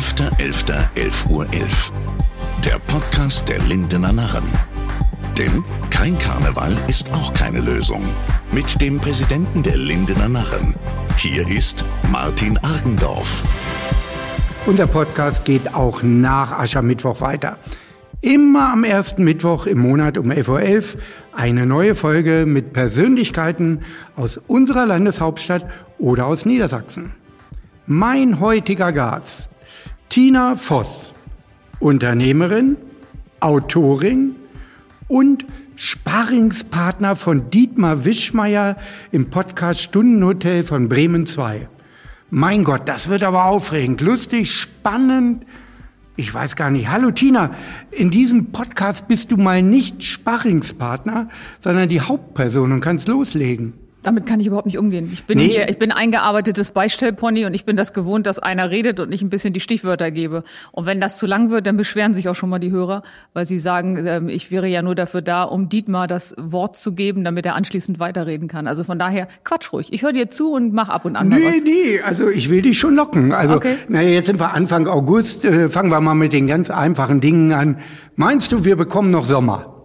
11.11.11 0.00 1.28
Uhr. 1.28 1.46
11. 1.52 1.92
Der 2.64 2.78
Podcast 2.86 3.46
der 3.50 3.58
Lindener 3.58 4.14
Narren. 4.14 4.44
Denn 5.36 5.62
kein 5.90 6.18
Karneval 6.18 6.74
ist 6.88 7.12
auch 7.12 7.34
keine 7.34 7.60
Lösung. 7.60 8.02
Mit 8.50 8.80
dem 8.80 8.98
Präsidenten 8.98 9.62
der 9.62 9.76
Lindener 9.76 10.30
Narren. 10.30 10.74
Hier 11.18 11.46
ist 11.46 11.84
Martin 12.10 12.56
Argendorf. 12.62 13.42
Unser 14.64 14.86
Podcast 14.86 15.44
geht 15.44 15.74
auch 15.74 16.02
nach 16.02 16.58
Aschermittwoch 16.58 17.20
weiter. 17.20 17.58
Immer 18.22 18.72
am 18.72 18.84
ersten 18.84 19.22
Mittwoch 19.22 19.66
im 19.66 19.80
Monat 19.80 20.16
um 20.16 20.30
11.11 20.30 20.94
Uhr 20.94 21.00
eine 21.36 21.66
neue 21.66 21.94
Folge 21.94 22.46
mit 22.46 22.72
Persönlichkeiten 22.72 23.80
aus 24.16 24.38
unserer 24.38 24.86
Landeshauptstadt 24.86 25.66
oder 25.98 26.24
aus 26.24 26.46
Niedersachsen. 26.46 27.12
Mein 27.86 28.40
heutiger 28.40 28.92
Gast, 28.92 29.49
Tina 30.10 30.56
Voss, 30.56 31.14
Unternehmerin, 31.78 32.76
Autorin 33.38 34.34
und 35.06 35.46
Sparringspartner 35.76 37.14
von 37.14 37.48
Dietmar 37.50 38.04
Wischmeier 38.04 38.76
im 39.12 39.30
Podcast 39.30 39.82
Stundenhotel 39.82 40.64
von 40.64 40.88
Bremen 40.88 41.28
2. 41.28 41.68
Mein 42.28 42.64
Gott, 42.64 42.88
das 42.88 43.08
wird 43.08 43.22
aber 43.22 43.44
aufregend, 43.44 44.00
lustig, 44.00 44.52
spannend. 44.52 45.46
Ich 46.16 46.34
weiß 46.34 46.56
gar 46.56 46.70
nicht. 46.70 46.88
Hallo 46.88 47.12
Tina, 47.12 47.52
in 47.92 48.10
diesem 48.10 48.46
Podcast 48.50 49.06
bist 49.06 49.30
du 49.30 49.36
mal 49.36 49.62
nicht 49.62 50.02
Sparringspartner, 50.02 51.28
sondern 51.60 51.88
die 51.88 52.00
Hauptperson 52.00 52.72
und 52.72 52.80
kannst 52.80 53.06
loslegen. 53.06 53.74
Damit 54.02 54.24
kann 54.26 54.40
ich 54.40 54.46
überhaupt 54.46 54.66
nicht 54.66 54.78
umgehen. 54.78 55.10
Ich 55.12 55.24
bin 55.24 55.38
nee. 55.38 55.48
hier, 55.48 55.68
ich 55.68 55.78
bin 55.78 55.92
eingearbeitetes 55.92 56.70
Beistellpony 56.70 57.44
und 57.44 57.54
ich 57.54 57.64
bin 57.64 57.76
das 57.76 57.92
gewohnt, 57.92 58.26
dass 58.26 58.38
einer 58.38 58.70
redet 58.70 58.98
und 58.98 59.12
ich 59.12 59.20
ein 59.20 59.28
bisschen 59.28 59.52
die 59.52 59.60
Stichwörter 59.60 60.10
gebe. 60.10 60.42
Und 60.72 60.86
wenn 60.86 61.00
das 61.00 61.18
zu 61.18 61.26
lang 61.26 61.50
wird, 61.50 61.66
dann 61.66 61.76
beschweren 61.76 62.14
sich 62.14 62.28
auch 62.28 62.34
schon 62.34 62.48
mal 62.48 62.58
die 62.58 62.70
Hörer, 62.70 63.02
weil 63.34 63.46
sie 63.46 63.58
sagen, 63.58 64.06
ähm, 64.06 64.28
ich 64.28 64.50
wäre 64.50 64.66
ja 64.66 64.80
nur 64.80 64.94
dafür 64.94 65.20
da, 65.20 65.42
um 65.42 65.68
Dietmar 65.68 66.06
das 66.06 66.34
Wort 66.38 66.76
zu 66.76 66.94
geben, 66.94 67.24
damit 67.24 67.44
er 67.44 67.54
anschließend 67.54 67.98
weiterreden 67.98 68.48
kann. 68.48 68.66
Also 68.66 68.84
von 68.84 68.98
daher, 68.98 69.28
quatsch 69.44 69.72
ruhig. 69.72 69.92
Ich 69.92 70.02
höre 70.02 70.12
dir 70.12 70.30
zu 70.30 70.52
und 70.52 70.72
mach 70.72 70.88
ab 70.88 71.04
und 71.04 71.16
an 71.16 71.28
nee, 71.28 71.36
was. 71.44 71.62
Nee, 71.62 72.00
also 72.02 72.28
ich 72.28 72.48
will 72.48 72.62
dich 72.62 72.78
schon 72.78 72.94
locken. 72.94 73.32
Also, 73.32 73.56
okay. 73.56 73.76
naja, 73.88 74.08
jetzt 74.08 74.26
sind 74.26 74.40
wir 74.40 74.54
Anfang 74.54 74.86
August, 74.86 75.44
äh, 75.44 75.68
fangen 75.68 75.90
wir 75.90 76.00
mal 76.00 76.14
mit 76.14 76.32
den 76.32 76.46
ganz 76.46 76.70
einfachen 76.70 77.20
Dingen 77.20 77.52
an. 77.52 77.78
Meinst 78.16 78.52
du, 78.52 78.64
wir 78.64 78.76
bekommen 78.76 79.10
noch 79.10 79.26
Sommer? 79.26 79.79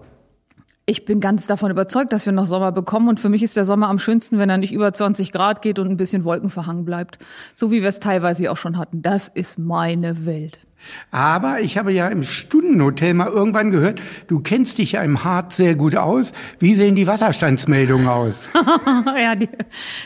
Ich 0.88 1.04
bin 1.04 1.20
ganz 1.20 1.48
davon 1.48 1.72
überzeugt, 1.72 2.14
dass 2.14 2.28
wir 2.28 2.34
noch 2.34 2.46
Sommer 2.46 2.72
bekommen. 2.72 3.10
Und 3.10 3.20
für 3.20 3.30
mich 3.30 3.42
ist 3.42 3.58
der 3.58 3.66
Sommer 3.66 3.90
am 3.90 3.98
schönsten, 3.98 4.38
wenn 4.38 4.52
er 4.52 4.60
nicht 4.60 4.72
über 4.72 4.94
20 4.94 5.32
Grad 5.32 5.64
geht 5.64 5.80
und 5.80 5.90
ein 5.90 5.98
bisschen 5.98 6.24
wolkenverhangen 6.24 6.86
bleibt. 6.86 7.18
So 7.56 7.72
wie 7.72 7.82
wir 7.82 7.90
es 7.90 8.00
teilweise 8.00 8.52
auch 8.52 8.58
schon 8.58 8.78
hatten. 8.78 9.02
Das 9.02 9.28
ist 9.28 9.58
meine 9.58 10.28
Welt. 10.28 10.60
Aber 11.12 11.62
ich 11.62 11.78
habe 11.78 11.92
ja 11.92 12.08
im 12.08 12.24
Stundenhotel 12.24 13.14
mal 13.14 13.28
irgendwann 13.28 13.72
gehört, 13.72 14.02
du 14.28 14.40
kennst 14.40 14.78
dich 14.78 14.94
ja 14.94 15.02
im 15.02 15.24
Harz 15.24 15.58
sehr 15.58 15.76
gut 15.76 15.96
aus. 15.96 16.34
Wie 16.60 16.76
sehen 16.76 16.96
die 16.96 17.08
Wasserstandsmeldungen 17.08 18.08
aus? 18.08 18.50
ja, 19.18 19.36
die, 19.36 19.50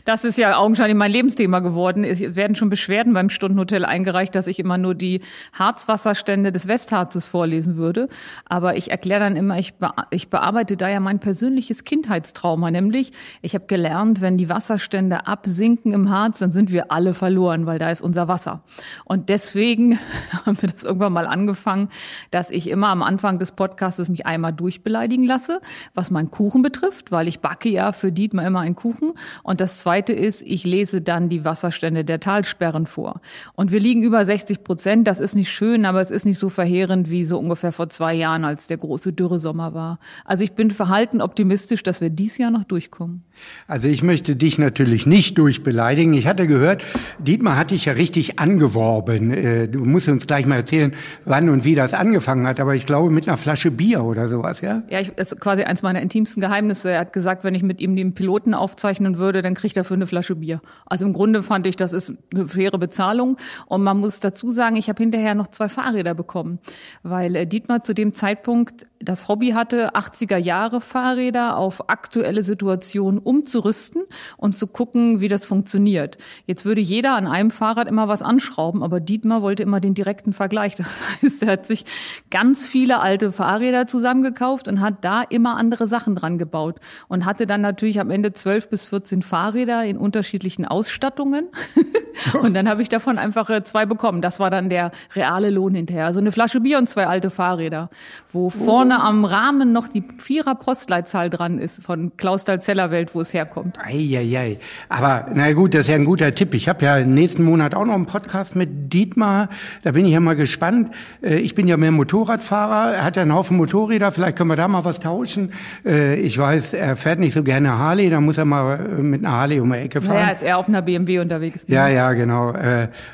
das 0.06 0.24
ist 0.24 0.38
ja 0.38 0.58
augenscheinlich 0.58 0.96
mein 0.96 1.12
Lebensthema 1.12 1.60
geworden. 1.60 2.04
Es 2.04 2.20
werden 2.36 2.56
schon 2.56 2.70
Beschwerden 2.70 3.14
beim 3.14 3.30
Stundenhotel 3.30 3.86
eingereicht, 3.86 4.36
dass 4.36 4.48
ich 4.48 4.60
immer 4.60 4.78
nur 4.78 4.96
die 4.96 5.22
Harzwasserstände 5.54 6.52
des 6.52 6.68
Westharzes 6.68 7.28
vorlesen 7.28 7.78
würde. 7.78 8.08
Aber 8.46 8.78
ich 8.78 8.92
erkläre 8.92 9.22
dann 9.22 9.36
immer, 9.36 9.58
ich, 9.58 9.76
be 9.76 9.90
ich 10.12 10.30
bearbeite 10.30 10.78
da 10.78 10.90
ja 10.90 11.00
mein 11.00 11.20
persönliches 11.20 11.84
Kindheitstrauma, 11.84 12.72
nämlich 12.72 13.12
ich 13.42 13.56
habe 13.56 13.66
gelernt, 13.66 14.22
wenn 14.22 14.38
die 14.38 14.50
Wasserstände 14.50 15.28
absinken 15.28 15.94
im 15.94 16.10
Harz, 16.10 16.40
dann 16.40 16.52
sind 16.52 16.72
wir 16.72 16.92
alle 16.92 17.14
verloren, 17.14 17.66
weil 17.66 17.80
da 17.80 17.90
ist 17.90 18.02
unser 18.02 18.28
Wasser. 18.28 18.64
Und 19.06 19.30
deswegen 19.30 20.00
haben 20.46 20.62
wir 20.62 20.69
das 20.72 20.84
irgendwann 20.84 21.14
mal 21.14 21.28
angefangen, 21.28 21.90
dass 22.32 22.50
ich 22.50 22.70
immer 22.70 22.90
am 22.90 23.04
Anfang 23.04 23.40
des 23.40 23.52
Podcasts 23.52 24.10
mich 24.10 24.26
einmal 24.26 24.54
durchbeleidigen 24.54 25.26
lasse, 25.26 25.62
was 25.94 26.12
meinen 26.12 26.32
Kuchen 26.32 26.62
betrifft, 26.62 27.12
weil 27.12 27.28
ich 27.28 27.40
backe 27.40 27.70
ja 27.70 27.92
für 27.92 28.12
Dietmar 28.12 28.46
immer 28.46 28.62
einen 28.62 28.76
Kuchen. 28.76 29.14
Und 29.44 29.62
das 29.62 29.80
zweite 29.80 30.14
ist, 30.14 30.42
ich 30.42 30.64
lese 30.64 31.02
dann 31.02 31.30
die 31.30 31.46
Wasserstände 31.46 32.06
der 32.06 32.20
Talsperren 32.20 32.86
vor. 32.86 33.22
Und 33.54 33.72
wir 33.72 33.80
liegen 33.80 34.04
über 34.04 34.24
60 34.24 34.64
Prozent. 34.64 35.08
Das 35.08 35.20
ist 35.20 35.36
nicht 35.36 35.52
schön, 35.52 35.86
aber 35.86 36.02
es 36.02 36.12
ist 36.12 36.26
nicht 36.26 36.40
so 36.40 36.50
verheerend 36.50 37.10
wie 37.10 37.24
so 37.24 37.38
ungefähr 37.40 37.72
vor 37.72 37.90
zwei 37.90 38.14
Jahren, 38.14 38.46
als 38.46 38.68
der 38.68 38.78
große 38.78 39.14
Dürresommer 39.14 39.74
war. 39.74 40.00
Also 40.26 40.44
ich 40.44 40.54
bin 40.54 40.72
verhalten 40.72 41.22
optimistisch, 41.22 41.84
dass 41.84 42.02
wir 42.02 42.10
dies 42.10 42.38
Jahr 42.38 42.52
noch 42.52 42.64
durchkommen. 42.64 43.24
Also 43.68 43.88
ich 43.88 44.04
möchte 44.04 44.36
dich 44.36 44.58
natürlich 44.58 45.06
nicht 45.06 45.38
durchbeleidigen. 45.38 46.14
Ich 46.14 46.28
hatte 46.28 46.48
gehört, 46.48 46.84
Dietmar 47.20 47.58
hat 47.58 47.72
dich 47.72 47.86
ja 47.86 47.94
richtig 47.94 48.40
angeworben. 48.40 49.32
Äh, 49.32 49.68
du 49.68 49.86
musst 49.86 50.08
uns 50.08 50.28
gleich 50.28 50.46
mal 50.46 50.59
erzählen, 50.60 50.94
wann 51.26 51.50
und 51.50 51.66
wie 51.66 51.76
das 51.76 51.94
angefangen 51.94 52.48
hat. 52.48 52.60
Aber 52.60 52.76
ich 52.76 52.86
glaube 52.86 53.10
mit 53.10 53.28
einer 53.28 53.38
Flasche 53.38 53.72
Bier 53.72 54.04
oder 54.04 54.28
sowas, 54.28 54.62
ja? 54.62 54.84
Ja, 54.90 55.00
ich, 55.00 55.18
ist 55.18 55.40
quasi 55.40 55.64
eins 55.64 55.82
meiner 55.82 56.02
intimsten 56.02 56.42
Geheimnisse. 56.42 56.92
Er 56.92 57.02
hat 57.02 57.14
gesagt, 57.14 57.44
wenn 57.44 57.56
ich 57.56 57.64
mit 57.64 57.82
ihm 57.82 57.96
den 57.96 58.14
Piloten 58.14 58.54
aufzeichnen 58.54 59.18
würde, 59.18 59.42
dann 59.42 59.54
kriegt 59.54 59.78
er 59.78 59.84
für 59.84 59.94
eine 59.94 60.08
Flasche 60.08 60.36
Bier. 60.36 60.62
Also 60.86 61.06
im 61.06 61.14
Grunde 61.14 61.44
fand 61.44 61.68
ich, 61.68 61.76
das 61.76 61.94
ist 61.94 62.14
eine 62.34 62.48
faire 62.48 62.78
Bezahlung. 62.78 63.38
Und 63.66 63.84
man 63.84 63.98
muss 63.98 64.20
dazu 64.20 64.52
sagen, 64.52 64.76
ich 64.76 64.90
habe 64.90 65.02
hinterher 65.02 65.36
noch 65.36 65.48
zwei 65.48 65.70
Fahrräder 65.70 66.14
bekommen, 66.14 66.60
weil 67.04 67.36
äh, 67.36 67.48
Dietmar 67.48 67.84
zu 67.84 67.94
dem 67.94 68.14
Zeitpunkt 68.14 68.86
das 69.00 69.30
Hobby 69.30 69.52
hatte, 69.52 69.96
80er 69.96 70.38
Jahre 70.38 70.82
Fahrräder 70.82 71.58
auf 71.58 71.90
aktuelle 71.90 72.44
Situationen 72.44 73.20
umzurüsten 73.20 74.04
und 74.36 74.58
zu 74.58 74.68
gucken, 74.68 75.22
wie 75.22 75.30
das 75.30 75.46
funktioniert. 75.46 76.18
Jetzt 76.46 76.66
würde 76.66 76.82
jeder 76.82 77.16
an 77.16 77.26
einem 77.26 77.50
Fahrrad 77.50 77.88
immer 77.88 78.10
was 78.10 78.22
anschrauben, 78.22 78.84
aber 78.84 79.00
Dietmar 79.00 79.42
wollte 79.42 79.64
immer 79.64 79.80
den 79.80 79.94
direkten 79.94 80.34
Vergleich. 80.34 80.76
Das 80.76 80.88
heißt, 81.24 81.44
er 81.44 81.54
hat 81.54 81.66
sich 81.66 81.86
ganz 82.30 82.68
viele 82.68 83.00
alte 83.00 83.32
Fahrräder 83.32 83.88
zusammengekauft 83.88 84.68
und 84.68 84.82
hat 84.82 84.96
da 85.02 85.22
immer 85.22 85.56
andere 85.56 85.88
Sachen 85.88 86.16
dran 86.16 86.38
gebaut 86.38 86.80
und 87.08 87.26
hatte 87.26 87.48
dann 87.48 87.62
natürlich 87.62 88.02
am 88.02 88.12
Ende 88.12 88.34
zwölf 88.34 88.70
bis 88.70 88.84
14 88.84 89.22
Fahrräder 89.22 89.86
in 89.86 89.98
unterschiedlichen 89.98 90.66
Ausstattungen. 90.66 91.48
und 92.42 92.54
dann 92.54 92.68
habe 92.68 92.82
ich 92.82 92.90
davon 92.90 93.18
einfach 93.18 93.50
äh, 93.50 93.64
zwei 93.64 93.86
bekommen. 93.86 94.22
Das 94.22 94.42
war 94.42 94.50
dann 94.50 94.70
der 94.70 94.92
reale 95.16 95.52
Lohn 95.52 95.74
hinterher. 95.74 96.06
Also 96.06 96.20
eine 96.20 96.34
Flasche 96.34 96.60
Bier 96.60 96.78
und 96.78 96.90
zwei 96.90 97.08
alte 97.08 97.30
Fahrräder, 97.30 97.90
wo 98.34 98.50
vorne 98.50 98.89
vorne 98.90 99.04
am 99.04 99.26
Rahmen 99.26 99.72
noch 99.72 99.88
die 99.88 100.04
Vierer 100.18 100.56
Postleitzahl 100.56 101.30
dran 101.30 101.60
ist 101.60 101.84
von 101.84 102.12
Klausthal-Zellerwelt, 102.18 103.14
wo 103.14 103.22
es 103.22 103.34
herkommt. 103.34 103.78
Eieiei. 103.80 104.58
Aber 104.88 105.28
na 105.34 105.52
gut, 105.54 105.76
das 105.76 105.82
ist 105.82 105.90
ja 105.90 105.96
ein 105.96 106.06
guter 106.06 106.34
Tipp. 106.34 106.56
Ich 106.56 106.68
habe 106.68 106.84
ja 106.84 107.00
nächsten 107.02 107.44
Monat 107.44 107.76
auch 107.76 107.86
noch 107.86 107.94
einen 107.94 108.08
Podcast 108.08 108.56
mit 108.56 108.92
Dietmar. 108.92 109.50
Da 109.84 109.92
bin 109.92 110.06
ich 110.06 110.12
ja 110.14 110.20
mal 110.20 110.36
gespannt. 110.36 110.92
Äh, 111.22 111.36
ich 111.36 111.54
bin 111.54 111.68
ja 111.68 111.78
mehr 111.78 111.92
Motorradfahrer. 111.92 112.96
Er 112.96 113.04
hat 113.04 113.16
ja 113.16 113.22
einen 113.22 113.34
Haufen 113.34 113.58
Motorräder. 113.58 114.12
Vielleicht 114.12 114.38
können 114.38 114.50
wir 114.50 114.56
da 114.56 114.68
mal 114.68 114.86
was 114.86 115.00
tauschen. 115.00 115.54
Äh, 115.86 116.16
ich 116.16 116.38
weiß, 116.38 116.74
er 116.74 116.96
fährt 116.96 117.20
nicht 117.20 117.34
so 117.34 117.44
gerne 117.44 117.78
Harley. 117.78 118.10
Da 118.10 118.20
muss 118.22 118.40
er 118.40 118.46
mal 118.46 118.80
äh, 118.80 119.02
mit 119.04 119.24
einer 119.24 119.36
Harley 119.36 119.60
um 119.60 119.72
die 119.72 119.78
Ecke 119.78 120.02
fahren. 120.02 120.16
Ja, 120.16 120.30
ist 120.30 120.42
er 120.42 120.58
auf 120.58 120.68
einer 120.68 120.82
BMW 120.82 121.20
unterwegs. 121.20 121.64
Ja, 121.68 121.88
ja, 121.88 122.14
genau. 122.14 122.54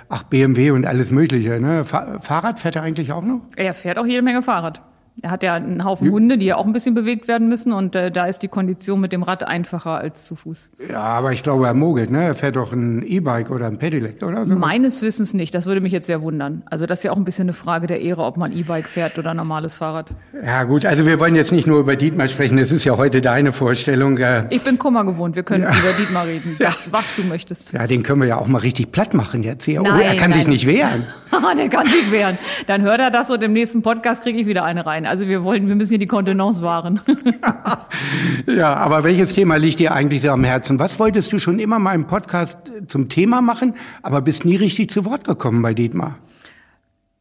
Ach, 0.10 0.24
BMW 0.24 0.72
und 0.72 0.86
alles 0.86 1.12
Mögliche. 1.12 1.60
Ne? 1.60 1.84
Fahrrad 1.84 2.60
fährt 2.60 2.78
er 2.78 2.84
eigentlich 2.84 3.12
auch 3.12 3.24
noch? 3.24 3.42
Er 3.58 3.74
fährt 3.74 3.98
auch 3.98 4.06
jede 4.06 4.22
Menge 4.22 4.42
Fahrrad. 4.42 4.82
Er 5.22 5.32
hat 5.32 5.44
ja 5.44 5.54
einen 5.54 5.86
Haufen 5.86 6.12
Hunde, 6.12 6.38
die 6.38 6.46
ja 6.46 6.58
auch 6.58 6.66
ein 6.66 6.74
bisschen 6.74 6.94
bewegt 6.94 7.28
werden 7.28 7.48
müssen 7.48 7.72
und 7.72 7.96
äh, 7.96 8.12
da 8.12 8.26
ist 8.26 8.40
die 8.40 8.48
Kondition 8.48 9.00
mit 9.00 9.14
dem 9.14 9.24
Rad 9.24 9.44
einfacher 9.44 9.92
als 9.92 10.26
zu 10.26 10.36
Fuß. 10.36 10.70
Ja, 10.90 11.00
aber 11.00 11.32
ich 11.32 11.42
glaube, 11.42 11.66
er 11.66 11.74
mogelt, 11.74 12.12
ne? 12.12 12.26
Er 12.26 12.34
fährt 12.34 12.58
doch 12.58 12.74
ein 12.74 13.02
E-Bike 13.02 13.50
oder 13.50 13.68
ein 13.68 13.78
Pedelec 13.78 14.22
oder 14.24 14.46
so. 14.46 14.56
Meines 14.56 15.02
Wissens 15.02 15.34
nicht. 15.34 15.56
Das 15.56 15.66
würde 15.66 15.80
mich 15.80 15.94
jetzt 15.94 16.08
sehr 16.08 16.22
wundern. 16.22 16.64
Also 16.66 16.86
das 16.86 17.00
ist 17.00 17.04
ja 17.04 17.12
auch 17.12 17.18
ein 17.18 17.24
bisschen 17.24 17.46
eine 17.46 17.54
Frage 17.54 17.88
der 17.88 18.02
Ehre, 18.02 18.24
ob 18.24 18.36
man 18.38 18.52
E-Bike 18.52 18.88
fährt 18.88 19.18
oder 19.18 19.34
normales 19.34 19.76
Fahrrad. 19.76 20.10
Ja 20.44 20.64
gut, 20.64 20.86
also 20.86 21.06
wir 21.06 21.20
wollen 21.20 21.36
jetzt 21.36 21.52
nicht 21.52 21.66
nur 21.66 21.80
über 21.80 21.96
Dietmar 21.96 22.28
sprechen. 22.28 22.58
Das 22.58 22.72
ist 22.72 22.84
ja 22.84 22.98
heute 22.98 23.22
deine 23.22 23.52
Vorstellung. 23.52 24.18
Äh. 24.18 24.46
Ich 24.50 24.64
bin 24.64 24.78
Kummer 24.78 25.06
gewohnt. 25.06 25.36
Wir 25.36 25.44
können 25.44 25.64
ja. 25.64 25.70
über 25.70 25.94
Dietmar 25.98 26.28
reden. 26.28 26.58
Das, 26.60 26.92
was 26.92 27.16
du 27.16 27.24
möchtest. 27.24 27.72
Ja, 27.74 27.88
den 27.88 28.04
können 28.04 28.22
wir 28.22 28.28
ja 28.28 28.38
auch 28.38 28.48
mal 28.48 28.60
richtig 28.60 28.92
platt 28.92 29.14
machen 29.14 29.44
jetzt 29.44 29.66
hier. 29.66 29.82
Nein, 29.82 29.94
oh, 29.96 30.02
er 30.02 30.16
kann 30.16 30.32
nein. 30.32 30.40
sich 30.40 30.48
nicht 30.48 30.68
wehren. 30.68 31.06
der 31.58 31.70
kann 31.70 31.88
sich 31.88 32.12
wehren. 32.12 32.38
Dann 32.68 32.82
hört 32.82 33.00
er 33.00 33.12
das 33.12 33.30
und 33.30 33.42
im 33.44 33.54
nächsten 33.54 33.82
Podcast 33.82 34.24
kriege 34.24 34.40
ich 34.40 34.48
wieder 34.48 34.64
eine 34.64 34.86
rein. 34.86 35.05
Also 35.06 35.28
wir 35.28 35.44
wollen, 35.44 35.68
wir 35.68 35.76
müssen 35.76 35.90
hier 35.90 36.00
die 36.00 36.08
Kontenance 36.08 36.62
wahren. 36.62 37.00
ja, 38.48 38.74
aber 38.76 39.04
welches 39.04 39.34
Thema 39.34 39.58
liegt 39.58 39.80
dir 39.80 39.94
eigentlich 39.94 40.22
so 40.22 40.30
am 40.30 40.44
Herzen? 40.44 40.80
Was 40.80 41.00
wolltest 41.00 41.32
du 41.32 41.40
schon 41.40 41.60
immer 41.60 41.80
mal 41.80 41.94
im 41.94 42.08
Podcast 42.08 42.60
zum 42.88 43.10
Thema 43.10 43.42
machen, 43.42 43.76
aber 44.02 44.22
bist 44.22 44.46
nie 44.46 44.56
richtig 44.56 44.92
zu 44.92 45.06
Wort 45.06 45.24
gekommen 45.24 45.62
bei 45.62 45.74
Dietmar? 45.74 46.18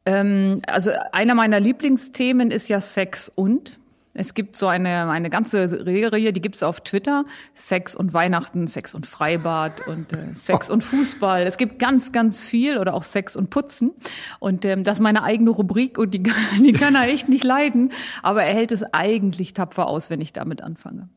Ähm, 0.06 0.60
also 0.66 0.90
einer 1.12 1.34
meiner 1.34 1.60
Lieblingsthemen 1.60 2.50
ist 2.50 2.68
ja 2.68 2.80
Sex 2.80 3.30
und. 3.34 3.78
Es 4.14 4.34
gibt 4.34 4.56
so 4.56 4.68
eine, 4.68 5.10
eine 5.10 5.28
ganze 5.28 5.68
Serie, 5.68 6.32
die 6.32 6.40
gibt's 6.40 6.62
auf 6.62 6.80
Twitter. 6.80 7.24
Sex 7.54 7.96
und 7.96 8.14
Weihnachten, 8.14 8.68
Sex 8.68 8.94
und 8.94 9.06
Freibad 9.06 9.86
und 9.88 10.12
äh, 10.12 10.34
Sex 10.34 10.70
und 10.70 10.84
Fußball. 10.84 11.42
Es 11.42 11.58
gibt 11.58 11.80
ganz, 11.80 12.12
ganz 12.12 12.40
viel 12.40 12.78
oder 12.78 12.94
auch 12.94 13.02
Sex 13.02 13.34
und 13.34 13.50
Putzen. 13.50 13.92
Und 14.38 14.64
ähm, 14.64 14.84
das 14.84 14.98
ist 14.98 15.02
meine 15.02 15.24
eigene 15.24 15.50
Rubrik 15.50 15.98
und 15.98 16.14
die, 16.14 16.22
die 16.58 16.72
kann 16.72 16.94
er 16.94 17.08
echt 17.08 17.28
nicht 17.28 17.44
leiden. 17.44 17.90
Aber 18.22 18.44
er 18.44 18.54
hält 18.54 18.70
es 18.70 18.84
eigentlich 18.92 19.52
tapfer 19.52 19.88
aus, 19.88 20.10
wenn 20.10 20.20
ich 20.20 20.32
damit 20.32 20.62
anfange. 20.62 21.08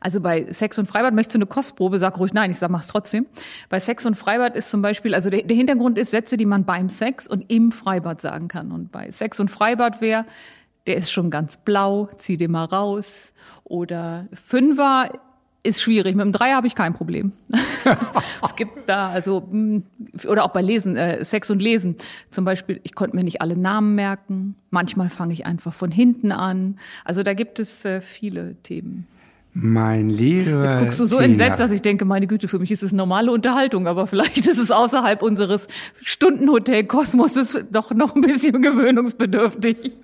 Also 0.00 0.20
bei 0.20 0.52
Sex 0.52 0.78
und 0.78 0.86
Freibad 0.86 1.14
möchtest 1.14 1.34
du 1.34 1.38
eine 1.38 1.46
Kostprobe, 1.46 1.98
sag 1.98 2.18
ruhig 2.18 2.32
nein, 2.32 2.50
ich 2.50 2.58
sag, 2.58 2.70
mach's 2.70 2.88
trotzdem. 2.88 3.26
Bei 3.68 3.80
Sex 3.80 4.04
und 4.06 4.14
Freibad 4.14 4.56
ist 4.56 4.70
zum 4.70 4.82
Beispiel, 4.82 5.14
also 5.14 5.30
der, 5.30 5.42
der 5.42 5.56
Hintergrund 5.56 5.98
ist 5.98 6.10
Sätze, 6.10 6.36
die 6.36 6.46
man 6.46 6.64
beim 6.64 6.88
Sex 6.88 7.26
und 7.26 7.50
im 7.50 7.72
Freibad 7.72 8.20
sagen 8.20 8.48
kann. 8.48 8.72
Und 8.72 8.92
bei 8.92 9.10
Sex 9.10 9.40
und 9.40 9.50
Freibad 9.50 10.00
wäre, 10.00 10.26
der 10.86 10.96
ist 10.96 11.10
schon 11.10 11.30
ganz 11.30 11.56
blau, 11.56 12.08
zieh 12.16 12.36
den 12.36 12.50
mal 12.50 12.64
raus. 12.64 13.32
Oder 13.64 14.28
Fünfer 14.32 15.10
ist 15.62 15.80
schwierig. 15.80 16.16
Mit 16.16 16.24
dem 16.24 16.32
Dreier 16.32 16.56
habe 16.56 16.66
ich 16.66 16.74
kein 16.74 16.94
Problem. 16.94 17.32
es 18.42 18.56
gibt 18.56 18.88
da 18.88 19.08
also 19.08 19.46
hm, 19.48 19.84
oder 20.28 20.44
auch 20.44 20.50
bei 20.50 20.62
Lesen, 20.62 20.96
äh, 20.96 21.24
Sex 21.24 21.50
und 21.50 21.62
Lesen 21.62 21.96
zum 22.30 22.44
Beispiel. 22.44 22.80
Ich 22.82 22.94
konnte 22.94 23.14
mir 23.14 23.22
nicht 23.22 23.40
alle 23.40 23.56
Namen 23.56 23.94
merken. 23.94 24.56
Manchmal 24.70 25.08
fange 25.08 25.32
ich 25.32 25.46
einfach 25.46 25.72
von 25.72 25.90
hinten 25.90 26.32
an. 26.32 26.78
Also 27.04 27.22
da 27.22 27.34
gibt 27.34 27.60
es 27.60 27.84
äh, 27.84 28.00
viele 28.00 28.56
Themen. 28.62 29.06
Mein 29.54 30.08
lieber. 30.08 30.64
Jetzt 30.64 30.78
guckst 30.78 31.00
du 31.00 31.04
so 31.04 31.16
Tina. 31.16 31.28
entsetzt, 31.28 31.60
dass 31.60 31.70
ich 31.70 31.82
denke, 31.82 32.06
meine 32.06 32.26
Güte, 32.26 32.48
für 32.48 32.58
mich 32.58 32.70
ist 32.70 32.82
es 32.82 32.92
normale 32.92 33.30
Unterhaltung, 33.30 33.86
aber 33.86 34.06
vielleicht 34.06 34.46
ist 34.46 34.58
es 34.58 34.70
außerhalb 34.70 35.22
unseres 35.22 35.68
Stundenhotel-Kosmoses 36.00 37.66
doch 37.70 37.90
noch 37.92 38.14
ein 38.14 38.22
bisschen 38.22 38.62
gewöhnungsbedürftig. 38.62 39.76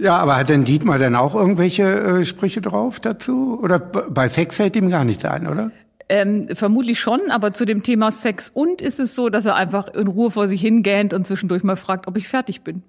Ja, 0.00 0.16
aber 0.18 0.36
hat 0.36 0.48
denn 0.48 0.64
Dietmar 0.64 1.00
dann 1.00 1.16
auch 1.16 1.34
irgendwelche 1.34 1.82
äh, 1.82 2.24
Sprüche 2.24 2.60
drauf 2.60 3.00
dazu? 3.00 3.58
Oder 3.60 3.80
bei 3.80 4.28
Sex 4.28 4.54
fällt 4.54 4.76
ihm 4.76 4.90
gar 4.90 5.04
nichts 5.04 5.24
ein, 5.24 5.48
oder? 5.48 5.72
Ähm, 6.08 6.48
vermutlich 6.54 7.00
schon, 7.00 7.20
aber 7.30 7.52
zu 7.52 7.64
dem 7.66 7.82
Thema 7.82 8.10
Sex 8.12 8.48
und 8.48 8.80
ist 8.80 9.00
es 9.00 9.14
so, 9.14 9.28
dass 9.28 9.44
er 9.44 9.56
einfach 9.56 9.88
in 9.88 10.06
Ruhe 10.06 10.30
vor 10.30 10.48
sich 10.48 10.60
hingähnt 10.60 11.12
und 11.12 11.26
zwischendurch 11.26 11.64
mal 11.64 11.76
fragt, 11.76 12.06
ob 12.06 12.16
ich 12.16 12.28
fertig 12.28 12.62
bin. 12.62 12.82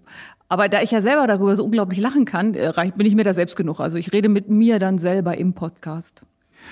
Aber 0.50 0.68
da 0.68 0.82
ich 0.82 0.92
ja 0.92 1.02
selber 1.02 1.28
darüber 1.28 1.56
so 1.56 1.64
unglaublich 1.64 2.00
lachen 2.00 2.26
kann, 2.26 2.56
äh, 2.56 2.74
bin 2.96 3.06
ich 3.06 3.16
mir 3.16 3.24
da 3.24 3.34
selbst 3.34 3.56
genug. 3.56 3.80
Also 3.80 3.98
ich 3.98 4.12
rede 4.12 4.30
mit 4.30 4.50
mir 4.50 4.80
dann 4.80 4.98
selber 4.98 5.38
im 5.38 5.54
Podcast. 5.54 6.24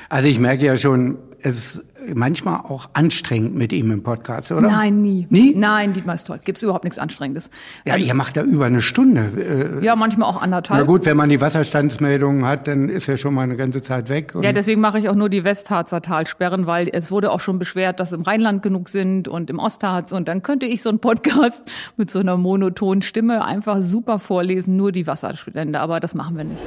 Also 0.10 0.28
ich 0.28 0.40
merke 0.40 0.66
ja 0.66 0.76
schon, 0.78 1.18
es 1.42 1.76
ist 1.76 1.84
manchmal 2.16 2.62
auch 2.62 2.90
anstrengend 2.94 3.56
mit 3.56 3.74
ihm 3.74 3.92
im 3.92 4.02
Podcast, 4.04 4.52
oder? 4.52 4.62
Nein, 4.62 5.02
nie. 5.02 5.28
Nie? 5.30 5.54
Nein, 5.56 5.94
Dietmar 5.94 6.16
ist 6.16 6.26
toll. 6.26 6.40
Gibt's 6.44 6.64
überhaupt 6.64 6.84
nichts 6.84 7.00
Anstrengendes. 7.00 7.50
Ja, 7.86 7.96
ihr 7.98 8.14
macht 8.14 8.38
da 8.38 8.44
über 8.44 8.66
eine 8.66 8.82
Stunde. 8.82 9.80
Äh, 9.82 9.86
Ja, 9.86 9.96
manchmal 9.96 10.30
auch 10.30 10.36
Na 10.36 10.42
anderthalb. 10.42 10.88
gut, 10.88 11.06
wenn 11.06 11.18
man 11.18 11.30
die 11.30 11.42
Wasserstandsmeldungen 11.42 12.46
hat, 12.46 12.68
dann 12.68 12.90
ist 12.90 13.08
ja 13.08 13.18
schon 13.18 13.34
mal 13.34 13.42
eine 13.44 13.56
ganze 13.58 13.82
Zeit 13.82 14.10
weg. 14.10 14.34
Und 14.36 14.44
Ja, 14.44 14.54
deswegen 14.54 14.80
mache 14.82 15.00
ich 15.00 15.10
auch 15.10 15.16
nur 15.16 15.30
die 15.30 15.44
Westharzer 15.44 16.02
Talsperren, 16.02 16.66
weil 16.66 16.90
es 16.92 17.12
wurde 17.12 17.32
auch 17.32 17.40
schon 17.40 17.60
beschwert, 17.60 18.00
dass 18.00 18.12
im 18.14 18.22
Rheinland 18.22 18.62
genug 18.64 18.90
sind 18.90 19.28
und 19.28 19.50
im 19.50 19.60
Ostharz. 19.60 20.12
Und 20.12 20.28
dann 20.28 20.42
könnte 20.44 20.66
ich 20.66 20.82
so 20.82 20.90
einen 20.90 21.00
Podcast 21.00 21.62
mit 21.98 22.10
so 22.10 22.20
einer 22.20 22.38
monotonen 22.38 23.02
Stimme 23.02 23.44
einfach 23.44 23.82
super 23.82 24.20
vorlesen, 24.20 24.76
nur 24.78 24.92
die 24.92 25.08
Wasserstände. 25.08 25.80
Aber 25.80 26.00
das 26.00 26.16
machen 26.16 26.38
wir 26.38 26.44
nicht. 26.46 26.62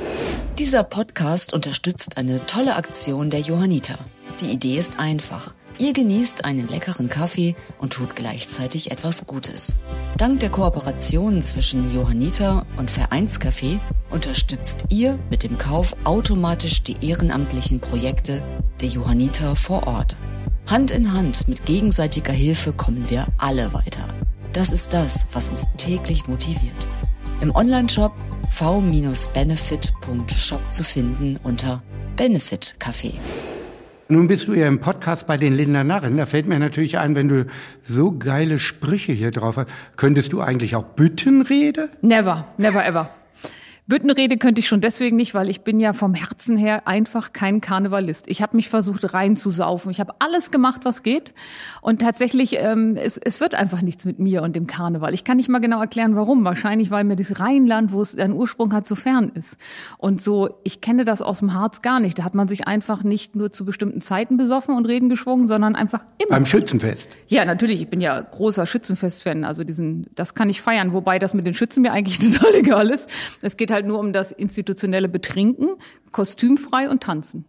Dieser 0.58 0.82
Podcast 0.84 1.54
unterstützt 1.54 2.18
eine 2.18 2.44
tolle 2.46 2.76
Aktion 2.76 3.30
der 3.30 3.40
Johanniter. 3.40 3.98
Die 4.40 4.50
Idee 4.50 4.78
ist 4.78 4.98
einfach. 4.98 5.52
Ihr 5.78 5.92
genießt 5.92 6.46
einen 6.46 6.66
leckeren 6.68 7.10
Kaffee 7.10 7.54
und 7.78 7.92
tut 7.92 8.16
gleichzeitig 8.16 8.90
etwas 8.90 9.26
Gutes. 9.26 9.76
Dank 10.16 10.40
der 10.40 10.48
Kooperation 10.50 11.42
zwischen 11.42 11.94
Johanniter 11.94 12.64
und 12.78 12.90
Vereinscafé 12.90 13.78
unterstützt 14.10 14.86
ihr 14.88 15.18
mit 15.30 15.42
dem 15.42 15.58
Kauf 15.58 15.94
automatisch 16.04 16.82
die 16.82 17.06
ehrenamtlichen 17.06 17.80
Projekte 17.80 18.42
der 18.80 18.88
Johanniter 18.88 19.56
vor 19.56 19.86
Ort. 19.86 20.16
Hand 20.66 20.90
in 20.90 21.12
Hand 21.12 21.46
mit 21.48 21.66
gegenseitiger 21.66 22.32
Hilfe 22.32 22.72
kommen 22.72 23.10
wir 23.10 23.26
alle 23.36 23.74
weiter. 23.74 24.08
Das 24.52 24.72
ist 24.72 24.94
das, 24.94 25.26
was 25.32 25.50
uns 25.50 25.66
täglich 25.76 26.28
motiviert. 26.28 26.88
Im 27.40 27.54
Onlineshop 27.54 28.12
v-benefit.shop 28.50 30.72
zu 30.72 30.82
finden 30.82 31.38
unter 31.42 31.82
Benefit 32.16 32.74
Café. 32.78 33.18
Nun 34.10 34.26
bist 34.26 34.48
du 34.48 34.54
ja 34.54 34.66
im 34.66 34.80
Podcast 34.80 35.28
bei 35.28 35.36
den 35.36 35.54
Linder 35.54 35.84
Narren. 35.84 36.16
Da 36.16 36.26
fällt 36.26 36.46
mir 36.46 36.58
natürlich 36.58 36.98
ein, 36.98 37.14
wenn 37.14 37.28
du 37.28 37.46
so 37.84 38.10
geile 38.10 38.58
Sprüche 38.58 39.12
hier 39.12 39.30
drauf 39.30 39.56
hast, 39.56 39.68
könntest 39.94 40.32
du 40.32 40.40
eigentlich 40.40 40.74
auch 40.74 40.82
Büttenrede? 40.82 41.88
Never, 42.02 42.44
never 42.58 42.84
ever. 42.84 43.08
Büttenrede 43.90 44.38
könnte 44.38 44.60
ich 44.60 44.68
schon 44.68 44.80
deswegen 44.80 45.16
nicht, 45.16 45.34
weil 45.34 45.50
ich 45.50 45.62
bin 45.62 45.80
ja 45.80 45.92
vom 45.92 46.14
Herzen 46.14 46.56
her 46.56 46.86
einfach 46.86 47.32
kein 47.32 47.60
Karnevalist. 47.60 48.30
Ich 48.30 48.40
habe 48.40 48.56
mich 48.56 48.68
versucht 48.68 49.12
reinzusaufen. 49.12 49.90
Ich 49.90 49.98
habe 49.98 50.14
alles 50.20 50.52
gemacht, 50.52 50.82
was 50.84 51.02
geht. 51.02 51.34
Und 51.82 52.00
tatsächlich, 52.00 52.56
ähm, 52.58 52.96
es, 52.96 53.18
es 53.18 53.40
wird 53.40 53.54
einfach 53.54 53.82
nichts 53.82 54.04
mit 54.04 54.20
mir 54.20 54.42
und 54.42 54.54
dem 54.54 54.68
Karneval. 54.68 55.12
Ich 55.12 55.24
kann 55.24 55.38
nicht 55.38 55.48
mal 55.48 55.58
genau 55.58 55.80
erklären, 55.80 56.14
warum. 56.14 56.44
Wahrscheinlich, 56.44 56.92
weil 56.92 57.02
mir 57.02 57.16
das 57.16 57.40
Rheinland, 57.40 57.92
wo 57.92 58.00
es 58.00 58.16
einen 58.16 58.32
Ursprung 58.32 58.72
hat, 58.72 58.86
so 58.86 58.94
fern 58.94 59.32
ist. 59.34 59.56
Und 59.98 60.22
so, 60.22 60.60
ich 60.62 60.80
kenne 60.80 61.04
das 61.04 61.20
aus 61.20 61.40
dem 61.40 61.52
Harz 61.52 61.82
gar 61.82 61.98
nicht. 61.98 62.18
Da 62.18 62.22
hat 62.22 62.36
man 62.36 62.46
sich 62.46 62.68
einfach 62.68 63.02
nicht 63.02 63.34
nur 63.34 63.50
zu 63.50 63.64
bestimmten 63.64 64.00
Zeiten 64.00 64.36
besoffen 64.36 64.76
und 64.76 64.86
Reden 64.86 65.08
geschwungen, 65.08 65.48
sondern 65.48 65.74
einfach 65.74 66.04
immer. 66.18 66.30
Beim 66.30 66.46
Schützenfest. 66.46 67.10
Ja, 67.26 67.44
natürlich. 67.44 67.82
Ich 67.82 67.88
bin 67.88 68.00
ja 68.00 68.20
großer 68.20 68.66
Schützenfest-Fan. 68.66 69.44
Also 69.44 69.64
diesen, 69.64 70.06
das 70.14 70.36
kann 70.36 70.48
ich 70.48 70.62
feiern. 70.62 70.94
Wobei 70.94 71.18
das 71.18 71.34
mit 71.34 71.44
den 71.44 71.54
Schützen 71.54 71.82
mir 71.82 71.90
eigentlich 71.90 72.18
total 72.38 72.54
egal 72.54 72.88
ist. 72.88 73.10
Es 73.42 73.56
geht 73.56 73.72
halt 73.72 73.79
nur 73.86 73.98
um 73.98 74.12
das 74.12 74.32
institutionelle 74.32 75.08
Betrinken, 75.08 75.68
kostümfrei 76.12 76.88
und 76.90 77.02
tanzen. 77.02 77.44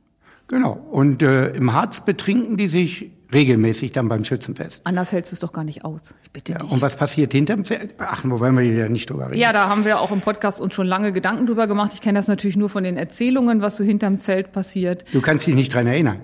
Genau. 0.48 0.74
Und 0.92 1.22
äh, 1.22 1.50
im 1.52 1.74
Harz 1.74 2.02
betrinken 2.06 2.58
die 2.58 2.68
sich 2.68 3.12
regelmäßig 3.34 3.94
dann 3.94 4.10
beim 4.10 4.26
Schützenfest. 4.26 4.82
Anders 4.84 5.14
hältst 5.14 5.32
du 5.32 5.36
es 5.36 5.40
doch 5.40 5.54
gar 5.54 5.64
nicht 5.64 5.86
aus. 5.86 6.14
Ich 6.24 6.32
bitte 6.32 6.52
Ja, 6.52 6.58
dich. 6.58 6.70
und 6.70 6.82
was 6.82 6.98
passiert 6.98 7.32
hinterm 7.32 7.64
Zelt? 7.64 7.96
Ach, 8.00 8.24
wo 8.26 8.42
wollen 8.42 8.56
wir 8.56 8.64
hier 8.64 8.74
ja 8.76 8.90
nicht 8.90 9.10
drüber 9.10 9.28
reden. 9.28 9.40
Ja, 9.40 9.54
da 9.54 9.70
haben 9.70 9.86
wir 9.86 10.02
auch 10.02 10.12
im 10.12 10.20
Podcast 10.20 10.60
uns 10.60 10.74
schon 10.74 10.86
lange 10.88 11.14
Gedanken 11.14 11.46
drüber 11.48 11.68
gemacht. 11.68 11.92
Ich 11.94 12.02
kenne 12.02 12.20
das 12.20 12.28
natürlich 12.28 12.58
nur 12.58 12.68
von 12.70 12.84
den 12.84 12.98
Erzählungen, 12.98 13.62
was 13.62 13.78
so 13.78 13.86
hinterm 13.86 14.20
Zelt 14.20 14.52
passiert. 14.52 15.06
Du 15.14 15.22
kannst 15.22 15.48
dich 15.48 15.56
nicht 15.56 15.74
dran 15.74 15.88
erinnern. 15.88 16.20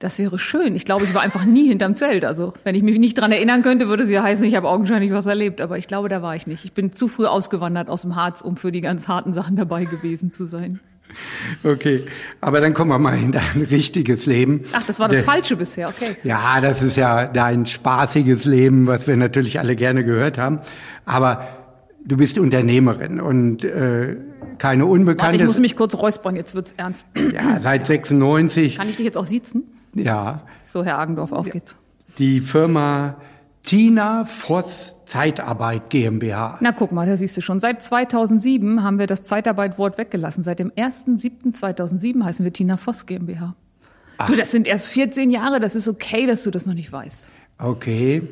Das 0.00 0.18
wäre 0.18 0.38
schön. 0.38 0.74
Ich 0.74 0.84
glaube, 0.84 1.04
ich 1.04 1.14
war 1.14 1.22
einfach 1.22 1.44
nie 1.44 1.68
hinterm 1.68 1.94
Zelt. 1.96 2.24
Also, 2.24 2.52
wenn 2.64 2.74
ich 2.74 2.82
mich 2.82 2.98
nicht 2.98 3.16
dran 3.18 3.32
erinnern 3.32 3.62
könnte, 3.62 3.88
würde 3.88 4.02
es 4.02 4.10
ja 4.10 4.22
heißen, 4.22 4.44
ich 4.44 4.56
habe 4.56 4.68
augenscheinlich 4.68 5.12
was 5.12 5.26
erlebt. 5.26 5.60
Aber 5.60 5.78
ich 5.78 5.86
glaube, 5.86 6.08
da 6.08 6.20
war 6.20 6.34
ich 6.36 6.46
nicht. 6.46 6.64
Ich 6.64 6.72
bin 6.72 6.92
zu 6.92 7.08
früh 7.08 7.26
ausgewandert 7.26 7.88
aus 7.88 8.02
dem 8.02 8.16
Harz, 8.16 8.40
um 8.40 8.56
für 8.56 8.72
die 8.72 8.80
ganz 8.80 9.08
harten 9.08 9.32
Sachen 9.32 9.56
dabei 9.56 9.84
gewesen 9.84 10.32
zu 10.32 10.46
sein. 10.46 10.80
Okay, 11.62 12.02
aber 12.40 12.60
dann 12.60 12.74
kommen 12.74 12.90
wir 12.90 12.98
mal 12.98 13.16
in 13.16 13.30
dein 13.30 13.62
richtiges 13.70 14.26
Leben. 14.26 14.64
Ach, 14.72 14.82
das 14.84 14.98
war 14.98 15.08
das 15.08 15.22
Falsche 15.22 15.54
bisher, 15.54 15.88
okay. 15.88 16.16
Ja, 16.24 16.60
das 16.60 16.82
ist 16.82 16.96
ja 16.96 17.26
dein 17.26 17.66
spaßiges 17.66 18.44
Leben, 18.46 18.86
was 18.86 19.06
wir 19.06 19.16
natürlich 19.16 19.60
alle 19.60 19.76
gerne 19.76 20.02
gehört 20.02 20.38
haben. 20.38 20.58
Aber 21.04 21.46
du 22.04 22.16
bist 22.16 22.38
Unternehmerin 22.38 23.20
und 23.20 23.64
äh, 23.64 24.16
keine 24.58 24.82
Warte, 24.82 24.92
Unbekannte. 24.92 25.36
ich 25.36 25.44
muss 25.44 25.58
mich 25.60 25.76
kurz 25.76 25.94
räuspern, 25.94 26.36
jetzt 26.36 26.54
wird's 26.54 26.74
ernst. 26.76 27.06
ja, 27.32 27.60
seit 27.60 27.86
96. 27.86 28.76
Kann 28.76 28.88
ich 28.88 28.96
dich 28.96 29.04
jetzt 29.04 29.16
auch 29.16 29.24
siezen? 29.24 29.64
Ja, 29.94 30.42
So, 30.66 30.84
Herr 30.84 30.98
Agendorf, 30.98 31.32
auf 31.32 31.48
geht's. 31.48 31.74
die 32.18 32.40
Firma 32.40 33.16
Tina 33.62 34.24
Voss 34.24 34.94
Zeitarbeit 35.06 35.90
GmbH. 35.90 36.58
Na, 36.60 36.72
guck 36.72 36.92
mal, 36.92 37.06
da 37.06 37.16
siehst 37.16 37.36
du 37.36 37.40
schon. 37.40 37.60
Seit 37.60 37.82
2007 37.82 38.82
haben 38.82 38.98
wir 38.98 39.06
das 39.06 39.22
Zeitarbeitwort 39.22 39.98
weggelassen. 39.98 40.42
Seit 40.42 40.58
dem 40.58 40.70
1.7.2007 40.70 42.24
heißen 42.24 42.44
wir 42.44 42.52
Tina 42.52 42.76
Voss 42.76 43.06
GmbH. 43.06 43.54
Du, 44.26 44.34
das 44.36 44.50
sind 44.50 44.66
erst 44.66 44.88
14 44.88 45.30
Jahre, 45.30 45.60
das 45.60 45.74
ist 45.74 45.88
okay, 45.88 46.26
dass 46.26 46.44
du 46.44 46.50
das 46.50 46.66
noch 46.66 46.74
nicht 46.74 46.92
weißt. 46.92 47.28
Okay. 47.58 48.22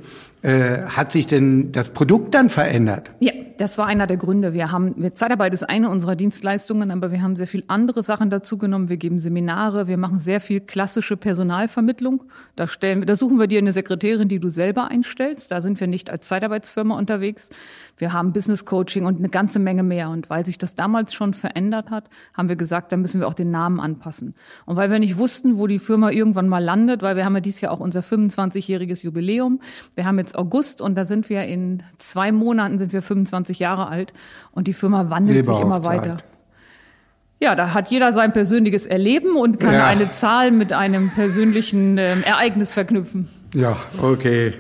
Äh, 0.43 0.83
hat 0.89 1.13
sich 1.13 1.29
denn 1.29 1.71
das 1.71 1.91
Produkt 1.91 2.35
dann 2.35 2.49
verändert? 2.49 3.13
Ja, 3.21 3.33
das 3.59 3.79
war 3.79 3.87
einer 3.87 4.09
der 4.09 4.17
Gründe. 4.17 4.55
Wir 4.55 4.73
haben, 4.73 4.97
Zeitarbeit 5.15 5.55
ist 5.55 5.63
eine 5.63 5.89
unserer 5.89 6.17
Dienstleistungen, 6.17 6.91
aber 6.91 7.13
wir 7.13 7.23
haben 7.23 7.37
sehr 7.37 7.47
viel 7.47 7.63
andere 7.69 8.03
Sachen 8.03 8.29
dazu 8.29 8.59
genommen. 8.59 8.89
Wir 8.89 8.97
geben 8.97 9.21
Seminare, 9.21 9.87
wir 9.87 9.99
machen 9.99 10.19
sehr 10.19 10.41
viel 10.41 10.59
klassische 10.61 11.17
Personalvermittlung. 11.17 12.25
Da 12.57 12.67
stellen, 12.67 13.07
da 13.07 13.15
suchen 13.15 13.39
wir 13.39 13.47
dir 13.47 13.59
eine 13.59 13.73
Sekretärin, 13.73 14.27
die 14.27 14.41
du 14.41 14.49
selber 14.49 14.89
einstellst. 14.89 15.53
Da 15.53 15.63
sind 15.63 15.79
wir 15.79 15.87
nicht 15.87 16.11
als 16.11 16.27
Zeitarbeitsfirma 16.27 16.99
unterwegs. 16.99 17.51
Wir 17.97 18.13
haben 18.13 18.33
Business 18.33 18.65
Coaching 18.65 19.07
und 19.07 19.19
eine 19.19 19.29
ganze 19.29 19.61
Menge 19.61 19.85
mehr. 19.85 20.11
Und 20.11 20.29
weil 20.29 20.45
sich 20.45 20.59
das 20.59 20.75
damals 20.75 21.15
schon 21.15 21.35
verändert 21.35 21.91
hat, 21.91 22.09
haben 22.35 22.49
wir 22.49 22.57
gesagt, 22.57 22.91
da 22.91 22.97
müssen 22.97 23.21
wir 23.21 23.29
auch 23.29 23.35
den 23.35 23.53
Namen 23.53 23.79
anpassen. 23.79 24.35
Und 24.67 24.75
weil 24.75 24.91
wir 24.91 24.99
nicht 24.99 25.19
wussten, 25.19 25.59
wo 25.59 25.69
die 25.69 25.79
Firma 25.79 26.11
irgendwann 26.11 26.49
mal 26.49 26.65
landet, 26.65 27.03
weil 27.03 27.15
wir 27.15 27.25
haben 27.25 27.35
ja 27.35 27.41
dieses 27.41 27.61
Jahr 27.61 27.73
auch 27.73 27.81
unser 27.81 28.01
25-jähriges 28.01 29.05
Jubiläum. 29.05 29.61
Wir 29.95 30.05
haben 30.05 30.19
jetzt 30.19 30.32
August 30.37 30.81
und 30.81 30.95
da 30.97 31.05
sind 31.05 31.29
wir 31.29 31.45
in 31.45 31.83
zwei 31.99 32.33
Monaten 32.33 32.79
sind 32.79 32.93
wir 32.93 33.03
25 33.03 33.59
Jahre 33.59 33.89
alt 33.89 34.13
und 34.53 34.69
die 34.69 34.73
Firma 34.73 35.11
wandelt 35.11 35.47
sich 35.47 35.59
immer 35.61 35.85
weiter. 35.85 36.19
Ja, 37.41 37.57
da 37.57 37.75
hat 37.75 37.89
jeder 37.89 38.13
sein 38.13 38.33
persönliches 38.33 38.87
Erleben 38.87 39.37
und 39.37 39.59
kann 39.59 39.75
Ja. 39.75 39.87
eine 39.87 40.13
Zahl 40.13 40.53
mit 40.53 40.73
einem 40.73 41.11
persönlichen 41.11 41.99
ähm, 41.99 42.23
Ereignis 42.25 42.73
verknüpfen. 42.73 43.29
Ja, 43.53 43.77
okay. 44.01 44.53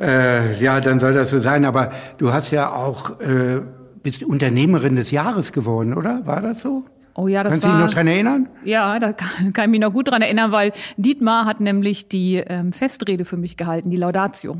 Äh, 0.00 0.58
ja, 0.60 0.80
dann 0.80 0.98
soll 0.98 1.14
das 1.14 1.30
so 1.30 1.38
sein. 1.38 1.64
Aber 1.64 1.92
du 2.18 2.32
hast 2.32 2.50
ja 2.50 2.72
auch 2.72 3.20
äh, 3.20 3.60
bist 4.02 4.24
Unternehmerin 4.24 4.96
des 4.96 5.10
Jahres 5.12 5.52
geworden, 5.52 5.94
oder? 5.94 6.26
War 6.26 6.42
das 6.42 6.62
so? 6.62 6.84
Oh 7.14 7.28
ja, 7.28 7.42
das 7.42 7.52
Kannst 7.52 7.64
du 7.64 7.70
dich 7.70 7.78
noch 7.78 7.90
dran 7.94 8.08
erinnern? 8.08 8.48
Ja, 8.64 8.98
da 8.98 9.12
kann, 9.12 9.52
kann 9.52 9.64
ich 9.66 9.70
mich 9.70 9.80
noch 9.80 9.92
gut 9.92 10.08
dran 10.08 10.20
erinnern, 10.20 10.52
weil 10.52 10.72
Dietmar 10.96 11.44
hat 11.46 11.60
nämlich 11.60 12.08
die 12.08 12.36
ähm, 12.36 12.72
Festrede 12.72 13.24
für 13.24 13.36
mich 13.36 13.56
gehalten, 13.56 13.88
die 13.90 13.96
Laudatio. 13.96 14.58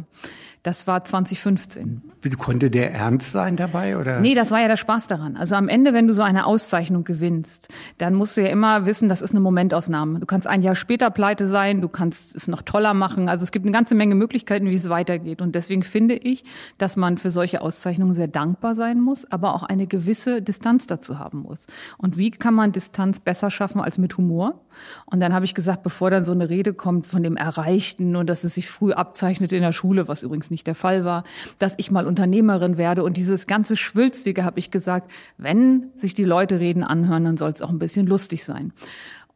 Das 0.66 0.88
war 0.88 1.04
2015. 1.04 2.02
Konnte 2.30 2.71
der 2.71 2.92
ernst 2.92 3.33
sein 3.33 3.56
dabei 3.56 3.97
oder? 3.97 4.21
Nee, 4.21 4.35
das 4.35 4.50
war 4.50 4.61
ja 4.61 4.68
der 4.68 4.76
Spaß 4.76 5.06
daran. 5.06 5.37
Also 5.37 5.54
am 5.54 5.68
Ende, 5.68 5.92
wenn 5.95 6.06
du 6.06 6.14
so 6.14 6.23
eine 6.23 6.47
Auszeichnung 6.47 7.04
gewinnst, 7.04 7.68
dann 7.99 8.14
musst 8.14 8.37
du 8.37 8.42
ja 8.42 8.49
immer 8.49 8.87
wissen, 8.87 9.09
das 9.09 9.23
ist 9.23 9.30
eine 9.30 9.40
Momentaufnahme. 9.40 10.18
Du 10.18 10.26
kannst 10.26 10.47
ein 10.47 10.62
Jahr 10.62 10.75
später 10.75 11.11
pleite 11.11 11.47
sein, 11.49 11.80
du 11.80 11.88
kannst 11.88 12.35
es 12.35 12.49
noch 12.49 12.62
toller 12.62 12.95
machen. 12.95 13.28
Also 13.28 13.45
es 13.45 13.52
gibt 13.52 13.64
eine 13.64 13.73
ganze 13.73 13.95
Menge 13.95 14.14
Möglichkeiten, 14.14 14.71
wie 14.71 14.75
es 14.75 14.88
weitergeht. 14.88 15.40
Und 15.40 15.54
deswegen 15.54 15.83
finde 15.83 16.14
ich, 16.14 16.45
dass 16.78 16.97
man 16.97 17.18
für 17.18 17.30
solche 17.30 17.61
Auszeichnungen 17.61 18.14
sehr 18.14 18.28
dankbar 18.28 18.75
sein 18.75 19.00
muss, 19.00 19.30
aber 19.30 19.54
auch 19.54 19.62
eine 19.62 19.87
gewisse 19.87 20.42
Distanz 20.42 20.87
dazu 20.87 21.18
haben 21.18 21.42
muss. 21.42 21.66
Und 21.99 22.16
wie 22.16 22.30
kann 22.30 22.54
man 22.54 22.73
Distanz 22.73 23.21
besser 23.21 23.50
schaffen 23.50 23.80
als 23.80 23.99
mit 23.99 24.16
Humor? 24.16 24.61
Und 25.06 25.21
dann 25.21 25.33
habe 25.33 25.45
ich 25.45 25.54
gesagt, 25.54 25.83
bevor 25.83 26.11
dann 26.11 26.25
so 26.25 26.33
eine 26.33 26.49
Rede 26.49 26.75
kommt 26.75 27.06
von 27.06 27.23
dem 27.23 27.37
Erreichten 27.37 28.16
und 28.16 28.28
dass 28.28 28.45
es 28.45 28.54
sich 28.54 28.68
früh 28.68 28.92
abzeichnet 28.92 29.52
in 29.52 29.62
der 29.62 29.73
Schule, 29.73 30.09
was 30.09 30.23
übrigens 30.23 30.50
nicht 30.50 30.66
der 30.66 30.75
Fall 30.75 31.04
war, 31.04 31.25
dass 31.59 31.75
ich 31.76 31.90
mal 31.90 32.06
Unternehmerin 32.16 32.78
werde 32.78 33.04
und 33.04 33.18
dieses 33.18 33.46
ganze 33.46 33.76
Schwülstige 33.76 34.42
habe 34.42 34.58
ich 34.58 34.70
gesagt, 34.70 35.11
wenn 35.37 35.90
sich 35.96 36.14
die 36.14 36.25
Leute 36.25 36.61
reden 36.61 36.82
anhören, 36.82 37.25
dann 37.25 37.37
soll 37.37 37.50
es 37.50 37.61
auch 37.61 37.68
ein 37.68 37.78
bisschen 37.78 38.06
lustig 38.06 38.42
sein. 38.42 38.73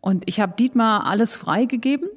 Und 0.01 0.25
ich 0.27 0.41
habe 0.41 0.55
Dietmar 0.59 1.05
alles 1.05 1.37
freigegeben. 1.37 2.09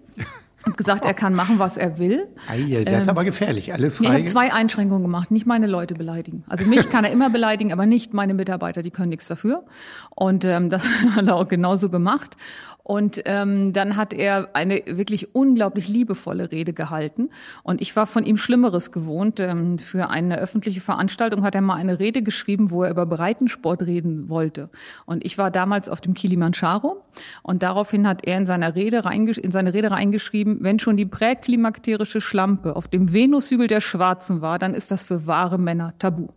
Hab 0.66 0.78
gesagt, 0.78 1.04
er 1.04 1.14
kann 1.14 1.34
machen, 1.34 1.60
was 1.60 1.76
er 1.76 1.98
will. 1.98 2.26
Ei, 2.48 2.86
das 2.86 3.00
ist 3.00 3.04
ähm, 3.04 3.10
aber 3.10 3.26
gefährlich. 3.26 3.74
Alles 3.74 3.98
frei. 3.98 4.06
Ich 4.06 4.12
habe 4.12 4.24
zwei 4.24 4.54
Einschränkungen 4.54 5.04
gemacht. 5.04 5.30
Nicht 5.30 5.46
meine 5.46 5.68
Leute 5.68 5.94
beleidigen. 5.94 6.46
Also 6.48 6.66
mich 6.66 6.90
kann 6.90 7.04
er 7.04 7.12
immer 7.12 7.30
beleidigen, 7.30 7.74
aber 7.74 7.86
nicht 7.86 8.14
meine 8.14 8.34
Mitarbeiter. 8.34 8.82
Die 8.82 8.92
können 8.92 9.10
nichts 9.10 9.28
dafür. 9.28 9.66
Und 10.10 10.46
ähm, 10.46 10.70
das 10.70 10.88
hat 11.18 11.28
er 11.28 11.36
auch 11.36 11.50
genauso 11.50 11.90
gemacht. 11.90 12.38
Und 12.84 13.22
ähm, 13.26 13.72
dann 13.72 13.96
hat 13.96 14.12
er 14.12 14.50
eine 14.54 14.84
wirklich 14.86 15.34
unglaublich 15.34 15.88
liebevolle 15.88 16.52
Rede 16.52 16.74
gehalten. 16.74 17.30
Und 17.64 17.82
ich 17.82 17.96
war 17.96 18.06
von 18.06 18.26
ihm 18.26 18.36
Schlimmeres 18.36 18.92
gewohnt. 18.92 19.40
Ähm, 19.40 19.80
für 19.80 20.10
eine 20.10 20.38
öffentliche 20.38 20.82
Veranstaltung 20.82 21.44
hat 21.44 21.56
er 21.56 21.62
mal 21.62 21.76
eine 21.76 22.00
Rede 22.00 22.24
geschrieben, 22.24 22.72
wo 22.72 22.84
er 22.84 22.92
über 22.92 23.06
Breitensport 23.06 23.84
reden 23.84 24.30
wollte. 24.30 24.70
Und 25.06 25.26
ich 25.26 25.38
war 25.38 25.50
damals 25.50 25.88
auf 25.88 26.02
dem 26.02 26.14
Kilimanjaro. 26.14 27.02
Und 27.42 27.64
daraufhin 27.64 28.06
hat 28.06 28.26
er 28.26 28.38
in 28.38 28.46
seiner 28.46 28.76
Rede 28.76 29.02
in 29.04 29.52
seine 29.52 29.74
Rede 29.74 29.92
reingeschrieben, 29.92 30.58
wenn 30.62 30.80
schon 30.80 30.98
die 30.98 31.06
präklimakterische 31.06 32.20
Schlampe 32.20 32.76
auf 32.76 32.90
dem 32.90 33.14
Venushügel 33.14 33.68
der 33.68 33.80
Schwarzen 33.80 34.42
war, 34.42 34.60
dann 34.60 34.74
ist 34.74 34.92
das 34.92 35.06
für 35.06 35.26
wahre 35.26 35.58
Männer 35.58 35.94
tabu. 36.00 36.28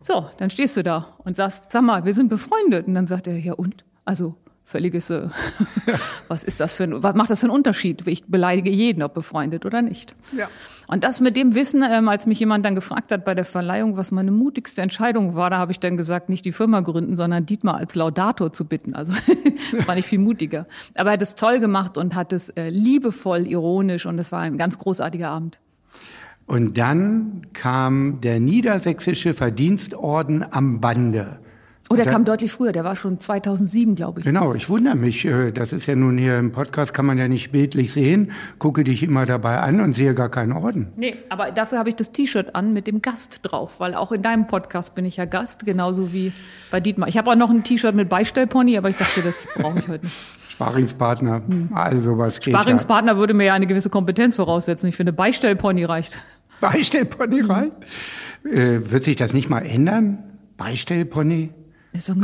So, 0.00 0.28
dann 0.36 0.50
stehst 0.50 0.76
du 0.76 0.84
da 0.84 1.16
und 1.24 1.34
sagst, 1.34 1.72
sag 1.72 1.82
mal, 1.82 2.04
wir 2.04 2.14
sind 2.14 2.28
befreundet. 2.28 2.86
Und 2.86 2.94
dann 2.94 3.08
sagt 3.08 3.26
er, 3.26 3.36
ja 3.36 3.54
und? 3.54 3.84
Also 4.04 4.36
völliges, 4.64 5.10
äh, 5.10 5.28
was 6.28 6.42
ist 6.44 6.60
das 6.60 6.74
für 6.74 6.84
ein, 6.84 7.02
was 7.02 7.14
macht 7.14 7.30
das 7.30 7.40
für 7.40 7.46
einen 7.46 7.54
Unterschied? 7.54 8.06
Ich 8.06 8.24
beleidige 8.24 8.70
jeden, 8.70 9.02
ob 9.02 9.14
befreundet 9.14 9.66
oder 9.66 9.82
nicht. 9.82 10.16
Ja. 10.36 10.48
Und 10.86 11.04
das 11.04 11.20
mit 11.20 11.36
dem 11.36 11.54
Wissen, 11.54 11.84
ähm, 11.88 12.08
als 12.08 12.26
mich 12.26 12.40
jemand 12.40 12.64
dann 12.64 12.74
gefragt 12.74 13.12
hat 13.12 13.24
bei 13.24 13.34
der 13.34 13.44
Verleihung, 13.44 13.96
was 13.96 14.10
meine 14.10 14.30
mutigste 14.30 14.82
Entscheidung 14.82 15.34
war, 15.34 15.50
da 15.50 15.58
habe 15.58 15.72
ich 15.72 15.80
dann 15.80 15.96
gesagt, 15.96 16.28
nicht 16.28 16.44
die 16.44 16.52
Firma 16.52 16.80
gründen, 16.80 17.16
sondern 17.16 17.46
Dietmar 17.46 17.76
als 17.76 17.94
Laudator 17.94 18.52
zu 18.52 18.64
bitten. 18.64 18.94
Also 18.94 19.12
das 19.72 19.86
war 19.86 19.94
nicht 19.94 20.08
viel 20.08 20.18
mutiger. 20.18 20.66
Aber 20.94 21.10
er 21.10 21.14
hat 21.14 21.22
es 21.22 21.34
toll 21.34 21.60
gemacht 21.60 21.96
und 21.96 22.14
hat 22.14 22.32
es 22.32 22.48
äh, 22.50 22.68
liebevoll, 22.70 23.46
ironisch 23.46 24.06
und 24.06 24.18
es 24.18 24.32
war 24.32 24.40
ein 24.40 24.58
ganz 24.58 24.78
großartiger 24.78 25.28
Abend. 25.28 25.58
Und 26.46 26.76
dann 26.76 27.42
kam 27.54 28.20
der 28.20 28.38
Niedersächsische 28.38 29.32
Verdienstorden 29.32 30.44
am 30.50 30.80
Bande. 30.80 31.38
Oh, 31.90 31.96
der 31.96 32.06
kam 32.06 32.24
deutlich 32.24 32.50
früher, 32.50 32.72
der 32.72 32.82
war 32.82 32.96
schon 32.96 33.20
2007, 33.20 33.94
glaube 33.94 34.20
ich. 34.20 34.24
Genau, 34.24 34.54
ich 34.54 34.70
wundere 34.70 34.94
mich. 34.94 35.24
Äh, 35.26 35.52
das 35.52 35.72
ist 35.72 35.86
ja 35.86 35.94
nun 35.94 36.16
hier 36.16 36.38
im 36.38 36.50
Podcast, 36.50 36.94
kann 36.94 37.04
man 37.04 37.18
ja 37.18 37.28
nicht 37.28 37.52
bildlich 37.52 37.92
sehen. 37.92 38.32
Gucke 38.58 38.84
dich 38.84 39.02
immer 39.02 39.26
dabei 39.26 39.60
an 39.60 39.82
und 39.82 39.92
sehe 39.92 40.14
gar 40.14 40.30
keinen 40.30 40.52
Orden. 40.52 40.88
Nee, 40.96 41.16
aber 41.28 41.50
dafür 41.52 41.78
habe 41.78 41.90
ich 41.90 41.96
das 41.96 42.10
T-Shirt 42.10 42.54
an 42.54 42.72
mit 42.72 42.86
dem 42.86 43.02
Gast 43.02 43.40
drauf, 43.42 43.80
weil 43.80 43.94
auch 43.94 44.12
in 44.12 44.22
deinem 44.22 44.46
Podcast 44.46 44.94
bin 44.94 45.04
ich 45.04 45.18
ja 45.18 45.26
Gast, 45.26 45.66
genauso 45.66 46.12
wie 46.12 46.32
bei 46.70 46.80
Dietmar. 46.80 47.08
Ich 47.08 47.18
habe 47.18 47.30
auch 47.30 47.36
noch 47.36 47.50
ein 47.50 47.64
T-Shirt 47.64 47.94
mit 47.94 48.08
Beistellpony, 48.08 48.78
aber 48.78 48.88
ich 48.88 48.96
dachte, 48.96 49.20
das 49.20 49.46
brauche 49.54 49.78
ich 49.78 49.88
heute 49.88 50.04
nicht. 50.06 50.16
Sparingspartner, 50.54 51.42
hm. 51.46 51.68
also 51.74 52.16
was 52.16 52.40
geht 52.40 52.54
Sparingspartner 52.54 53.12
ja. 53.12 53.18
würde 53.18 53.34
mir 53.34 53.44
ja 53.44 53.54
eine 53.54 53.66
gewisse 53.66 53.90
Kompetenz 53.90 54.36
voraussetzen. 54.36 54.88
Ich 54.88 54.96
finde, 54.96 55.12
Beistellpony 55.12 55.84
reicht. 55.84 56.24
Beistellpony 56.60 57.40
reicht? 57.42 57.72
Äh, 58.44 58.90
wird 58.90 59.04
sich 59.04 59.16
das 59.16 59.32
nicht 59.32 59.50
mal 59.50 59.66
ändern? 59.66 60.22
Beistellpony? 60.56 61.50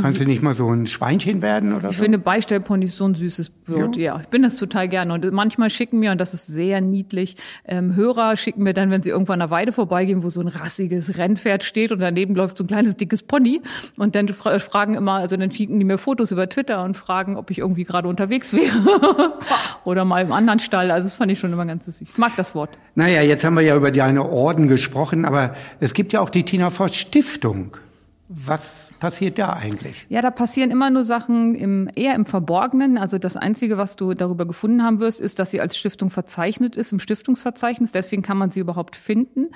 Kannst 0.01 0.19
du 0.19 0.25
nicht 0.25 0.41
mal 0.41 0.53
so 0.53 0.69
ein 0.69 0.85
Schweinchen 0.85 1.41
werden 1.41 1.71
oder 1.71 1.89
ich 1.89 1.95
so? 1.95 2.01
Ich 2.01 2.03
finde 2.03 2.19
Beistellpony 2.19 2.87
so 2.87 3.05
ein 3.05 3.15
süßes 3.15 3.53
Wirt, 3.67 3.95
ja. 3.95 4.15
ja. 4.15 4.21
Ich 4.21 4.27
bin 4.27 4.41
das 4.41 4.57
total 4.57 4.89
gerne. 4.89 5.13
Und 5.13 5.31
manchmal 5.31 5.69
schicken 5.69 5.99
mir, 5.99 6.11
und 6.11 6.19
das 6.19 6.33
ist 6.33 6.45
sehr 6.47 6.81
niedlich, 6.81 7.37
ähm, 7.65 7.95
Hörer 7.95 8.35
schicken 8.35 8.63
mir 8.63 8.73
dann, 8.73 8.91
wenn 8.91 9.01
sie 9.01 9.11
irgendwo 9.11 9.31
an 9.31 9.39
der 9.39 9.49
Weide 9.49 9.71
vorbeigehen, 9.71 10.23
wo 10.23 10.29
so 10.29 10.41
ein 10.41 10.49
rassiges 10.49 11.17
Rennpferd 11.17 11.63
steht 11.63 11.93
und 11.93 11.99
daneben 11.99 12.35
läuft 12.35 12.57
so 12.57 12.65
ein 12.65 12.67
kleines, 12.67 12.97
dickes 12.97 13.23
Pony. 13.23 13.61
Und 13.95 14.15
dann 14.15 14.27
fra 14.27 14.59
fragen 14.59 14.95
immer, 14.95 15.13
also 15.13 15.37
dann 15.37 15.51
schicken 15.53 15.79
die 15.79 15.85
mir 15.85 15.97
Fotos 15.97 16.31
über 16.31 16.49
Twitter 16.49 16.83
und 16.83 16.97
fragen, 16.97 17.37
ob 17.37 17.49
ich 17.49 17.59
irgendwie 17.59 17.85
gerade 17.85 18.09
unterwegs 18.09 18.53
wäre. 18.53 19.39
oder 19.85 20.03
mal 20.03 20.21
im 20.21 20.33
anderen 20.33 20.59
Stall. 20.59 20.91
Also 20.91 21.07
das 21.07 21.15
fand 21.15 21.31
ich 21.31 21.39
schon 21.39 21.53
immer 21.53 21.65
ganz 21.65 21.85
süß. 21.85 22.01
Ich 22.01 22.17
mag 22.17 22.35
das 22.35 22.55
Wort. 22.55 22.77
Naja, 22.95 23.21
jetzt 23.21 23.45
haben 23.45 23.53
wir 23.53 23.63
ja 23.63 23.77
über 23.77 23.91
deine 23.91 24.29
Orden 24.29 24.67
gesprochen, 24.67 25.23
aber 25.23 25.55
es 25.79 25.93
gibt 25.93 26.11
ja 26.11 26.19
auch 26.19 26.29
die 26.29 26.43
Tina 26.43 26.69
Voss 26.69 26.93
Stiftung. 26.93 27.77
Was 28.33 28.93
passiert 29.01 29.37
da 29.37 29.51
eigentlich? 29.51 30.05
Ja, 30.07 30.21
da 30.21 30.31
passieren 30.31 30.71
immer 30.71 30.89
nur 30.89 31.03
Sachen 31.03 31.53
im, 31.53 31.89
eher 31.95 32.15
im 32.15 32.25
Verborgenen. 32.25 32.97
Also 32.97 33.17
das 33.17 33.35
Einzige, 33.35 33.77
was 33.77 33.97
du 33.97 34.13
darüber 34.13 34.45
gefunden 34.45 34.83
haben 34.83 35.01
wirst, 35.01 35.19
ist, 35.19 35.37
dass 35.37 35.51
sie 35.51 35.59
als 35.59 35.77
Stiftung 35.77 36.09
verzeichnet 36.09 36.77
ist, 36.77 36.93
im 36.93 36.99
Stiftungsverzeichnis. 36.99 37.91
Deswegen 37.91 38.21
kann 38.21 38.37
man 38.37 38.49
sie 38.49 38.61
überhaupt 38.61 38.95
finden. 38.95 39.47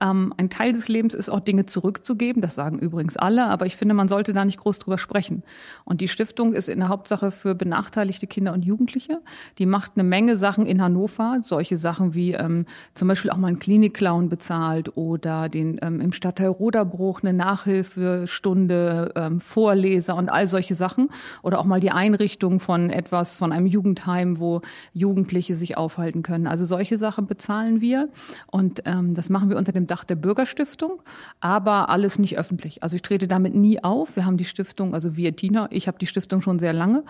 Ähm, 0.00 0.32
ein 0.38 0.48
Teil 0.48 0.72
des 0.72 0.88
Lebens 0.88 1.12
ist 1.12 1.28
auch 1.28 1.40
Dinge 1.40 1.66
zurückzugeben. 1.66 2.40
Das 2.40 2.54
sagen 2.54 2.78
übrigens 2.78 3.18
alle. 3.18 3.48
Aber 3.48 3.66
ich 3.66 3.76
finde, 3.76 3.92
man 3.94 4.08
sollte 4.08 4.32
da 4.32 4.46
nicht 4.46 4.60
groß 4.60 4.78
drüber 4.78 4.96
sprechen. 4.96 5.42
Und 5.84 6.00
die 6.00 6.08
Stiftung 6.08 6.54
ist 6.54 6.70
in 6.70 6.78
der 6.78 6.88
Hauptsache 6.88 7.32
für 7.32 7.54
benachteiligte 7.54 8.26
Kinder 8.26 8.54
und 8.54 8.64
Jugendliche. 8.64 9.20
Die 9.58 9.66
macht 9.66 9.92
eine 9.96 10.04
Menge 10.04 10.38
Sachen 10.38 10.64
in 10.64 10.80
Hannover. 10.80 11.40
Solche 11.42 11.76
Sachen 11.76 12.14
wie 12.14 12.32
ähm, 12.32 12.64
zum 12.94 13.08
Beispiel 13.08 13.30
auch 13.30 13.36
mal 13.36 13.48
einen 13.48 13.58
Klinikclown 13.58 14.30
bezahlt 14.30 14.96
oder 14.96 15.50
den 15.50 15.78
ähm, 15.82 16.00
im 16.00 16.12
Stadtteil 16.12 16.48
Roderbruch 16.48 17.20
eine 17.20 17.34
Nachhilfe 17.34 18.21
Stunde, 18.26 19.12
ähm, 19.16 19.40
Vorleser 19.40 20.16
und 20.16 20.28
all 20.28 20.46
solche 20.46 20.74
Sachen. 20.74 21.08
Oder 21.42 21.58
auch 21.58 21.64
mal 21.64 21.80
die 21.80 21.90
Einrichtung 21.90 22.60
von 22.60 22.90
etwas, 22.90 23.36
von 23.36 23.52
einem 23.52 23.66
Jugendheim, 23.66 24.38
wo 24.38 24.60
Jugendliche 24.92 25.54
sich 25.54 25.76
aufhalten 25.76 26.22
können. 26.22 26.46
Also 26.46 26.64
solche 26.64 26.98
Sachen 26.98 27.26
bezahlen 27.26 27.80
wir. 27.80 28.08
Und 28.46 28.82
ähm, 28.84 29.14
das 29.14 29.30
machen 29.30 29.50
wir 29.50 29.56
unter 29.56 29.72
dem 29.72 29.86
Dach 29.86 30.04
der 30.04 30.16
Bürgerstiftung, 30.16 31.02
aber 31.40 31.88
alles 31.88 32.18
nicht 32.18 32.38
öffentlich. 32.38 32.82
Also 32.82 32.96
ich 32.96 33.02
trete 33.02 33.28
damit 33.28 33.54
nie 33.54 33.82
auf. 33.82 34.16
Wir 34.16 34.24
haben 34.24 34.36
die 34.36 34.44
Stiftung, 34.44 34.94
also 34.94 35.16
wir 35.16 35.34
Tina, 35.36 35.68
ich 35.70 35.88
habe 35.88 35.98
die 35.98 36.06
Stiftung 36.06 36.40
schon 36.40 36.58
sehr 36.58 36.72
lange. 36.72 37.04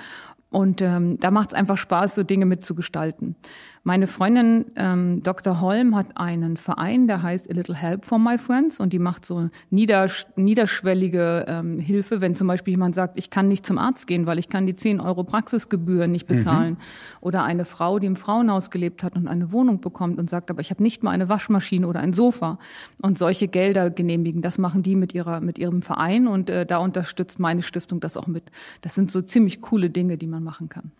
Und 0.52 0.82
ähm, 0.82 1.18
da 1.18 1.30
macht 1.30 1.48
es 1.48 1.54
einfach 1.54 1.78
Spaß, 1.78 2.14
so 2.14 2.22
Dinge 2.22 2.44
mitzugestalten. 2.44 3.36
Meine 3.84 4.06
Freundin 4.06 4.66
ähm, 4.76 5.24
Dr. 5.24 5.60
Holm 5.60 5.96
hat 5.96 6.16
einen 6.16 6.56
Verein, 6.56 7.08
der 7.08 7.22
heißt 7.22 7.50
A 7.50 7.54
Little 7.54 7.74
Help 7.74 8.04
for 8.04 8.18
My 8.18 8.38
Friends 8.38 8.78
und 8.78 8.92
die 8.92 9.00
macht 9.00 9.24
so 9.24 9.48
niedersch 9.70 10.26
niederschwellige 10.36 11.46
ähm, 11.48 11.80
Hilfe, 11.80 12.20
wenn 12.20 12.36
zum 12.36 12.46
Beispiel 12.46 12.72
jemand 12.72 12.94
sagt, 12.94 13.16
ich 13.16 13.30
kann 13.30 13.48
nicht 13.48 13.66
zum 13.66 13.78
Arzt 13.78 14.06
gehen, 14.06 14.26
weil 14.26 14.38
ich 14.38 14.48
kann 14.48 14.68
die 14.68 14.76
10 14.76 15.00
Euro 15.00 15.24
Praxisgebühren 15.24 16.12
nicht 16.12 16.26
bezahlen. 16.26 16.74
Mhm. 16.74 16.76
Oder 17.22 17.42
eine 17.42 17.64
Frau, 17.64 17.98
die 17.98 18.06
im 18.06 18.14
Frauenhaus 18.14 18.70
gelebt 18.70 19.02
hat 19.02 19.16
und 19.16 19.26
eine 19.26 19.50
Wohnung 19.50 19.80
bekommt 19.80 20.20
und 20.20 20.30
sagt, 20.30 20.50
aber 20.50 20.60
ich 20.60 20.70
habe 20.70 20.82
nicht 20.82 21.02
mal 21.02 21.10
eine 21.10 21.28
Waschmaschine 21.28 21.88
oder 21.88 21.98
ein 21.98 22.12
Sofa. 22.12 22.60
Und 23.00 23.18
solche 23.18 23.48
Gelder 23.48 23.90
genehmigen, 23.90 24.42
das 24.42 24.58
machen 24.58 24.84
die 24.84 24.94
mit 24.94 25.12
ihrer 25.12 25.40
mit 25.40 25.58
ihrem 25.58 25.82
Verein 25.82 26.28
und 26.28 26.50
äh, 26.50 26.66
da 26.66 26.76
unterstützt 26.76 27.40
meine 27.40 27.62
Stiftung 27.62 27.98
das 27.98 28.16
auch 28.16 28.28
mit. 28.28 28.44
Das 28.82 28.94
sind 28.94 29.10
so 29.10 29.22
ziemlich 29.22 29.60
coole 29.60 29.90
Dinge, 29.90 30.18
die 30.18 30.28
man 30.28 30.41
machen 30.42 30.68
kann. 30.68 30.90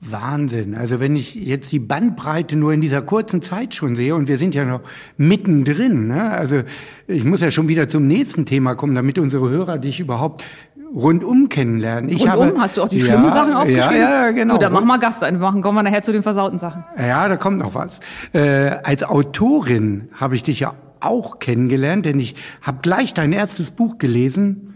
Wahnsinn. 0.00 0.74
Also 0.74 1.00
wenn 1.00 1.16
ich 1.16 1.34
jetzt 1.34 1.72
die 1.72 1.78
Bandbreite 1.78 2.56
nur 2.56 2.72
in 2.72 2.80
dieser 2.80 3.00
kurzen 3.00 3.40
Zeit 3.40 3.74
schon 3.74 3.96
sehe 3.96 4.14
und 4.14 4.28
wir 4.28 4.36
sind 4.36 4.54
ja 4.54 4.64
noch 4.64 4.82
mittendrin, 5.16 6.08
ne? 6.08 6.30
also 6.32 6.62
ich 7.06 7.24
muss 7.24 7.40
ja 7.40 7.50
schon 7.50 7.68
wieder 7.68 7.88
zum 7.88 8.06
nächsten 8.06 8.44
Thema 8.44 8.74
kommen, 8.74 8.94
damit 8.94 9.18
unsere 9.18 9.48
Hörer 9.48 9.78
dich 9.78 9.98
überhaupt 9.98 10.44
rundum 10.94 11.48
kennenlernen. 11.48 12.10
Ich 12.10 12.26
rundum? 12.26 12.48
Habe, 12.48 12.60
Hast 12.60 12.76
du 12.76 12.82
auch 12.82 12.88
die 12.88 12.98
ja, 12.98 13.06
schlimmen 13.06 13.30
Sachen 13.30 13.54
aufgeschrieben? 13.54 14.00
Ja, 14.00 14.26
ja, 14.26 14.30
genau. 14.32 14.54
Du, 14.54 14.60
dann 14.60 14.72
mach 14.72 14.84
mal 14.84 14.98
Gast 14.98 15.24
ein. 15.24 15.38
Machen, 15.38 15.62
kommen 15.62 15.76
wir 15.76 15.82
nachher 15.82 16.02
zu 16.02 16.12
den 16.12 16.22
versauten 16.22 16.58
Sachen. 16.58 16.84
Ja, 16.98 17.28
da 17.28 17.36
kommt 17.36 17.58
noch 17.58 17.74
was. 17.74 18.00
Äh, 18.32 18.68
als 18.82 19.02
Autorin 19.02 20.08
habe 20.12 20.36
ich 20.36 20.42
dich 20.42 20.60
ja 20.60 20.74
auch 21.00 21.38
kennengelernt, 21.38 22.06
denn 22.06 22.20
ich 22.20 22.34
habe 22.62 22.78
gleich 22.82 23.14
dein 23.14 23.32
erstes 23.32 23.70
Buch 23.70 23.98
gelesen, 23.98 24.74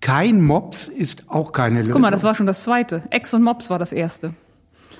kein 0.00 0.40
Mops 0.40 0.88
ist 0.88 1.24
auch 1.28 1.52
keine 1.52 1.78
Lösung. 1.78 1.92
Guck 1.92 2.02
mal, 2.02 2.10
das 2.10 2.24
war 2.24 2.34
schon 2.34 2.46
das 2.46 2.64
zweite. 2.64 3.02
Ex 3.10 3.34
und 3.34 3.42
Mops 3.42 3.70
war 3.70 3.78
das 3.78 3.92
erste. 3.92 4.34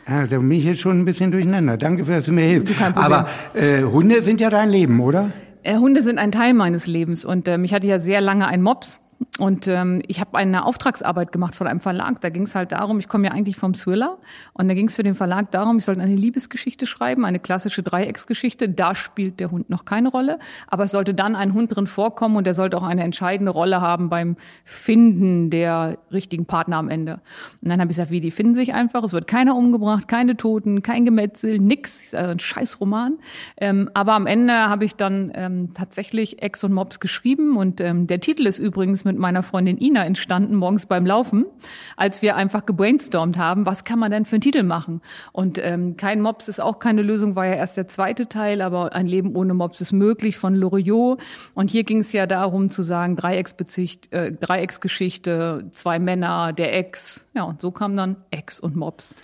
Ja, 0.08 0.26
da 0.26 0.38
bin 0.38 0.52
ich 0.52 0.64
jetzt 0.64 0.80
schon 0.80 1.00
ein 1.00 1.04
bisschen 1.04 1.30
durcheinander. 1.30 1.76
Danke, 1.76 2.04
dass 2.04 2.26
du 2.26 2.32
mir 2.32 2.46
hilfst. 2.46 2.72
Aber 2.94 3.28
äh, 3.54 3.82
Hunde 3.82 4.22
sind 4.22 4.40
ja 4.40 4.50
dein 4.50 4.70
Leben, 4.70 5.00
oder? 5.00 5.30
Äh, 5.62 5.78
Hunde 5.78 6.02
sind 6.02 6.18
ein 6.18 6.30
Teil 6.30 6.54
meines 6.54 6.86
Lebens 6.86 7.24
und 7.24 7.48
ähm, 7.48 7.64
ich 7.64 7.74
hatte 7.74 7.88
ja 7.88 7.98
sehr 7.98 8.20
lange 8.20 8.46
einen 8.46 8.62
Mops 8.62 9.00
Und 9.38 9.68
ähm, 9.68 10.02
ich 10.06 10.20
habe 10.20 10.36
eine 10.36 10.64
Auftragsarbeit 10.64 11.32
gemacht 11.32 11.54
von 11.54 11.66
einem 11.66 11.80
Verlag. 11.80 12.20
Da 12.20 12.30
ging 12.30 12.44
es 12.44 12.54
halt 12.54 12.72
darum, 12.72 12.98
ich 12.98 13.08
komme 13.08 13.26
ja 13.26 13.32
eigentlich 13.32 13.56
vom 13.56 13.72
Thriller. 13.72 14.18
Und 14.52 14.68
da 14.68 14.74
ging 14.74 14.88
es 14.88 14.96
für 14.96 15.02
den 15.02 15.14
Verlag 15.14 15.50
darum, 15.50 15.78
ich 15.78 15.84
sollte 15.84 16.00
eine 16.02 16.14
Liebesgeschichte 16.14 16.86
schreiben, 16.86 17.24
eine 17.24 17.38
klassische 17.38 17.82
Dreiecksgeschichte. 17.82 18.68
Da 18.68 18.94
spielt 18.94 19.40
der 19.40 19.50
Hund 19.50 19.70
noch 19.70 19.84
keine 19.84 20.08
Rolle. 20.08 20.38
Aber 20.68 20.84
es 20.84 20.92
sollte 20.92 21.14
dann 21.14 21.34
ein 21.34 21.54
Hund 21.54 21.74
drin 21.74 21.86
vorkommen 21.86 22.36
und 22.36 22.46
der 22.46 22.54
sollte 22.54 22.76
auch 22.76 22.82
eine 22.82 23.04
entscheidende 23.04 23.52
Rolle 23.52 23.80
haben 23.80 24.10
beim 24.10 24.36
Finden 24.64 25.50
der 25.50 25.98
richtigen 26.12 26.44
Partner 26.44 26.76
am 26.76 26.90
Ende. 26.90 27.20
Und 27.62 27.70
dann 27.70 27.80
habe 27.80 27.90
ich 27.90 27.96
gesagt, 27.96 28.10
wie, 28.10 28.20
die 28.20 28.30
finden 28.30 28.54
sich 28.54 28.74
einfach. 28.74 29.02
Es 29.02 29.12
wird 29.12 29.26
keiner 29.26 29.56
umgebracht, 29.56 30.08
keine 30.08 30.36
Toten, 30.36 30.82
kein 30.82 31.06
Gemetzel, 31.06 31.58
nix. 31.58 32.14
Also 32.14 32.32
ein 32.32 32.38
Scheißroman. 32.38 33.18
Ähm, 33.56 33.90
aber 33.94 34.12
am 34.12 34.26
Ende 34.26 34.52
habe 34.52 34.84
ich 34.84 34.94
dann 34.94 35.32
ähm, 35.34 35.70
tatsächlich 35.72 36.42
Ex 36.42 36.64
und 36.64 36.72
Mops 36.72 37.00
geschrieben. 37.00 37.56
Und 37.56 37.80
ähm, 37.80 38.06
der 38.06 38.20
Titel 38.20 38.46
ist 38.46 38.58
übrigens 38.58 39.05
mit 39.06 39.18
meiner 39.18 39.42
Freundin 39.42 39.80
Ina 39.80 40.04
entstanden, 40.04 40.54
morgens 40.56 40.84
beim 40.84 41.06
Laufen, 41.06 41.46
als 41.96 42.20
wir 42.20 42.36
einfach 42.36 42.66
gebrainstormt 42.66 43.38
haben, 43.38 43.64
was 43.64 43.84
kann 43.84 43.98
man 43.98 44.10
denn 44.10 44.26
für 44.26 44.36
einen 44.36 44.42
Titel 44.42 44.62
machen? 44.62 45.00
Und 45.32 45.58
ähm, 45.62 45.96
kein 45.96 46.20
Mops 46.20 46.48
ist 46.48 46.60
auch 46.60 46.78
keine 46.78 47.00
Lösung, 47.00 47.36
war 47.36 47.46
ja 47.46 47.54
erst 47.54 47.78
der 47.78 47.88
zweite 47.88 48.28
Teil, 48.28 48.60
aber 48.60 48.92
ein 48.94 49.06
Leben 49.06 49.34
ohne 49.34 49.54
Mops 49.54 49.80
ist 49.80 49.92
möglich 49.92 50.36
von 50.36 50.54
Loriot. 50.54 51.20
Und 51.54 51.70
hier 51.70 51.84
ging 51.84 52.00
es 52.00 52.12
ja 52.12 52.26
darum 52.26 52.70
zu 52.70 52.82
sagen, 52.82 53.16
Dreiecksbezicht, 53.16 54.12
äh, 54.12 54.32
Dreiecksgeschichte, 54.32 55.70
zwei 55.72 55.98
Männer, 55.98 56.52
der 56.52 56.76
Ex. 56.76 57.26
Ja, 57.34 57.44
und 57.44 57.62
so 57.62 57.70
kam 57.70 57.96
dann 57.96 58.16
Ex 58.30 58.60
und 58.60 58.76
Mops. 58.76 59.14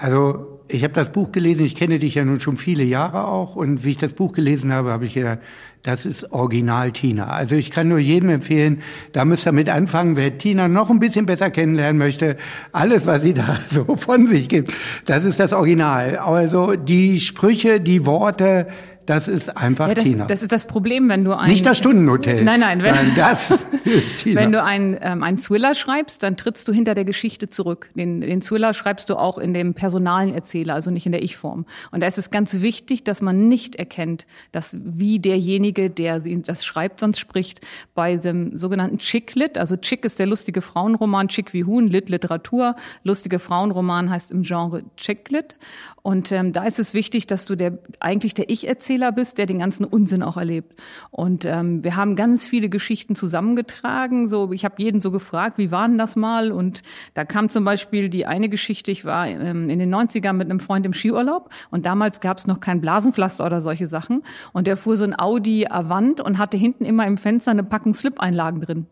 Also 0.00 0.60
ich 0.68 0.82
habe 0.82 0.94
das 0.94 1.12
Buch 1.12 1.30
gelesen, 1.32 1.64
ich 1.64 1.76
kenne 1.76 1.98
dich 1.98 2.16
ja 2.16 2.24
nun 2.24 2.40
schon 2.40 2.56
viele 2.56 2.82
Jahre 2.82 3.28
auch 3.28 3.54
und 3.56 3.84
wie 3.84 3.90
ich 3.90 3.98
das 3.98 4.14
Buch 4.14 4.32
gelesen 4.32 4.72
habe, 4.72 4.90
habe 4.90 5.04
ich 5.04 5.14
gedacht, 5.14 5.38
das 5.82 6.04
ist 6.04 6.32
Original 6.32 6.90
Tina. 6.90 7.28
Also 7.28 7.54
ich 7.54 7.70
kann 7.70 7.88
nur 7.88 7.98
jedem 7.98 8.30
empfehlen, 8.30 8.82
da 9.12 9.24
müsst 9.24 9.46
ihr 9.46 9.52
mit 9.52 9.68
anfangen, 9.68 10.16
wer 10.16 10.36
Tina 10.38 10.66
noch 10.66 10.90
ein 10.90 10.98
bisschen 10.98 11.26
besser 11.26 11.50
kennenlernen 11.50 11.98
möchte, 11.98 12.36
alles, 12.72 13.06
was 13.06 13.22
sie 13.22 13.34
da 13.34 13.60
so 13.70 13.96
von 13.96 14.26
sich 14.26 14.48
gibt, 14.48 14.72
das 15.06 15.24
ist 15.24 15.38
das 15.38 15.52
Original. 15.52 16.16
Also 16.16 16.74
die 16.74 17.20
Sprüche, 17.20 17.80
die 17.80 18.04
Worte, 18.04 18.66
das 19.06 19.28
ist 19.28 19.56
einfach 19.56 19.88
ja, 19.88 19.94
das, 19.94 20.04
Tina. 20.04 20.24
Das 20.26 20.42
ist 20.42 20.52
das 20.52 20.66
Problem, 20.66 21.08
wenn 21.08 21.24
du 21.24 21.32
ein 21.36 21.48
nicht 21.48 21.64
das 21.64 21.78
Stundenhotel. 21.78 22.42
Nein, 22.44 22.60
nein, 22.60 22.82
wenn, 22.82 22.94
nein 22.94 23.12
das 23.14 23.50
ist 23.84 24.18
Tina. 24.18 24.40
wenn 24.40 24.52
du 24.52 24.62
einen 24.62 24.96
ähm, 25.00 25.22
einen 25.22 25.38
Thriller 25.38 25.74
schreibst, 25.74 26.22
dann 26.22 26.36
trittst 26.36 26.66
du 26.68 26.72
hinter 26.72 26.94
der 26.94 27.04
Geschichte 27.04 27.48
zurück. 27.48 27.90
Den, 27.94 28.20
den 28.20 28.40
Thriller 28.40 28.74
schreibst 28.74 29.08
du 29.08 29.16
auch 29.16 29.38
in 29.38 29.54
dem 29.54 29.74
personalen 29.74 30.34
Erzähler, 30.34 30.74
also 30.74 30.90
nicht 30.90 31.06
in 31.06 31.12
der 31.12 31.22
Ich-Form. 31.22 31.66
Und 31.92 32.00
da 32.00 32.06
ist 32.06 32.18
es 32.18 32.30
ganz 32.30 32.60
wichtig, 32.60 33.04
dass 33.04 33.22
man 33.22 33.48
nicht 33.48 33.76
erkennt, 33.76 34.26
dass 34.52 34.76
wie 34.82 35.20
derjenige, 35.20 35.88
der 35.88 36.20
das 36.20 36.64
schreibt, 36.64 37.00
sonst 37.00 37.20
spricht. 37.20 37.60
Bei 37.94 38.16
dem 38.16 38.58
sogenannten 38.58 38.98
Chick-Lit, 38.98 39.56
also 39.56 39.76
Chick 39.76 40.04
ist 40.04 40.18
der 40.18 40.26
lustige 40.26 40.62
Frauenroman, 40.62 41.28
Chick 41.28 41.52
wie 41.52 41.64
Huhn, 41.64 41.86
Lit 41.86 42.08
Literatur, 42.08 42.74
lustige 43.04 43.38
Frauenroman 43.38 44.10
heißt 44.10 44.32
im 44.32 44.42
Genre 44.42 44.82
Chick-Lit. 44.96 45.56
Und 46.02 46.30
ähm, 46.30 46.52
da 46.52 46.64
ist 46.64 46.78
es 46.78 46.94
wichtig, 46.94 47.26
dass 47.26 47.46
du 47.46 47.56
der 47.56 47.78
eigentlich 48.00 48.34
der 48.34 48.48
Ich-Erzähler 48.48 48.95
Erzähler 48.96 49.12
bist, 49.12 49.36
der 49.36 49.44
den 49.44 49.58
ganzen 49.58 49.84
Unsinn 49.84 50.22
auch 50.22 50.38
erlebt. 50.38 50.80
Und 51.10 51.44
ähm, 51.44 51.84
wir 51.84 51.96
haben 51.96 52.16
ganz 52.16 52.46
viele 52.46 52.70
Geschichten 52.70 53.14
zusammengetragen. 53.14 54.26
So, 54.26 54.52
ich 54.52 54.64
habe 54.64 54.76
jeden 54.78 55.02
so 55.02 55.10
gefragt, 55.10 55.58
wie 55.58 55.70
war 55.70 55.86
denn 55.86 55.98
das 55.98 56.16
mal? 56.16 56.50
Und 56.50 56.82
da 57.12 57.26
kam 57.26 57.50
zum 57.50 57.64
Beispiel 57.64 58.08
die 58.08 58.24
eine 58.24 58.48
Geschichte, 58.48 58.90
ich 58.90 59.04
war 59.04 59.26
ähm, 59.28 59.68
in 59.68 59.78
den 59.78 59.94
90ern 59.94 60.32
mit 60.32 60.48
einem 60.48 60.60
Freund 60.60 60.86
im 60.86 60.94
Skiurlaub 60.94 61.50
und 61.70 61.84
damals 61.84 62.20
gab 62.20 62.38
es 62.38 62.46
noch 62.46 62.60
kein 62.60 62.80
Blasenpflaster 62.80 63.44
oder 63.44 63.60
solche 63.60 63.86
Sachen. 63.86 64.22
Und 64.54 64.66
der 64.66 64.78
fuhr 64.78 64.96
so 64.96 65.04
ein 65.04 65.18
Audi 65.18 65.66
Avant 65.68 66.20
und 66.22 66.38
hatte 66.38 66.56
hinten 66.56 66.86
immer 66.86 67.06
im 67.06 67.18
Fenster 67.18 67.50
eine 67.50 67.64
Packung 67.64 67.92
Slip-Einlagen 67.92 68.62
drin. 68.62 68.86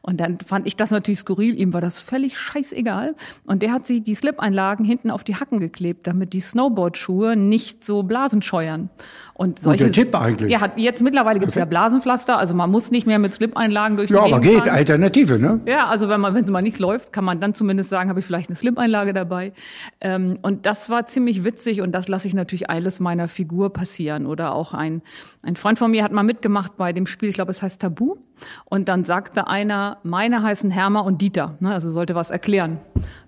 Und 0.00 0.20
dann 0.20 0.38
fand 0.38 0.66
ich 0.66 0.76
das 0.76 0.90
natürlich 0.90 1.20
skurril, 1.20 1.58
ihm 1.58 1.74
war 1.74 1.82
das 1.82 2.00
völlig 2.00 2.38
scheißegal. 2.38 3.14
Und 3.44 3.62
der 3.62 3.72
hat 3.72 3.86
sich 3.86 4.02
die 4.02 4.14
Slip-Einlagen 4.14 4.86
hinten 4.86 5.10
auf 5.10 5.22
die 5.22 5.36
Hacken 5.36 5.60
geklebt, 5.60 6.06
damit 6.06 6.32
die 6.32 6.40
Snowboard-Schuhe 6.40 7.36
nicht 7.36 7.84
so 7.84 8.02
Blasen 8.02 8.40
scheuern. 8.40 8.88
Und 9.34 9.49
solche, 9.58 9.84
Guter 9.84 9.94
Tipp 9.94 10.14
eigentlich. 10.14 10.52
Ja, 10.52 10.60
hat, 10.60 10.78
jetzt 10.78 11.02
mittlerweile 11.02 11.40
gibt's 11.40 11.54
okay. 11.54 11.60
ja 11.60 11.64
Blasenpflaster, 11.64 12.38
also 12.38 12.54
man 12.54 12.70
muss 12.70 12.90
nicht 12.90 13.06
mehr 13.06 13.18
mit 13.18 13.34
Slip-Einlagen 13.34 13.96
durch 13.96 14.08
die 14.08 14.14
Ja, 14.14 14.22
aber 14.22 14.40
geht, 14.40 14.58
fahren. 14.58 14.68
Alternative, 14.68 15.38
ne? 15.38 15.60
Ja, 15.66 15.86
also 15.86 16.08
wenn 16.08 16.20
man 16.20 16.34
wenn 16.34 16.50
mal 16.50 16.62
nicht 16.62 16.78
läuft, 16.78 17.12
kann 17.12 17.24
man 17.24 17.40
dann 17.40 17.54
zumindest 17.54 17.90
sagen, 17.90 18.08
habe 18.08 18.20
ich 18.20 18.26
vielleicht 18.26 18.48
eine 18.48 18.56
Slip-Einlage 18.56 19.12
dabei. 19.12 19.52
Ähm, 20.00 20.38
und 20.42 20.66
das 20.66 20.90
war 20.90 21.06
ziemlich 21.06 21.44
witzig 21.44 21.80
und 21.80 21.92
das 21.92 22.08
lasse 22.08 22.28
ich 22.28 22.34
natürlich 22.34 22.70
alles 22.70 23.00
meiner 23.00 23.28
Figur 23.28 23.72
passieren. 23.72 24.26
Oder 24.26 24.54
auch 24.54 24.74
ein, 24.74 25.02
ein 25.42 25.56
Freund 25.56 25.78
von 25.78 25.90
mir 25.90 26.04
hat 26.04 26.12
mal 26.12 26.22
mitgemacht 26.22 26.76
bei 26.76 26.92
dem 26.92 27.06
Spiel, 27.06 27.28
ich 27.28 27.34
glaube, 27.34 27.50
es 27.50 27.62
heißt 27.62 27.80
Tabu. 27.80 28.16
Und 28.64 28.88
dann 28.88 29.04
sagte 29.04 29.48
einer, 29.48 29.98
meine 30.02 30.42
heißen 30.42 30.70
Hermer 30.70 31.04
und 31.04 31.20
Dieter. 31.20 31.56
Ne, 31.60 31.72
also 31.72 31.90
sollte 31.90 32.14
was 32.14 32.30
erklären. 32.30 32.78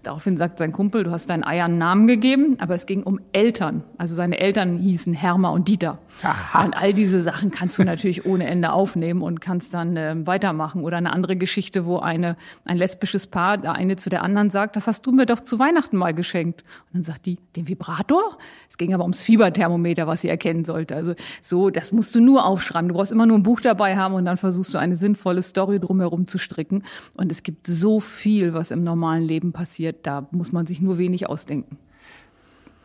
Daraufhin 0.03 0.37
sagt 0.37 0.59
sein 0.59 0.73
Kumpel, 0.73 1.05
du 1.05 1.11
hast 1.11 1.31
deinen 1.31 1.45
Eiern 1.45 1.73
einen 1.73 1.79
Namen 1.79 2.07
gegeben, 2.07 2.57
aber 2.59 2.75
es 2.75 2.87
ging 2.87 3.03
um 3.03 3.21
Eltern. 3.33 3.85
Also 3.99 4.15
seine 4.15 4.39
Eltern 4.41 4.77
hießen 4.77 5.13
Hermer 5.13 5.53
und 5.53 5.69
Dieter. 5.69 5.99
Aha. 6.23 6.65
Und 6.65 6.75
all 6.75 6.93
diese 6.93 7.23
Sachen 7.23 7.51
kannst 7.51 7.79
du 7.79 7.85
natürlich 7.85 8.25
ohne 8.25 8.47
Ende 8.47 8.73
aufnehmen 8.73 9.23
und 9.23 9.41
kannst 9.41 9.75
dann 9.75 9.97
äh, 9.97 10.15
weitermachen. 10.27 10.85
Oder 10.85 10.97
eine 10.99 11.13
andere 11.13 11.37
Geschichte, 11.37 11.85
wo 11.85 11.99
eine, 11.99 12.37
ein 12.65 12.77
lesbisches 12.77 13.27
Paar, 13.27 13.59
der 13.59 13.73
eine 13.73 13.97
zu 13.97 14.09
der 14.09 14.23
anderen 14.23 14.51
sagt, 14.51 14.77
das 14.77 14.87
hast 14.87 15.07
du 15.07 15.13
mir 15.13 15.27
doch 15.27 15.41
zu 15.41 15.59
Weihnachten 15.59 15.97
mal 15.97 16.15
geschenkt. 16.15 16.63
Und 16.87 16.95
dann 16.95 17.05
sagt 17.05 17.27
die, 17.27 17.39
den 17.57 17.67
Vibrator? 17.67 18.39
Es 18.71 18.79
ging 18.79 18.95
aber 18.95 19.03
ums 19.03 19.23
Fieberthermometer, 19.23 20.07
was 20.07 20.21
sie 20.21 20.29
erkennen 20.29 20.65
sollte. 20.65 20.95
Also 20.95 21.15
so, 21.41 21.71
das 21.71 21.93
musst 21.93 22.15
du 22.15 22.21
nur 22.21 22.47
aufschreiben. 22.47 22.89
Du 22.89 22.95
brauchst 22.95 23.13
immer 23.13 23.27
nur 23.27 23.39
ein 23.39 23.43
Buch 23.43 23.61
dabei 23.61 23.97
haben 23.97 24.15
und 24.15 24.25
dann 24.25 24.37
versuchst 24.37 24.75
du 24.75 24.79
eine 24.79 24.97
sinnvolle 24.97 25.43
Story 25.43 25.81
drumherum 25.81 26.29
zu 26.29 26.39
stricken. 26.39 26.85
Und 27.17 27.33
es 27.33 27.43
gibt 27.43 27.67
so 27.67 28.01
viel, 28.01 28.55
was 28.55 28.71
im 28.71 28.85
normalen 28.85 29.23
Leben 29.23 29.53
passiert. 29.53 30.07
Da 30.07 30.29
muss 30.31 30.53
man 30.53 30.67
sich 30.67 30.81
nur 30.81 30.99
wenig 30.99 31.29
ausdenken. 31.29 31.79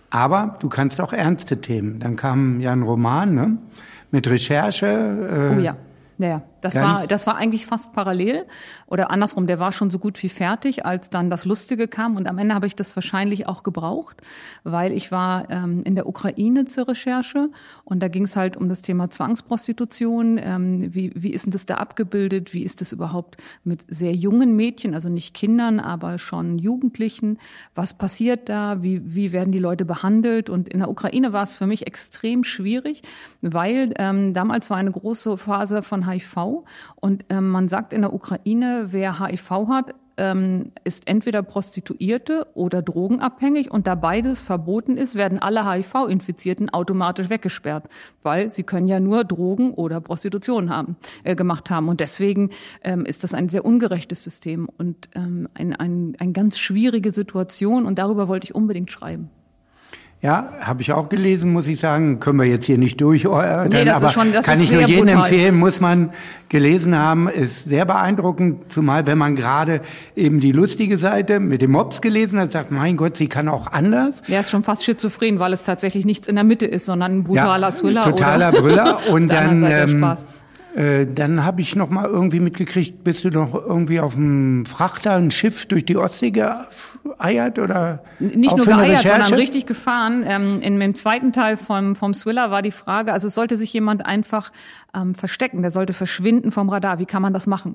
Aber 0.09 0.57
du 0.59 0.69
kannst 0.69 1.01
auch 1.01 1.13
ernste 1.13 1.59
Themen. 1.59 1.99
Dann 1.99 2.15
kam 2.15 2.59
ja 2.59 2.71
ein 2.71 2.83
Roman 2.83 3.35
ne? 3.35 3.57
mit 4.11 4.29
Recherche. 4.29 4.85
Äh, 4.85 5.57
oh 5.57 5.59
ja, 5.59 5.75
ja. 6.17 6.41
Das 6.61 6.75
war, 6.75 7.07
das 7.07 7.27
war 7.27 7.35
eigentlich 7.35 7.65
fast 7.65 7.93
parallel 7.93 8.45
oder 8.87 9.11
andersrum. 9.11 9.45
Der 9.47 9.59
war 9.59 9.71
schon 9.71 9.91
so 9.91 9.99
gut 9.99 10.21
wie 10.23 10.29
fertig, 10.29 10.85
als 10.85 11.09
dann 11.09 11.29
das 11.29 11.45
Lustige 11.45 11.87
kam. 11.87 12.15
Und 12.15 12.27
am 12.27 12.37
Ende 12.39 12.55
habe 12.55 12.65
ich 12.65 12.75
das 12.75 12.95
wahrscheinlich 12.95 13.47
auch 13.47 13.61
gebraucht, 13.61 14.17
weil 14.63 14.91
ich 14.91 15.11
war 15.11 15.49
ähm, 15.51 15.83
in 15.83 15.95
der 15.95 16.07
Ukraine 16.07 16.65
zur 16.65 16.87
Recherche 16.87 17.49
und 17.83 18.01
da 18.01 18.07
ging 18.07 18.23
es 18.23 18.35
halt 18.35 18.57
um 18.57 18.69
das 18.69 18.81
Thema 18.81 19.09
Zwangsprostitution. 19.09 20.39
Ähm, 20.41 20.93
wie, 20.95 21.11
wie 21.15 21.31
ist 21.31 21.45
denn 21.45 21.51
das 21.51 21.67
da 21.67 21.75
abgebildet? 21.75 22.53
Wie 22.53 22.63
ist 22.63 22.81
das 22.81 22.91
überhaupt 22.91 23.37
mit 23.63 23.85
sehr 23.87 24.13
jungen 24.13 24.55
Mädchen, 24.55 24.95
also 24.95 25.09
nicht 25.09 25.35
Kindern, 25.35 25.79
aber 25.79 26.17
schon 26.17 26.57
Jugendlichen? 26.57 27.37
Was 27.75 27.93
passiert 27.93 28.49
da? 28.49 28.81
Wie, 28.81 29.01
wie 29.15 29.31
werden 29.31 29.51
die 29.51 29.59
Leute 29.59 29.85
behandelt? 29.85 30.49
Und 30.49 30.67
in 30.69 30.79
der 30.79 30.89
Ukraine 30.89 31.33
war 31.33 31.43
es 31.43 31.53
für 31.53 31.67
mich 31.67 31.85
extrem 31.85 32.43
schwierig, 32.43 33.03
weil 33.41 33.93
ähm, 33.97 34.33
damals 34.33 34.71
war 34.71 34.77
eine 34.77 34.91
große 34.91 35.37
Phase 35.37 35.83
von 35.83 36.06
HIV 36.07 36.63
und 36.95 37.25
ähm, 37.29 37.49
man 37.49 37.67
sagt 37.67 37.93
in 37.93 38.01
der 38.01 38.13
Ukraine, 38.13 38.87
wer 38.89 39.19
HIV 39.19 39.51
hat, 39.67 39.93
ähm, 40.17 40.71
ist 40.83 41.07
entweder 41.07 41.43
Prostituierte 41.43 42.47
oder 42.55 42.81
drogenabhängig 42.81 43.71
und 43.71 43.87
da 43.87 43.95
beides 43.95 44.41
verboten 44.41 44.97
ist, 44.97 45.15
werden 45.15 45.39
alle 45.39 45.69
HIV-Infizierten 45.69 46.69
automatisch 46.69 47.29
weggesperrt, 47.29 47.87
weil 48.23 48.49
sie 48.49 48.63
können 48.63 48.87
ja 48.87 48.99
nur 48.99 49.23
Drogen 49.23 49.73
oder 49.73 50.01
Prostitution 50.01 50.69
haben, 50.69 50.97
äh, 51.23 51.35
gemacht 51.35 51.69
haben. 51.69 51.87
Und 51.87 51.99
deswegen 51.99 52.49
ähm, 52.83 53.05
ist 53.05 53.23
das 53.23 53.33
ein 53.33 53.49
sehr 53.49 53.63
ungerechtes 53.63 54.23
System 54.23 54.67
und 54.77 55.09
ähm, 55.15 55.47
ein, 55.53 55.75
ein, 55.75 56.15
eine 56.17 56.31
ganz 56.31 56.57
schwierige 56.57 57.11
Situation 57.11 57.85
und 57.85 57.99
darüber 57.99 58.27
wollte 58.27 58.45
ich 58.45 58.55
unbedingt 58.55 58.91
schreiben. 58.91 59.29
Ja, 60.19 60.51
habe 60.61 60.81
ich 60.81 60.91
auch 60.93 61.09
gelesen, 61.09 61.53
muss 61.53 61.67
ich 61.67 61.79
sagen. 61.79 62.19
Können 62.19 62.39
wir 62.39 62.47
jetzt 62.47 62.65
hier 62.65 62.79
nicht 62.79 62.99
durchordnen, 62.99 63.69
nee, 63.71 63.85
das 63.85 63.97
aber 63.97 64.07
ist 64.07 64.13
schon, 64.13 64.33
das 64.33 64.45
kann 64.45 64.59
ich 64.59 64.71
nur 64.71 64.81
jedem 64.81 65.05
brutal. 65.05 65.19
empfehlen, 65.19 65.55
muss 65.55 65.79
man 65.79 66.09
gelesen 66.49 66.97
haben, 66.97 67.27
ist 67.27 67.65
sehr 67.65 67.85
beeindruckend, 67.85 68.71
zumal 68.71 69.05
wenn 69.05 69.19
man 69.19 69.35
gerade 69.35 69.81
eben 70.15 70.39
die 70.39 70.51
lustige 70.51 70.97
Seite 70.97 71.39
mit 71.39 71.61
dem 71.61 71.71
Mops 71.71 72.01
gelesen 72.01 72.39
hat, 72.39 72.51
sagt, 72.51 72.71
mein 72.71 72.97
Gott, 72.97 73.15
sie 73.15 73.27
kann 73.27 73.47
auch 73.47 73.71
anders. 73.71 74.23
Der 74.23 74.39
ist 74.39 74.49
schon 74.49 74.63
fast 74.63 74.83
schizophren, 74.83 75.37
weil 75.37 75.53
es 75.53 75.61
tatsächlich 75.61 76.03
nichts 76.03 76.27
in 76.27 76.33
der 76.33 76.43
Mitte 76.43 76.65
ist, 76.65 76.87
sondern 76.87 77.19
ein 77.19 77.23
brutaler 77.23 77.69
ja, 77.69 77.75
Thriller. 77.75 78.01
Totaler 78.01 78.49
oder 78.49 78.61
Brüller. 78.61 78.99
Und 79.11 79.31
dann, 79.31 79.63
ähm, 79.69 79.99
Spaß. 79.99 80.25
Äh, 80.77 81.07
dann 81.11 81.43
habe 81.43 81.61
ich 81.61 81.75
noch 81.75 81.89
mal 81.89 82.05
irgendwie 82.05 82.39
mitgekriegt, 82.39 83.03
bist 83.03 83.23
du 83.23 83.31
noch 83.31 83.55
irgendwie 83.55 83.99
auf 83.99 84.13
dem 84.13 84.63
Frachter, 84.67 85.13
ein 85.13 85.31
Schiff 85.31 85.65
durch 85.65 85.85
die 85.85 85.97
Ostsee 85.97 86.29
geeiert 86.29 87.57
oder 87.57 88.03
nicht 88.19 88.55
nur 88.55 88.63
geeiert, 88.63 88.99
Recherche? 88.99 89.23
sondern 89.23 89.39
richtig 89.39 89.65
gefahren. 89.65 90.23
Ähm, 90.23 90.61
in 90.61 90.79
dem 90.79 90.93
zweiten 90.93 91.33
Teil 91.33 91.57
vom, 91.57 91.95
vom 91.95 92.13
Thriller 92.13 92.51
war 92.51 92.61
die 92.61 92.69
Frage, 92.69 93.11
also 93.11 93.27
es 93.27 93.33
sollte 93.33 93.57
sich 93.57 93.73
jemand 93.73 94.05
einfach 94.05 94.51
ähm, 94.95 95.15
verstecken, 95.15 95.63
der 95.63 95.71
sollte 95.71 95.93
verschwinden 95.93 96.51
vom 96.51 96.69
Radar. 96.69 96.99
Wie 96.99 97.07
kann 97.07 97.23
man 97.23 97.33
das 97.33 97.47
machen? 97.47 97.73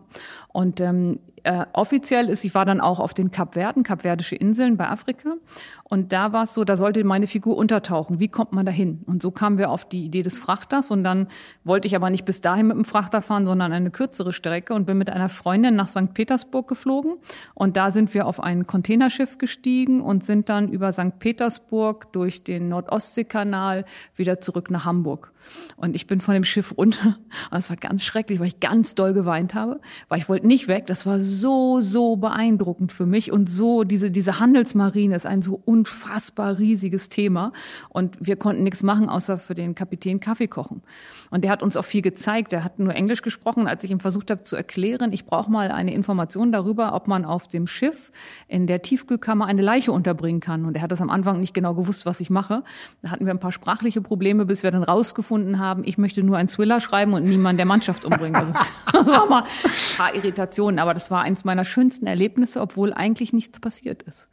Und 0.52 0.80
ähm, 0.80 1.18
Äh, 1.44 1.66
offiziell 1.72 2.28
ist, 2.28 2.44
ich 2.44 2.54
war 2.54 2.64
dann 2.64 2.80
auch 2.80 3.00
auf 3.00 3.14
den 3.14 3.32
Kapverden, 3.32 3.82
Kapverdische 3.82 4.36
Inseln 4.36 4.76
bei 4.76 4.88
Afrika. 4.88 5.34
Und 5.82 6.12
da 6.12 6.32
war 6.32 6.44
es 6.44 6.54
so, 6.54 6.62
da 6.62 6.76
sollte 6.76 7.02
meine 7.02 7.26
Figur 7.26 7.56
untertauchen. 7.56 8.20
Wie 8.20 8.28
kommt 8.28 8.52
man 8.52 8.64
dahin? 8.64 9.02
Und 9.06 9.22
so 9.22 9.32
kamen 9.32 9.58
wir 9.58 9.70
auf 9.70 9.84
die 9.84 10.04
Idee 10.04 10.22
des 10.22 10.38
Frachters. 10.38 10.92
Und 10.92 11.02
dann 11.02 11.26
wollte 11.64 11.88
ich 11.88 11.96
aber 11.96 12.10
nicht 12.10 12.24
bis 12.24 12.42
dahin 12.42 12.68
mit 12.68 12.76
dem 12.76 12.84
Frachter 12.84 13.22
fahren, 13.22 13.44
sondern 13.44 13.72
eine 13.72 13.90
kürzere 13.90 14.32
Strecke 14.32 14.72
und 14.72 14.86
bin 14.86 14.98
mit 14.98 15.10
einer 15.10 15.28
Freundin 15.28 15.74
nach 15.74 15.88
St. 15.88 16.14
Petersburg 16.14 16.68
geflogen. 16.68 17.16
Und 17.54 17.76
da 17.76 17.90
sind 17.90 18.14
wir 18.14 18.26
auf 18.26 18.38
ein 18.40 18.64
Containerschiff 18.68 19.38
gestiegen 19.38 20.00
und 20.00 20.22
sind 20.22 20.48
dann 20.48 20.68
über 20.68 20.92
St. 20.92 21.18
Petersburg 21.18 22.12
durch 22.12 22.44
den 22.44 22.68
Nordostseekanal 22.68 23.84
wieder 24.14 24.40
zurück 24.40 24.70
nach 24.70 24.84
Hamburg. 24.84 25.32
Und 25.76 25.94
ich 25.94 26.06
bin 26.06 26.20
von 26.20 26.34
dem 26.34 26.44
Schiff 26.44 26.76
runter. 26.76 27.06
Und 27.06 27.16
das 27.50 27.70
war 27.70 27.76
ganz 27.76 28.04
schrecklich, 28.04 28.40
weil 28.40 28.48
ich 28.48 28.60
ganz 28.60 28.94
doll 28.94 29.12
geweint 29.12 29.54
habe, 29.54 29.80
weil 30.08 30.18
ich 30.18 30.28
wollte 30.28 30.46
nicht 30.46 30.68
weg. 30.68 30.86
Das 30.86 31.06
war 31.06 31.20
so, 31.20 31.80
so 31.80 32.16
beeindruckend 32.16 32.92
für 32.92 33.06
mich. 33.06 33.32
Und 33.32 33.48
so, 33.48 33.84
diese, 33.84 34.10
diese 34.10 34.38
Handelsmarine 34.38 35.14
ist 35.14 35.26
ein 35.26 35.42
so 35.42 35.60
unfassbar 35.64 36.58
riesiges 36.58 37.08
Thema. 37.08 37.52
Und 37.88 38.16
wir 38.20 38.36
konnten 38.36 38.62
nichts 38.62 38.82
machen, 38.82 39.08
außer 39.08 39.38
für 39.38 39.54
den 39.54 39.74
Kapitän 39.74 40.20
Kaffee 40.20 40.48
kochen. 40.48 40.82
Und 41.30 41.44
der 41.44 41.50
hat 41.50 41.62
uns 41.62 41.76
auch 41.76 41.84
viel 41.84 42.02
gezeigt. 42.02 42.52
Er 42.52 42.64
hat 42.64 42.78
nur 42.78 42.94
Englisch 42.94 43.22
gesprochen, 43.22 43.66
als 43.66 43.84
ich 43.84 43.90
ihm 43.90 44.00
versucht 44.00 44.30
habe 44.30 44.44
zu 44.44 44.56
erklären, 44.56 45.12
ich 45.12 45.24
brauche 45.24 45.50
mal 45.50 45.70
eine 45.70 45.92
Information 45.92 46.52
darüber, 46.52 46.94
ob 46.94 47.08
man 47.08 47.24
auf 47.24 47.48
dem 47.48 47.66
Schiff 47.66 48.12
in 48.48 48.66
der 48.66 48.82
Tiefkühlkammer 48.82 49.46
eine 49.46 49.62
Leiche 49.62 49.92
unterbringen 49.92 50.40
kann. 50.40 50.64
Und 50.64 50.76
er 50.76 50.82
hat 50.82 50.92
das 50.92 51.00
am 51.00 51.10
Anfang 51.10 51.40
nicht 51.40 51.54
genau 51.54 51.74
gewusst, 51.74 52.06
was 52.06 52.20
ich 52.20 52.30
mache. 52.30 52.62
Da 53.02 53.10
hatten 53.10 53.26
wir 53.26 53.32
ein 53.32 53.40
paar 53.40 53.52
sprachliche 53.52 54.00
Probleme, 54.00 54.44
bis 54.44 54.62
wir 54.62 54.70
dann 54.70 54.82
rausgefunden 54.82 55.31
haben, 55.58 55.82
ich 55.84 55.98
möchte 55.98 56.22
nur 56.22 56.36
einen 56.36 56.48
Thriller 56.48 56.80
schreiben 56.80 57.14
und 57.14 57.24
niemand 57.24 57.58
der 57.58 57.66
Mannschaft 57.66 58.04
umbringen. 58.04 58.36
Also, 58.36 58.52
das 58.92 59.06
war 59.06 59.26
mal 59.26 59.42
ein 59.42 59.96
paar 59.96 60.14
Irritationen, 60.14 60.78
aber 60.78 60.94
das 60.94 61.10
war 61.10 61.22
eins 61.22 61.44
meiner 61.44 61.64
schönsten 61.64 62.06
Erlebnisse, 62.06 62.60
obwohl 62.60 62.92
eigentlich 62.92 63.32
nichts 63.32 63.60
passiert 63.60 64.02
ist. 64.02 64.28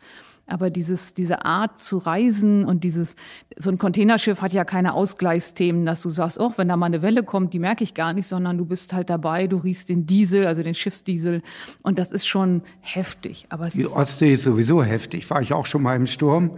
Aber 0.50 0.70
dieses, 0.70 1.14
diese 1.14 1.46
Art 1.46 1.80
zu 1.80 1.98
reisen 1.98 2.66
und 2.66 2.84
dieses, 2.84 3.16
so 3.58 3.70
ein 3.70 3.78
Containerschiff 3.78 4.42
hat 4.42 4.52
ja 4.52 4.66
keine 4.66 4.94
Ausgleichsthemen, 4.94 5.86
dass 5.86 6.02
du 6.02 6.10
sagst, 6.10 6.40
oh, 6.40 6.52
wenn 6.58 6.68
da 6.68 6.76
mal 6.76 6.88
eine 6.88 7.02
Welle 7.02 7.24
kommt, 7.24 7.54
die 7.54 7.60
merke 7.60 7.84
ich 7.84 7.94
gar 7.94 8.14
nicht, 8.14 8.28
sondern 8.28 8.58
du 8.58 8.66
bist 8.66 8.94
halt 8.94 9.10
dabei, 9.10 9.48
du 9.48 9.58
riechst 9.58 9.90
den 9.90 10.08
Diesel, 10.08 10.48
also 10.48 10.64
den 10.64 10.74
Schiffsdiesel. 10.74 11.44
Und 11.84 12.00
das 12.00 12.12
ist 12.12 12.28
schon 12.28 12.64
heftig. 12.82 13.46
Aber 13.50 13.68
es 13.68 13.74
die 13.74 13.86
Ostsee 13.86 14.34
ist 14.34 14.44
sowieso 14.44 14.84
heftig. 14.84 15.30
War 15.30 15.42
ich 15.42 15.54
auch 15.54 15.68
schon 15.68 15.84
mal 15.84 15.96
im 15.96 16.08
Sturm. 16.08 16.58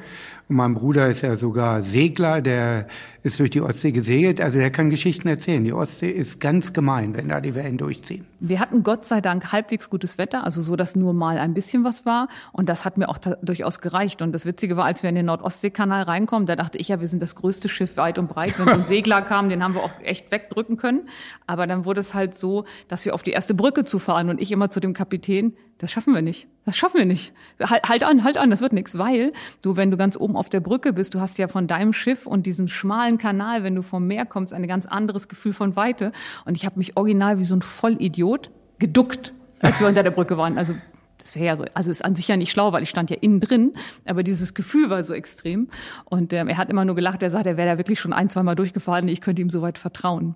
Und 0.51 0.57
mein 0.57 0.73
Bruder 0.73 1.07
ist 1.07 1.21
ja 1.21 1.37
sogar 1.37 1.81
Segler, 1.81 2.41
der 2.41 2.85
ist 3.23 3.39
durch 3.39 3.51
die 3.51 3.61
Ostsee 3.61 3.93
gesegelt. 3.93 4.41
Also 4.41 4.59
der 4.59 4.69
kann 4.69 4.89
Geschichten 4.89 5.29
erzählen. 5.29 5.63
Die 5.63 5.71
Ostsee 5.71 6.09
ist 6.09 6.41
ganz 6.41 6.73
gemein, 6.73 7.15
wenn 7.15 7.29
da 7.29 7.39
die 7.39 7.55
Wellen 7.55 7.77
durchziehen. 7.77 8.25
Wir 8.41 8.59
hatten 8.59 8.83
Gott 8.83 9.05
sei 9.05 9.21
Dank 9.21 9.53
halbwegs 9.53 9.89
gutes 9.89 10.17
Wetter, 10.17 10.43
also 10.43 10.61
so, 10.61 10.75
dass 10.75 10.97
nur 10.97 11.13
mal 11.13 11.37
ein 11.37 11.53
bisschen 11.53 11.85
was 11.85 12.05
war. 12.05 12.27
Und 12.51 12.67
das 12.67 12.83
hat 12.83 12.97
mir 12.97 13.07
auch 13.07 13.17
durchaus 13.41 13.79
gereicht. 13.79 14.21
Und 14.21 14.33
das 14.33 14.45
Witzige 14.45 14.75
war, 14.75 14.83
als 14.83 15.03
wir 15.03 15.09
in 15.09 15.15
den 15.15 15.27
Nordostseekanal 15.27 16.03
reinkommen, 16.03 16.47
da 16.47 16.57
dachte 16.57 16.77
ich 16.77 16.89
ja, 16.89 16.99
wir 16.99 17.07
sind 17.07 17.23
das 17.23 17.35
größte 17.35 17.69
Schiff 17.69 17.95
weit 17.95 18.19
und 18.19 18.27
breit. 18.27 18.59
Wenn 18.59 18.67
so 18.67 18.73
ein 18.73 18.87
Segler 18.87 19.21
kam, 19.21 19.47
den 19.47 19.63
haben 19.63 19.73
wir 19.73 19.83
auch 19.83 20.01
echt 20.03 20.33
wegdrücken 20.33 20.75
können. 20.75 21.07
Aber 21.47 21.65
dann 21.65 21.85
wurde 21.85 22.01
es 22.01 22.13
halt 22.13 22.35
so, 22.35 22.65
dass 22.89 23.05
wir 23.05 23.13
auf 23.13 23.23
die 23.23 23.31
erste 23.31 23.53
Brücke 23.53 23.85
zu 23.85 23.99
fahren 23.99 24.29
und 24.29 24.41
ich 24.41 24.51
immer 24.51 24.69
zu 24.69 24.81
dem 24.81 24.91
Kapitän, 24.91 25.53
das 25.77 25.93
schaffen 25.93 26.13
wir 26.13 26.21
nicht. 26.21 26.49
Das 26.65 26.77
schaffen 26.77 26.99
wir 26.99 27.05
nicht. 27.05 27.33
Halt, 27.59 27.89
halt 27.89 28.03
an, 28.03 28.23
halt 28.23 28.37
an, 28.37 28.51
das 28.51 28.61
wird 28.61 28.73
nichts, 28.73 28.97
weil 28.97 29.33
du, 29.63 29.77
wenn 29.77 29.89
du 29.89 29.97
ganz 29.97 30.15
oben 30.15 30.35
auf 30.35 30.47
der 30.47 30.59
Brücke 30.59 30.93
bist, 30.93 31.15
du 31.15 31.19
hast 31.19 31.39
ja 31.39 31.47
von 31.47 31.65
deinem 31.67 31.91
Schiff 31.91 32.27
und 32.27 32.45
diesem 32.45 32.67
schmalen 32.67 33.17
Kanal, 33.17 33.63
wenn 33.63 33.73
du 33.73 33.81
vom 33.81 34.05
Meer 34.05 34.25
kommst, 34.25 34.53
ein 34.53 34.67
ganz 34.67 34.85
anderes 34.85 35.27
Gefühl 35.27 35.53
von 35.53 35.75
Weite. 35.75 36.11
Und 36.45 36.55
ich 36.55 36.65
habe 36.65 36.77
mich 36.77 36.97
original 36.97 37.39
wie 37.39 37.43
so 37.43 37.55
ein 37.55 37.63
Vollidiot 37.63 38.51
geduckt, 38.77 39.33
als 39.59 39.79
wir 39.79 39.87
unter 39.87 40.03
der 40.03 40.11
Brücke 40.11 40.37
waren. 40.37 40.59
Also 40.59 40.75
das 41.17 41.35
wäre 41.35 41.45
ja 41.45 41.55
so, 41.55 41.65
also 41.73 41.91
ist 41.91 42.03
an 42.03 42.15
sich 42.15 42.27
ja 42.27 42.37
nicht 42.37 42.51
schlau, 42.51 42.73
weil 42.73 42.83
ich 42.83 42.89
stand 42.89 43.09
ja 43.09 43.17
innen 43.19 43.39
drin, 43.39 43.73
aber 44.05 44.23
dieses 44.23 44.53
Gefühl 44.53 44.89
war 44.89 45.03
so 45.03 45.13
extrem. 45.13 45.69
Und 46.05 46.33
ähm, 46.33 46.47
er 46.47 46.57
hat 46.57 46.69
immer 46.69 46.85
nur 46.85 46.95
gelacht, 46.95 47.23
er 47.23 47.31
sagt, 47.31 47.45
er 47.45 47.57
wäre 47.57 47.69
da 47.69 47.77
wirklich 47.77 47.99
schon 47.99 48.13
ein, 48.13 48.29
zwei 48.29 48.43
Mal 48.43 48.55
durchgefahren, 48.55 49.07
ich 49.07 49.21
könnte 49.21 49.41
ihm 49.41 49.49
soweit 49.49 49.77
vertrauen. 49.77 50.35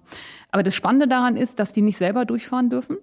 Aber 0.52 0.64
das 0.64 0.76
Spannende 0.76 1.08
daran 1.08 1.38
ist, 1.38 1.60
dass 1.60 1.72
die 1.72 1.82
nicht 1.82 1.98
selber 1.98 2.26
durchfahren 2.26 2.70
dürfen, 2.70 2.98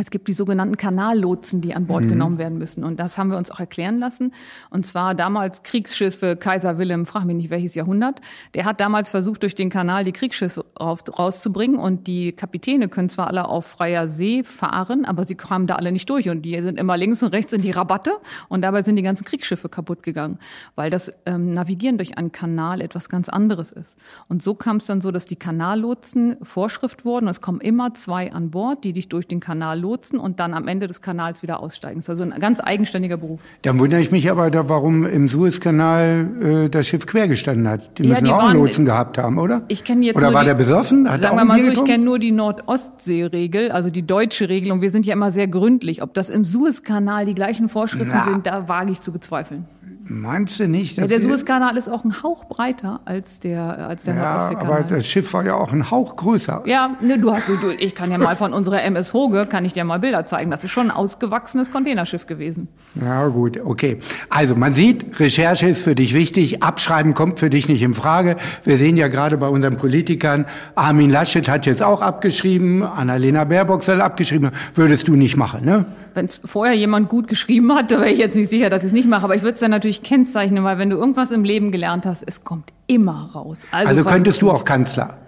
es 0.00 0.10
gibt 0.10 0.28
die 0.28 0.32
sogenannten 0.32 0.76
Kanallotsen, 0.76 1.60
die 1.60 1.74
an 1.74 1.86
Bord 1.86 2.04
mhm. 2.04 2.08
genommen 2.08 2.38
werden 2.38 2.56
müssen. 2.56 2.84
Und 2.84 3.00
das 3.00 3.18
haben 3.18 3.30
wir 3.30 3.36
uns 3.36 3.50
auch 3.50 3.58
erklären 3.58 3.98
lassen. 3.98 4.32
Und 4.70 4.86
zwar 4.86 5.16
damals 5.16 5.64
Kriegsschiffe 5.64 6.36
Kaiser 6.36 6.78
Wilhelm, 6.78 7.04
frag 7.04 7.24
mich 7.24 7.34
nicht 7.34 7.50
welches 7.50 7.74
Jahrhundert. 7.74 8.20
Der 8.54 8.64
hat 8.64 8.80
damals 8.80 9.10
versucht, 9.10 9.42
durch 9.42 9.56
den 9.56 9.70
Kanal 9.70 10.04
die 10.04 10.12
Kriegsschiffe 10.12 10.64
rauszubringen. 10.78 11.80
Und 11.80 12.06
die 12.06 12.30
Kapitäne 12.30 12.88
können 12.88 13.08
zwar 13.08 13.26
alle 13.26 13.48
auf 13.48 13.66
freier 13.66 14.06
See 14.06 14.44
fahren, 14.44 15.04
aber 15.04 15.24
sie 15.24 15.34
kamen 15.34 15.66
da 15.66 15.74
alle 15.74 15.90
nicht 15.90 16.08
durch. 16.08 16.28
Und 16.28 16.42
die 16.42 16.54
sind 16.62 16.78
immer 16.78 16.96
links 16.96 17.20
und 17.24 17.32
rechts 17.32 17.52
in 17.52 17.62
die 17.62 17.72
Rabatte. 17.72 18.12
Und 18.48 18.62
dabei 18.62 18.82
sind 18.82 18.94
die 18.94 19.02
ganzen 19.02 19.24
Kriegsschiffe 19.24 19.68
kaputt 19.68 20.04
gegangen. 20.04 20.38
Weil 20.76 20.90
das 20.90 21.12
ähm, 21.26 21.54
Navigieren 21.54 21.98
durch 21.98 22.16
einen 22.16 22.30
Kanal 22.30 22.82
etwas 22.82 23.08
ganz 23.08 23.28
anderes 23.28 23.72
ist. 23.72 23.98
Und 24.28 24.44
so 24.44 24.54
kam 24.54 24.76
es 24.76 24.86
dann 24.86 25.00
so, 25.00 25.10
dass 25.10 25.26
die 25.26 25.36
Kanallotsen 25.36 26.36
Vorschrift 26.42 27.04
wurden. 27.04 27.26
Es 27.26 27.40
kommen 27.40 27.60
immer 27.60 27.94
zwei 27.94 28.32
an 28.32 28.52
Bord, 28.52 28.84
die 28.84 28.92
dich 28.92 29.08
durch 29.08 29.26
den 29.26 29.40
Kanal 29.40 29.87
lotsen 29.88 30.18
und 30.20 30.38
dann 30.38 30.52
am 30.52 30.68
Ende 30.68 30.86
des 30.86 31.00
Kanals 31.00 31.42
wieder 31.42 31.60
aussteigen. 31.60 31.96
Das 32.00 32.04
ist 32.04 32.10
also 32.10 32.24
ein 32.24 32.38
ganz 32.40 32.60
eigenständiger 32.62 33.16
Beruf. 33.16 33.40
Dann 33.62 33.78
wundere 33.78 34.00
ich 34.00 34.10
mich 34.10 34.30
aber, 34.30 34.50
da, 34.50 34.68
warum 34.68 35.06
im 35.06 35.28
Suezkanal 35.28 36.28
äh, 36.40 36.68
das 36.68 36.88
Schiff 36.88 37.06
quer 37.06 37.26
gestanden 37.28 37.66
hat. 37.68 37.98
Die 37.98 38.02
müssen 38.02 38.14
ja, 38.14 38.20
die 38.20 38.30
auch 38.30 38.38
waren, 38.38 38.50
einen 38.50 38.60
Lotsen 38.60 38.84
gehabt 38.84 39.16
haben, 39.18 39.38
oder? 39.38 39.62
Ich 39.68 39.84
kenne 39.84 40.04
jetzt 40.04 40.16
oder 40.16 40.34
war 40.34 40.42
die, 40.42 40.48
der 40.48 40.54
besoffen? 40.54 41.10
Hat 41.10 41.22
sagen 41.22 41.36
wir 41.36 41.44
mal 41.44 41.60
so, 41.60 41.68
ich 41.68 41.84
kenne 41.84 42.04
nur 42.04 42.18
die 42.18 42.32
Nordostsee-Regel, 42.32 43.70
also 43.70 43.90
die 43.90 44.06
deutsche 44.06 44.48
Regel. 44.48 44.72
Und 44.72 44.82
wir 44.82 44.90
sind 44.90 45.06
ja 45.06 45.14
immer 45.14 45.30
sehr 45.30 45.48
gründlich. 45.48 46.02
Ob 46.02 46.12
das 46.14 46.28
im 46.28 46.44
Suezkanal 46.44 47.24
die 47.24 47.34
gleichen 47.34 47.68
Vorschriften 47.68 48.14
Na. 48.14 48.24
sind, 48.24 48.46
da 48.46 48.68
wage 48.68 48.92
ich 48.92 49.00
zu 49.00 49.12
bezweifeln. 49.12 49.64
Meinst 50.10 50.58
du 50.58 50.68
nicht? 50.68 50.96
Ja, 50.96 51.06
der 51.06 51.20
Suezkanal 51.20 51.76
ist 51.76 51.88
auch 51.88 52.02
ein 52.02 52.22
Hauch 52.22 52.46
breiter 52.46 53.00
als 53.04 53.40
der, 53.40 53.88
als 53.88 54.04
der 54.04 54.14
ja, 54.14 54.50
aber 54.58 54.82
das 54.82 55.06
Schiff 55.06 55.34
war 55.34 55.44
ja 55.44 55.54
auch 55.54 55.70
ein 55.72 55.90
Hauch 55.90 56.16
größer. 56.16 56.62
Ja, 56.64 56.96
ne, 57.02 57.18
du 57.18 57.32
hast, 57.32 57.48
du, 57.48 57.54
ich 57.78 57.94
kann 57.94 58.10
ja 58.10 58.16
mal 58.16 58.34
von 58.34 58.54
unserer 58.54 58.82
MS 58.82 59.12
Hoge, 59.12 59.46
kann 59.46 59.66
ich 59.66 59.74
dir 59.74 59.84
mal 59.84 59.98
Bilder 59.98 60.24
zeigen. 60.24 60.50
Das 60.50 60.64
ist 60.64 60.70
schon 60.70 60.86
ein 60.86 60.96
ausgewachsenes 60.96 61.70
Containerschiff 61.70 62.26
gewesen. 62.26 62.68
Ja, 62.94 63.26
gut, 63.28 63.60
okay. 63.62 63.98
Also 64.30 64.54
man 64.54 64.72
sieht, 64.72 65.20
Recherche 65.20 65.68
ist 65.68 65.82
für 65.82 65.94
dich 65.94 66.14
wichtig, 66.14 66.62
Abschreiben 66.62 67.12
kommt 67.12 67.38
für 67.38 67.50
dich 67.50 67.68
nicht 67.68 67.82
in 67.82 67.92
Frage. 67.92 68.36
Wir 68.64 68.78
sehen 68.78 68.96
ja 68.96 69.08
gerade 69.08 69.36
bei 69.36 69.48
unseren 69.48 69.76
Politikern, 69.76 70.46
Armin 70.74 71.10
Laschet 71.10 71.48
hat 71.48 71.66
jetzt 71.66 71.82
auch 71.82 72.00
abgeschrieben, 72.00 72.82
Annalena 72.82 73.44
Baerbock 73.44 73.82
soll 73.82 74.00
abgeschrieben, 74.00 74.52
würdest 74.74 75.08
du 75.08 75.16
nicht 75.16 75.36
machen, 75.36 75.64
ne? 75.64 75.84
wenn 76.18 76.26
es 76.26 76.40
vorher 76.44 76.74
jemand 76.74 77.08
gut 77.08 77.28
geschrieben 77.28 77.72
hat, 77.74 77.90
da 77.92 78.00
wäre 78.00 78.10
ich 78.10 78.18
jetzt 78.18 78.34
nicht 78.34 78.50
sicher, 78.50 78.70
dass 78.70 78.82
ich 78.82 78.88
es 78.88 78.92
nicht 78.92 79.08
mache. 79.08 79.24
Aber 79.24 79.36
ich 79.36 79.42
würde 79.42 79.54
es 79.54 79.60
dann 79.60 79.70
natürlich 79.70 79.97
kennzeichnen, 80.02 80.64
weil 80.64 80.78
wenn 80.78 80.90
du 80.90 80.96
irgendwas 80.96 81.30
im 81.30 81.44
Leben 81.44 81.72
gelernt 81.72 82.06
hast, 82.06 82.22
es 82.26 82.44
kommt 82.44 82.72
immer 82.86 83.30
raus. 83.34 83.66
Also, 83.70 83.88
also 83.88 84.04
könntest 84.04 84.42
du 84.42 84.50
auch 84.50 84.64
Kanzler? 84.64 85.18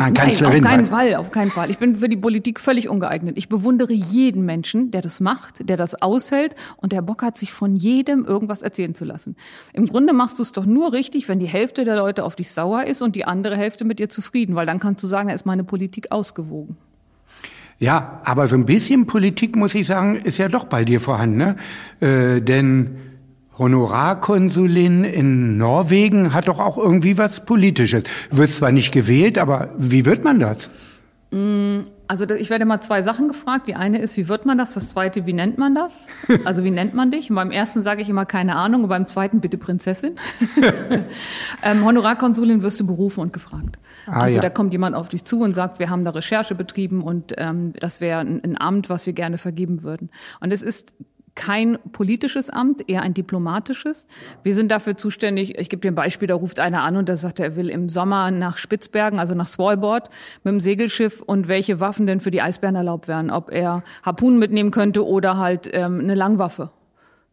Nein, 0.00 0.14
Kanzlerin. 0.14 0.62
Nein, 0.62 0.80
auf 0.80 0.90
keinen 0.90 1.08
Fall, 1.10 1.14
auf 1.16 1.30
keinen 1.30 1.50
Fall. 1.50 1.70
Ich 1.70 1.78
bin 1.78 1.94
für 1.94 2.08
die 2.08 2.16
Politik 2.16 2.58
völlig 2.58 2.88
ungeeignet. 2.88 3.36
Ich 3.36 3.50
bewundere 3.50 3.92
jeden 3.92 4.46
Menschen, 4.46 4.90
der 4.90 5.02
das 5.02 5.20
macht, 5.20 5.68
der 5.68 5.76
das 5.76 6.00
aushält 6.00 6.54
und 6.78 6.92
der 6.92 7.02
Bock 7.02 7.22
hat, 7.22 7.36
sich 7.36 7.52
von 7.52 7.76
jedem 7.76 8.24
irgendwas 8.24 8.62
erzählen 8.62 8.94
zu 8.94 9.04
lassen. 9.04 9.36
Im 9.74 9.84
Grunde 9.84 10.14
machst 10.14 10.38
du 10.38 10.42
es 10.42 10.52
doch 10.52 10.64
nur 10.64 10.94
richtig, 10.94 11.28
wenn 11.28 11.38
die 11.38 11.48
Hälfte 11.48 11.84
der 11.84 11.96
Leute 11.96 12.24
auf 12.24 12.34
dich 12.34 12.50
sauer 12.50 12.84
ist 12.84 13.02
und 13.02 13.14
die 13.14 13.26
andere 13.26 13.58
Hälfte 13.58 13.84
mit 13.84 13.98
dir 13.98 14.08
zufrieden, 14.08 14.54
weil 14.54 14.64
dann 14.64 14.78
kannst 14.78 15.02
du 15.02 15.06
sagen, 15.06 15.28
da 15.28 15.34
ist 15.34 15.44
meine 15.44 15.64
Politik 15.64 16.10
ausgewogen. 16.12 16.78
Ja, 17.78 18.22
aber 18.24 18.46
so 18.46 18.56
ein 18.56 18.64
bisschen 18.64 19.06
Politik, 19.06 19.54
muss 19.54 19.74
ich 19.74 19.86
sagen, 19.86 20.16
ist 20.16 20.38
ja 20.38 20.48
doch 20.48 20.64
bei 20.64 20.84
dir 20.84 21.00
vorhanden. 21.00 21.36
Ne? 21.36 21.56
Äh, 22.00 22.40
denn 22.40 22.96
Honorarkonsulin 23.60 25.04
in 25.04 25.58
Norwegen 25.58 26.32
hat 26.32 26.48
doch 26.48 26.58
auch 26.58 26.78
irgendwie 26.78 27.18
was 27.18 27.44
Politisches. 27.44 28.04
Wird 28.30 28.50
zwar 28.50 28.72
nicht 28.72 28.90
gewählt, 28.90 29.36
aber 29.36 29.68
wie 29.76 30.06
wird 30.06 30.24
man 30.24 30.40
das? 30.40 30.70
Mm, 31.30 31.80
also 32.08 32.28
ich 32.30 32.48
werde 32.48 32.64
mal 32.64 32.80
zwei 32.80 33.02
Sachen 33.02 33.28
gefragt. 33.28 33.66
Die 33.66 33.74
eine 33.74 33.98
ist, 33.98 34.16
wie 34.16 34.28
wird 34.28 34.46
man 34.46 34.56
das? 34.56 34.72
Das 34.72 34.88
zweite, 34.88 35.26
wie 35.26 35.34
nennt 35.34 35.58
man 35.58 35.74
das? 35.74 36.08
Also 36.46 36.64
wie 36.64 36.70
nennt 36.70 36.94
man 36.94 37.10
dich? 37.10 37.28
Und 37.28 37.36
beim 37.36 37.50
ersten 37.50 37.82
sage 37.82 38.00
ich 38.00 38.08
immer 38.08 38.24
keine 38.24 38.56
Ahnung 38.56 38.84
und 38.84 38.88
beim 38.88 39.06
zweiten 39.06 39.40
bitte 39.40 39.58
Prinzessin. 39.58 40.16
ähm, 41.62 41.84
Honorarkonsulin 41.84 42.62
wirst 42.62 42.80
du 42.80 42.86
berufen 42.86 43.20
und 43.20 43.34
gefragt. 43.34 43.78
Ah, 44.06 44.22
also 44.22 44.36
ja. 44.36 44.42
da 44.42 44.48
kommt 44.48 44.72
jemand 44.72 44.96
auf 44.96 45.08
dich 45.08 45.26
zu 45.26 45.42
und 45.42 45.52
sagt, 45.52 45.78
wir 45.78 45.90
haben 45.90 46.02
da 46.04 46.12
Recherche 46.12 46.54
betrieben 46.54 47.02
und 47.02 47.34
ähm, 47.36 47.74
das 47.78 48.00
wäre 48.00 48.20
ein, 48.20 48.42
ein 48.42 48.58
Amt, 48.58 48.88
was 48.88 49.04
wir 49.04 49.12
gerne 49.12 49.36
vergeben 49.36 49.82
würden. 49.82 50.08
Und 50.40 50.50
es 50.50 50.62
ist 50.62 50.94
kein 51.40 51.78
politisches 51.92 52.50
Amt, 52.50 52.86
eher 52.86 53.00
ein 53.00 53.14
diplomatisches. 53.14 54.06
Wir 54.42 54.54
sind 54.54 54.70
dafür 54.70 54.98
zuständig, 54.98 55.58
ich 55.58 55.70
gebe 55.70 55.80
dir 55.80 55.90
ein 55.90 55.94
Beispiel, 55.94 56.28
da 56.28 56.34
ruft 56.34 56.60
einer 56.60 56.82
an 56.82 56.98
und 56.98 57.08
da 57.08 57.16
sagt 57.16 57.40
er, 57.40 57.46
er 57.46 57.56
will 57.56 57.70
im 57.70 57.88
Sommer 57.88 58.30
nach 58.30 58.58
Spitzbergen, 58.58 59.18
also 59.18 59.34
nach 59.34 59.48
Svalbard, 59.48 60.10
mit 60.44 60.52
dem 60.52 60.60
Segelschiff 60.60 61.22
und 61.22 61.48
welche 61.48 61.80
Waffen 61.80 62.06
denn 62.06 62.20
für 62.20 62.30
die 62.30 62.42
Eisbären 62.42 62.76
erlaubt 62.76 63.08
wären. 63.08 63.30
Ob 63.30 63.50
er 63.50 63.82
Harpunen 64.02 64.38
mitnehmen 64.38 64.70
könnte 64.70 65.06
oder 65.06 65.38
halt 65.38 65.66
ähm, 65.72 66.00
eine 66.00 66.14
Langwaffe. 66.14 66.68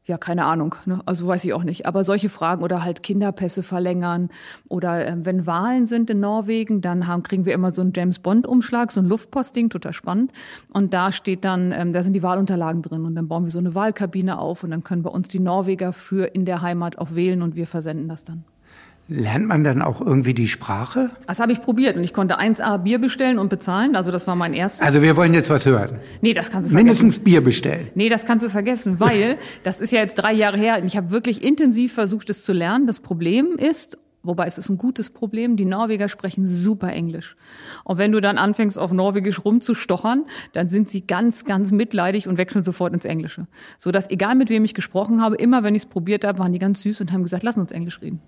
Ja, 0.08 0.18
keine 0.18 0.46
Ahnung, 0.46 0.76
ne? 0.86 1.02
also 1.06 1.28
weiß 1.28 1.44
ich 1.44 1.54
auch 1.54 1.64
nicht. 1.64 1.86
Aber 1.86 2.06
solche 2.06 2.30
Fragen 2.30 2.64
oder 2.64 2.84
halt 2.84 3.04
Kinderpässe 3.04 3.62
verlängern 3.62 4.30
oder 4.70 5.06
äh, 5.06 5.18
wenn 5.20 5.46
Wahlen 5.46 5.86
sind 5.86 6.10
in 6.10 6.22
Norwegen, 6.22 6.80
dann 6.80 7.08
haben, 7.08 7.24
kriegen 7.24 7.46
wir 7.46 7.54
immer 7.54 7.74
so 7.74 7.82
einen 7.82 7.92
James 7.94 8.20
Bond 8.20 8.48
Umschlag, 8.48 8.94
so 8.94 9.02
ein 9.02 9.06
Luftpostding, 9.06 9.70
total 9.70 9.92
spannend. 9.92 10.32
Und 10.72 10.94
da 10.94 11.12
steht 11.12 11.44
dann, 11.44 11.74
ähm, 11.74 11.92
da 11.92 12.04
sind 12.04 12.14
die 12.14 12.24
Wahlunterlagen 12.24 12.82
drin 12.82 13.04
und 13.04 13.16
dann 13.16 13.28
bauen 13.28 13.44
wir 13.44 13.52
so 13.52 13.60
eine 13.60 13.76
Wahlkabine 13.76 14.40
auf 14.40 14.64
und 14.64 14.72
dann 14.72 14.84
können 14.84 15.04
bei 15.04 15.10
uns 15.10 15.28
die 15.28 15.40
Norweger 15.40 15.92
für 15.92 16.26
in 16.34 16.46
der 16.46 16.62
Heimat 16.62 16.98
auch 16.98 17.14
wählen 17.14 17.42
und 17.42 17.56
wir 17.56 17.68
versenden 17.68 18.08
das 18.08 18.24
dann. 18.24 18.46
Lernt 19.10 19.48
man 19.48 19.64
dann 19.64 19.82
auch 19.82 20.02
irgendwie 20.02 20.34
die 20.34 20.50
Sprache? 20.50 21.12
Das 21.28 21.40
habe 21.40 21.54
ich 21.54 21.62
probiert 21.62 21.96
und 21.96 22.04
ich 22.04 22.14
konnte 22.14 22.40
1A 22.40 22.78
Bier 22.80 23.00
bestellen 23.00 23.40
und 23.40 23.48
bezahlen. 23.48 23.96
Also 23.96 24.12
das 24.12 24.28
war 24.28 24.36
mein 24.36 24.54
erstes. 24.54 24.82
Also 24.82 25.02
wir 25.02 25.16
wollen 25.16 25.34
jetzt 25.34 25.50
was 25.50 25.66
hören. 25.66 26.00
Nee, 26.22 26.34
das 26.34 26.52
kannst 26.52 26.70
du 26.70 26.74
vergessen. 26.74 26.86
Mindestens 27.04 27.24
Bier 27.24 27.42
bestellen. 27.42 27.88
Nee, 27.96 28.10
das 28.10 28.26
kannst 28.26 28.46
du 28.46 28.50
vergessen, 28.50 29.00
weil 29.00 29.38
das 29.64 29.80
ist 29.80 29.92
ja 29.92 30.00
jetzt 30.00 30.16
drei 30.16 30.34
Jahre 30.34 30.58
her 30.58 30.80
und 30.82 30.88
ich 30.88 30.98
habe 30.98 31.10
wirklich 31.12 31.42
intensiv 31.42 31.94
versucht, 31.94 32.30
es 32.30 32.44
zu 32.44 32.52
lernen. 32.52 32.86
Das 32.86 33.00
Problem 33.00 33.56
ist, 33.58 33.98
wobei 34.24 34.46
es 34.46 34.58
ist 34.58 34.68
ein 34.68 34.78
gutes 34.78 35.10
Problem, 35.10 35.56
die 35.56 35.64
Norweger 35.64 36.10
sprechen 36.10 36.46
super 36.46 36.92
Englisch. 36.92 37.38
Und 37.86 37.98
wenn 37.98 38.12
du 38.12 38.20
dann 38.20 38.38
anfängst, 38.38 38.78
auf 38.78 38.92
Norwegisch 38.92 39.46
rumzustochern, 39.46 40.26
dann 40.52 40.68
sind 40.68 40.90
sie 40.90 41.08
ganz, 41.08 41.46
ganz 41.46 41.72
mitleidig 41.72 42.28
und 42.28 42.38
wechseln 42.38 42.66
sofort 42.66 42.94
ins 42.94 43.06
Englische. 43.06 43.48
So 43.78 43.92
dass 43.92 44.10
egal 44.10 44.36
mit 44.36 44.50
wem 44.50 44.66
ich 44.66 44.74
gesprochen 44.74 45.22
habe, 45.22 45.38
immer 45.38 45.64
wenn 45.64 45.76
ich 45.76 45.84
es 45.84 45.90
probiert 45.90 46.26
habe, 46.26 46.40
waren 46.40 46.52
die 46.52 46.60
ganz 46.60 46.82
süß 46.82 47.00
und 47.00 47.14
haben 47.14 47.24
gesagt, 47.24 47.44
lass 47.44 47.56
uns 47.56 47.72
Englisch 47.72 48.02
reden. 48.02 48.22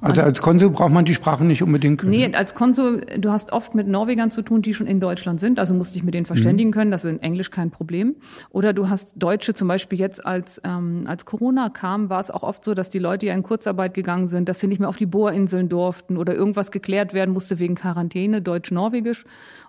Also 0.00 0.20
als 0.20 0.40
Konsul 0.40 0.70
braucht 0.70 0.92
man 0.92 1.04
die 1.04 1.14
Sprache 1.14 1.44
nicht 1.44 1.62
unbedingt 1.62 2.00
können. 2.00 2.10
Nee, 2.10 2.34
als 2.34 2.54
Konsul, 2.54 3.06
du 3.18 3.30
hast 3.30 3.52
oft 3.52 3.74
mit 3.74 3.86
Norwegern 3.86 4.30
zu 4.30 4.42
tun, 4.42 4.60
die 4.60 4.74
schon 4.74 4.86
in 4.86 5.00
Deutschland 5.00 5.40
sind, 5.40 5.58
also 5.58 5.74
musst 5.74 5.94
dich 5.94 6.02
mit 6.02 6.14
denen 6.14 6.26
verständigen 6.26 6.70
mhm. 6.70 6.74
können, 6.74 6.90
das 6.90 7.04
ist 7.04 7.12
in 7.12 7.22
Englisch 7.22 7.50
kein 7.50 7.70
Problem. 7.70 8.16
Oder 8.50 8.72
du 8.72 8.88
hast 8.88 9.14
Deutsche, 9.16 9.54
zum 9.54 9.68
Beispiel 9.68 9.98
jetzt 9.98 10.24
als, 10.24 10.60
ähm, 10.64 11.04
als 11.06 11.24
Corona 11.24 11.68
kam, 11.70 12.10
war 12.10 12.20
es 12.20 12.30
auch 12.30 12.42
oft 12.42 12.64
so, 12.64 12.74
dass 12.74 12.90
die 12.90 12.98
Leute 12.98 13.26
ja 13.26 13.34
in 13.34 13.42
Kurzarbeit 13.42 13.94
gegangen 13.94 14.28
sind, 14.28 14.48
dass 14.48 14.60
sie 14.60 14.66
nicht 14.66 14.78
mehr 14.78 14.88
auf 14.88 14.96
die 14.96 15.06
Bohrinseln 15.06 15.68
durften 15.68 16.16
oder 16.16 16.34
irgendwas 16.34 16.70
geklärt 16.70 17.14
werden 17.14 17.32
musste 17.32 17.58
wegen 17.58 17.74
Quarantäne, 17.74 18.42
Deutsch-Norwegisch. 18.42 19.24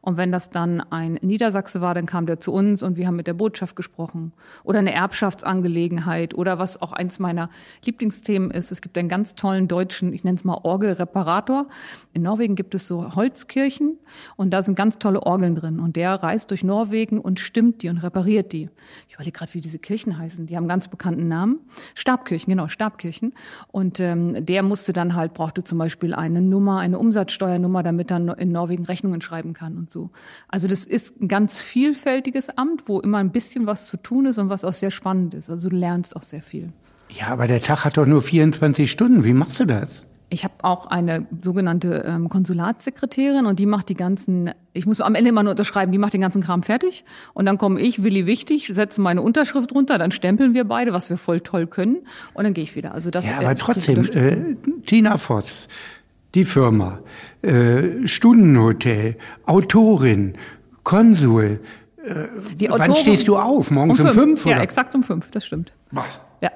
Und 0.06 0.18
wenn 0.18 0.32
das 0.32 0.52
dann 0.52 0.82
ein 0.82 1.14
Niedersachse 1.24 1.82
war, 1.82 1.96
dann 1.96 2.06
kam 2.06 2.28
der 2.28 2.40
zu 2.40 2.54
uns 2.54 2.84
und 2.84 2.96
wir 2.96 3.08
haben 3.08 3.16
mit 3.16 3.26
der 3.26 3.34
Botschaft 3.34 3.76
gesprochen. 3.76 4.34
Oder 4.64 4.78
eine 4.78 4.94
Erbschaftsangelegenheit 4.94 6.36
oder 6.36 6.60
was 6.60 6.80
auch 6.80 6.92
eins 6.92 7.18
meiner 7.18 7.50
Lieblingsthemen 7.84 8.52
ist. 8.52 8.72
Es 8.72 8.82
gibt 8.82 9.00
einen 9.00 9.10
ganz 9.10 9.34
tollen 9.34 9.68
deutschen, 9.68 10.14
ich 10.14 10.24
nenne 10.24 10.38
es 10.38 10.44
mal 10.44 10.60
Orgelreparator. 10.62 11.66
In 12.14 12.22
Norwegen 12.22 12.54
gibt 12.54 12.76
es 12.76 12.86
so 12.86 13.16
Holzkirchen 13.16 13.98
und 14.36 14.52
da 14.52 14.62
sind 14.62 14.76
ganz 14.76 15.00
tolle 15.00 15.24
Orgeln 15.24 15.56
drin. 15.56 15.80
Und 15.80 15.96
der 15.96 16.14
reist 16.14 16.52
durch 16.52 16.64
Norwegen 16.64 17.20
und 17.20 17.40
stimmt 17.40 17.82
die 17.82 17.90
und 17.90 17.98
repariert 17.98 18.54
die. 18.54 18.70
Ich 19.08 19.16
überlege 19.16 19.40
gerade, 19.40 19.56
wie 19.56 19.62
diese 19.62 19.80
Kirchen 19.80 20.20
heißen. 20.20 20.46
Die 20.46 20.56
haben 20.56 20.68
ganz 20.68 20.88
bekannten 20.88 21.28
Namen. 21.28 21.62
Stabkirchen, 21.96 22.52
genau, 22.52 22.68
Stabkirchen. 22.68 23.34
Und 23.72 24.00
ähm, 24.00 24.46
der 24.46 24.62
musste 24.62 24.94
dann 24.94 25.16
halt, 25.16 25.34
brauchte 25.34 25.64
zum 25.64 25.80
Beispiel 25.80 26.14
eine 26.14 26.42
Nummer, 26.42 26.78
eine 26.78 27.00
Umsatzsteuernummer, 27.00 27.82
damit 27.82 28.12
er 28.12 28.38
in 28.38 28.52
Norwegen 28.52 28.86
Rechnungen 28.86 29.22
schreiben 29.22 29.54
kann 29.54 29.80
und 29.80 29.90
so. 29.90 29.95
Also 30.48 30.68
das 30.68 30.86
ist 30.86 31.22
ein 31.22 31.28
ganz 31.28 31.60
vielfältiges 31.60 32.50
Amt, 32.58 32.88
wo 32.88 33.00
immer 33.00 33.18
ein 33.18 33.32
bisschen 33.32 33.66
was 33.66 33.88
zu 33.88 33.98
tun 33.98 34.26
ist 34.26 34.38
und 34.38 34.50
was 34.50 34.64
auch 34.64 34.74
sehr 34.74 34.92
spannend 34.92 35.34
ist. 35.34 35.50
Also 35.50 35.70
du 35.70 35.76
lernst 35.76 36.16
auch 36.16 36.24
sehr 36.24 36.42
viel. 36.42 36.72
Ja, 37.10 37.28
aber 37.28 37.48
der 37.48 37.60
Tag 37.60 37.86
hat 37.86 37.98
doch 37.98 38.06
nur 38.06 38.22
24 38.22 38.90
Stunden. 38.90 39.24
Wie 39.24 39.34
machst 39.34 39.60
du 39.60 39.66
das? 39.66 40.06
Ich 40.30 40.44
habe 40.44 40.56
auch 40.64 40.88
eine 40.88 41.28
sogenannte 41.44 42.04
ähm, 42.06 42.30
Konsulatssekretärin 42.30 43.46
und 43.46 43.60
die 43.60 43.68
macht 43.68 43.90
die 43.90 43.94
ganzen, 43.94 44.52
ich 44.74 44.88
muss 44.88 45.00
am 45.00 45.14
Ende 45.14 45.30
immer 45.30 45.44
nur 45.44 45.52
unterschreiben, 45.52 45.92
die 45.92 46.00
macht 46.00 46.14
den 46.14 46.22
ganzen 46.22 46.42
Kram 46.42 46.64
fertig 46.64 47.06
und 47.34 47.46
dann 47.46 47.60
komme 47.60 47.80
ich, 47.80 48.04
Willi 48.04 48.26
Wichtig, 48.26 48.72
setze 48.74 49.02
meine 49.02 49.22
Unterschrift 49.22 49.72
runter, 49.74 50.00
dann 50.00 50.12
stempeln 50.12 50.56
wir 50.56 50.64
beide, 50.64 50.94
was 50.94 51.12
wir 51.12 51.18
voll 51.18 51.42
toll 51.42 51.68
können 51.68 51.98
und 52.34 52.44
dann 52.44 52.54
gehe 52.56 52.64
ich 52.64 52.76
wieder. 52.76 52.94
Also 52.94 53.12
das. 53.12 53.30
Ja, 53.30 53.38
aber 53.38 53.52
äh, 53.52 53.56
trotzdem, 53.56 54.04
äh, 54.14 54.56
Tina 54.88 55.18
Voss, 55.18 55.68
die 56.34 56.44
Firma, 56.44 57.00
äh, 57.46 58.08
Stundenhotel, 58.08 59.18
Autorin, 59.46 60.34
Konsul. 60.84 61.60
Äh, 61.98 62.70
Autorin, 62.70 62.80
wann 62.80 62.96
stehst 62.96 63.28
du 63.28 63.38
auf? 63.38 63.72
Morgens 63.72 64.00
um, 64.00 64.08
um 64.08 64.14
fünf? 64.14 64.42
fünf 64.42 64.56
ja, 64.56 64.62
exakt 64.62 64.96
um 64.96 65.04
fünf, 65.04 65.32
das 65.32 65.46
stimmt. 65.46 65.74
Boah. 65.92 66.06
Ja. 66.42 66.52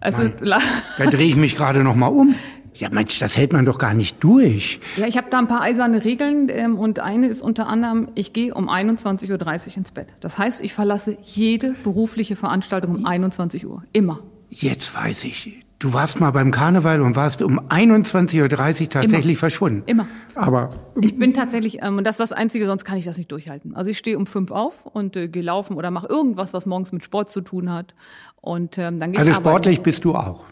Also, 0.00 0.28
da 0.38 1.06
drehe 1.06 1.26
ich 1.26 1.36
mich 1.36 1.56
gerade 1.56 1.82
noch 1.82 1.96
mal 1.96 2.06
um. 2.06 2.34
Ja, 2.74 2.90
Mensch, 2.90 3.18
das 3.18 3.36
hält 3.36 3.52
man 3.52 3.64
doch 3.64 3.78
gar 3.78 3.92
nicht 3.92 4.22
durch. 4.22 4.78
Ja, 4.96 5.06
ich 5.06 5.16
habe 5.16 5.26
da 5.30 5.38
ein 5.40 5.48
paar 5.48 5.62
eiserne 5.62 6.04
Regeln 6.04 6.48
ähm, 6.48 6.78
und 6.78 7.00
eine 7.00 7.26
ist 7.26 7.42
unter 7.42 7.66
anderem, 7.66 8.08
ich 8.14 8.32
gehe 8.32 8.54
um 8.54 8.68
21.30 8.68 9.70
Uhr 9.70 9.76
ins 9.78 9.90
Bett. 9.90 10.14
Das 10.20 10.38
heißt, 10.38 10.62
ich 10.62 10.72
verlasse 10.74 11.18
jede 11.22 11.74
berufliche 11.82 12.36
Veranstaltung 12.36 12.94
um 12.94 13.04
21 13.04 13.66
Uhr. 13.66 13.82
Immer. 13.92 14.20
Jetzt 14.48 14.94
weiß 14.94 15.24
ich. 15.24 15.60
Du 15.80 15.92
warst 15.92 16.18
mal 16.18 16.32
beim 16.32 16.50
Karneval 16.50 17.00
und 17.00 17.14
warst 17.14 17.40
um 17.40 17.60
21.30 17.60 18.82
Uhr 18.82 18.88
tatsächlich 18.90 19.24
Immer. 19.24 19.38
verschwunden. 19.38 19.82
Immer. 19.86 20.08
Aber. 20.34 20.70
Ich 21.00 21.16
bin 21.16 21.34
tatsächlich, 21.34 21.82
ähm, 21.82 21.98
und 21.98 22.04
das 22.04 22.16
ist 22.16 22.20
das 22.20 22.32
Einzige, 22.32 22.66
sonst 22.66 22.84
kann 22.84 22.98
ich 22.98 23.04
das 23.04 23.16
nicht 23.16 23.30
durchhalten. 23.30 23.76
Also 23.76 23.90
ich 23.90 23.98
stehe 23.98 24.18
um 24.18 24.26
fünf 24.26 24.50
auf 24.50 24.86
und 24.86 25.14
äh, 25.14 25.28
gehe 25.28 25.42
laufen 25.42 25.76
oder 25.76 25.92
mache 25.92 26.08
irgendwas, 26.08 26.52
was 26.52 26.66
morgens 26.66 26.90
mit 26.90 27.04
Sport 27.04 27.30
zu 27.30 27.42
tun 27.42 27.72
hat. 27.72 27.94
Und 28.40 28.76
ähm, 28.76 28.98
dann 28.98 29.12
gehe 29.12 29.20
Also 29.20 29.32
sportlich 29.34 29.80
bist 29.80 30.04
du 30.04 30.16
auch. 30.16 30.46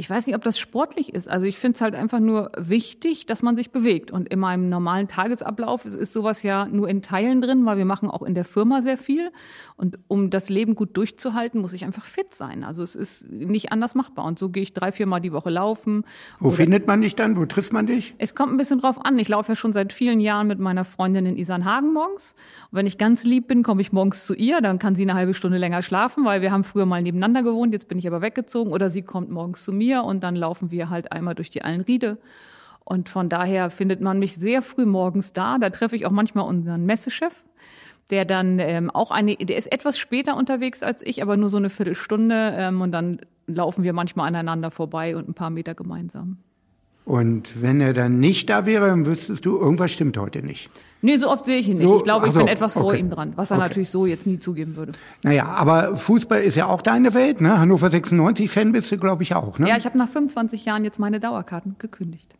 Ich 0.00 0.08
weiß 0.08 0.28
nicht, 0.28 0.36
ob 0.36 0.44
das 0.44 0.60
sportlich 0.60 1.12
ist. 1.12 1.28
Also 1.28 1.46
ich 1.46 1.58
finde 1.58 1.74
es 1.74 1.80
halt 1.80 1.96
einfach 1.96 2.20
nur 2.20 2.52
wichtig, 2.56 3.26
dass 3.26 3.42
man 3.42 3.56
sich 3.56 3.72
bewegt. 3.72 4.12
Und 4.12 4.28
in 4.28 4.38
meinem 4.38 4.68
normalen 4.68 5.08
Tagesablauf 5.08 5.84
ist, 5.84 5.94
ist 5.94 6.12
sowas 6.12 6.44
ja 6.44 6.66
nur 6.66 6.88
in 6.88 7.02
Teilen 7.02 7.42
drin, 7.42 7.66
weil 7.66 7.78
wir 7.78 7.84
machen 7.84 8.08
auch 8.08 8.22
in 8.22 8.36
der 8.36 8.44
Firma 8.44 8.80
sehr 8.80 8.96
viel. 8.96 9.32
Und 9.76 9.98
um 10.06 10.30
das 10.30 10.50
Leben 10.50 10.76
gut 10.76 10.96
durchzuhalten, 10.96 11.60
muss 11.60 11.72
ich 11.72 11.84
einfach 11.84 12.04
fit 12.04 12.32
sein. 12.32 12.62
Also 12.62 12.84
es 12.84 12.94
ist 12.94 13.28
nicht 13.28 13.72
anders 13.72 13.96
machbar. 13.96 14.24
Und 14.26 14.38
so 14.38 14.50
gehe 14.50 14.62
ich 14.62 14.72
drei, 14.72 14.92
vier 14.92 15.06
Mal 15.06 15.18
die 15.18 15.32
Woche 15.32 15.50
laufen. 15.50 16.04
Wo 16.38 16.50
findet 16.50 16.86
man 16.86 17.00
dich 17.00 17.16
dann? 17.16 17.36
Wo 17.36 17.44
trifft 17.46 17.72
man 17.72 17.88
dich? 17.88 18.14
Es 18.18 18.36
kommt 18.36 18.52
ein 18.52 18.56
bisschen 18.56 18.78
drauf 18.78 19.04
an. 19.04 19.18
Ich 19.18 19.26
laufe 19.26 19.50
ja 19.50 19.56
schon 19.56 19.72
seit 19.72 19.92
vielen 19.92 20.20
Jahren 20.20 20.46
mit 20.46 20.60
meiner 20.60 20.84
Freundin 20.84 21.26
in 21.26 21.36
Isernhagen 21.36 21.92
morgens. 21.92 22.36
Und 22.70 22.78
wenn 22.78 22.86
ich 22.86 22.98
ganz 22.98 23.24
lieb 23.24 23.48
bin, 23.48 23.64
komme 23.64 23.80
ich 23.80 23.90
morgens 23.90 24.26
zu 24.26 24.34
ihr. 24.34 24.60
Dann 24.60 24.78
kann 24.78 24.94
sie 24.94 25.02
eine 25.02 25.14
halbe 25.14 25.34
Stunde 25.34 25.58
länger 25.58 25.82
schlafen, 25.82 26.24
weil 26.24 26.40
wir 26.40 26.52
haben 26.52 26.62
früher 26.62 26.86
mal 26.86 27.02
nebeneinander 27.02 27.42
gewohnt. 27.42 27.72
Jetzt 27.72 27.88
bin 27.88 27.98
ich 27.98 28.06
aber 28.06 28.22
weggezogen. 28.22 28.70
Oder 28.70 28.90
sie 28.90 29.02
kommt 29.02 29.28
morgens 29.28 29.64
zu 29.64 29.72
mir 29.72 29.87
mir 29.88 30.04
und 30.04 30.22
dann 30.22 30.36
laufen 30.36 30.70
wir 30.70 30.90
halt 30.90 31.12
einmal 31.12 31.34
durch 31.34 31.50
die 31.50 31.62
Allenriede. 31.62 32.18
Und 32.84 33.08
von 33.08 33.28
daher 33.28 33.70
findet 33.70 34.00
man 34.00 34.18
mich 34.18 34.36
sehr 34.36 34.62
früh 34.62 34.86
morgens 34.86 35.32
da. 35.32 35.58
Da 35.58 35.70
treffe 35.70 35.96
ich 35.96 36.06
auch 36.06 36.10
manchmal 36.10 36.46
unseren 36.46 36.86
Messechef, 36.86 37.44
der 38.10 38.24
dann 38.24 38.58
ähm, 38.58 38.90
auch 38.90 39.10
eine, 39.10 39.36
der 39.36 39.56
ist 39.56 39.70
etwas 39.70 39.98
später 39.98 40.36
unterwegs 40.36 40.82
als 40.82 41.02
ich, 41.02 41.20
aber 41.20 41.36
nur 41.36 41.50
so 41.50 41.58
eine 41.58 41.70
Viertelstunde. 41.70 42.54
Ähm, 42.56 42.80
und 42.80 42.92
dann 42.92 43.20
laufen 43.46 43.84
wir 43.84 43.92
manchmal 43.92 44.28
aneinander 44.28 44.70
vorbei 44.70 45.16
und 45.16 45.28
ein 45.28 45.34
paar 45.34 45.50
Meter 45.50 45.74
gemeinsam. 45.74 46.38
Und 47.08 47.62
wenn 47.62 47.80
er 47.80 47.94
dann 47.94 48.20
nicht 48.20 48.50
da 48.50 48.66
wäre, 48.66 48.88
dann 48.88 49.06
wüsstest 49.06 49.46
du, 49.46 49.56
irgendwas 49.56 49.90
stimmt 49.90 50.18
heute 50.18 50.42
nicht. 50.42 50.68
Nee, 51.00 51.16
so 51.16 51.30
oft 51.30 51.46
sehe 51.46 51.56
ich 51.56 51.66
ihn 51.66 51.78
nicht. 51.78 51.86
So, 51.86 51.96
ich 51.96 52.04
glaube, 52.04 52.26
ich 52.26 52.34
so, 52.34 52.40
bin 52.40 52.48
etwas 52.48 52.74
vor 52.74 52.92
ihm 52.92 53.08
dran, 53.08 53.32
was 53.34 53.50
er 53.50 53.56
okay. 53.56 53.66
natürlich 53.66 53.88
so 53.88 54.04
jetzt 54.04 54.26
nie 54.26 54.38
zugeben 54.38 54.76
würde. 54.76 54.92
Naja, 55.22 55.46
aber 55.46 55.96
Fußball 55.96 56.42
ist 56.42 56.56
ja 56.56 56.66
auch 56.66 56.82
deine 56.82 57.14
Welt, 57.14 57.40
ne? 57.40 57.58
Hannover 57.58 57.86
96-Fan 57.86 58.72
bist 58.72 58.92
du, 58.92 58.98
glaube 58.98 59.22
ich, 59.22 59.34
auch, 59.34 59.58
ne? 59.58 59.70
Ja, 59.70 59.78
ich 59.78 59.86
habe 59.86 59.96
nach 59.96 60.10
25 60.10 60.66
Jahren 60.66 60.84
jetzt 60.84 60.98
meine 60.98 61.18
Dauerkarten 61.18 61.76
gekündigt. 61.78 62.34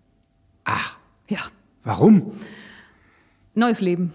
Ach. 0.65 0.99
Ja. 1.29 1.39
Warum? 1.85 2.33
Neues 3.55 3.81
Leben. 3.81 4.13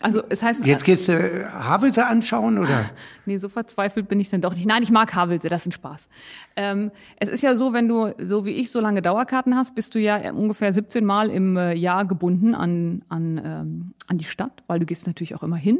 Also 0.00 0.22
es 0.28 0.42
heißt. 0.42 0.66
Jetzt 0.66 0.84
gehst 0.84 1.08
du 1.08 1.12
äh, 1.12 1.46
Havelse 1.46 2.06
anschauen 2.06 2.58
oder? 2.58 2.90
nee, 3.26 3.38
so 3.38 3.48
verzweifelt 3.48 4.08
bin 4.08 4.20
ich 4.20 4.28
dann 4.28 4.42
doch 4.42 4.54
nicht. 4.54 4.66
Nein, 4.66 4.82
ich 4.82 4.90
mag 4.90 5.14
Havelse, 5.14 5.48
das 5.48 5.62
ist 5.62 5.68
ein 5.68 5.72
Spaß. 5.72 6.08
Ähm, 6.56 6.90
es 7.18 7.28
ist 7.28 7.42
ja 7.42 7.56
so, 7.56 7.72
wenn 7.72 7.88
du, 7.88 8.12
so 8.18 8.44
wie 8.44 8.50
ich, 8.50 8.70
so 8.70 8.80
lange 8.80 9.00
Dauerkarten 9.00 9.56
hast, 9.56 9.74
bist 9.74 9.94
du 9.94 9.98
ja 9.98 10.30
ungefähr 10.32 10.72
17 10.72 11.04
Mal 11.04 11.30
im 11.30 11.56
äh, 11.56 11.74
Jahr 11.74 12.04
gebunden 12.04 12.54
an, 12.54 13.02
an, 13.08 13.40
ähm, 13.42 13.94
an 14.06 14.18
die 14.18 14.24
Stadt, 14.24 14.62
weil 14.66 14.80
du 14.80 14.86
gehst 14.86 15.06
natürlich 15.06 15.34
auch 15.34 15.42
immer 15.42 15.56
hin. 15.56 15.78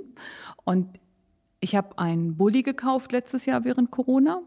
Und 0.64 0.88
ich 1.60 1.76
habe 1.76 1.98
einen 1.98 2.36
Bulli 2.36 2.62
gekauft 2.62 3.12
letztes 3.12 3.44
Jahr 3.44 3.64
während 3.64 3.90
Corona 3.90 4.40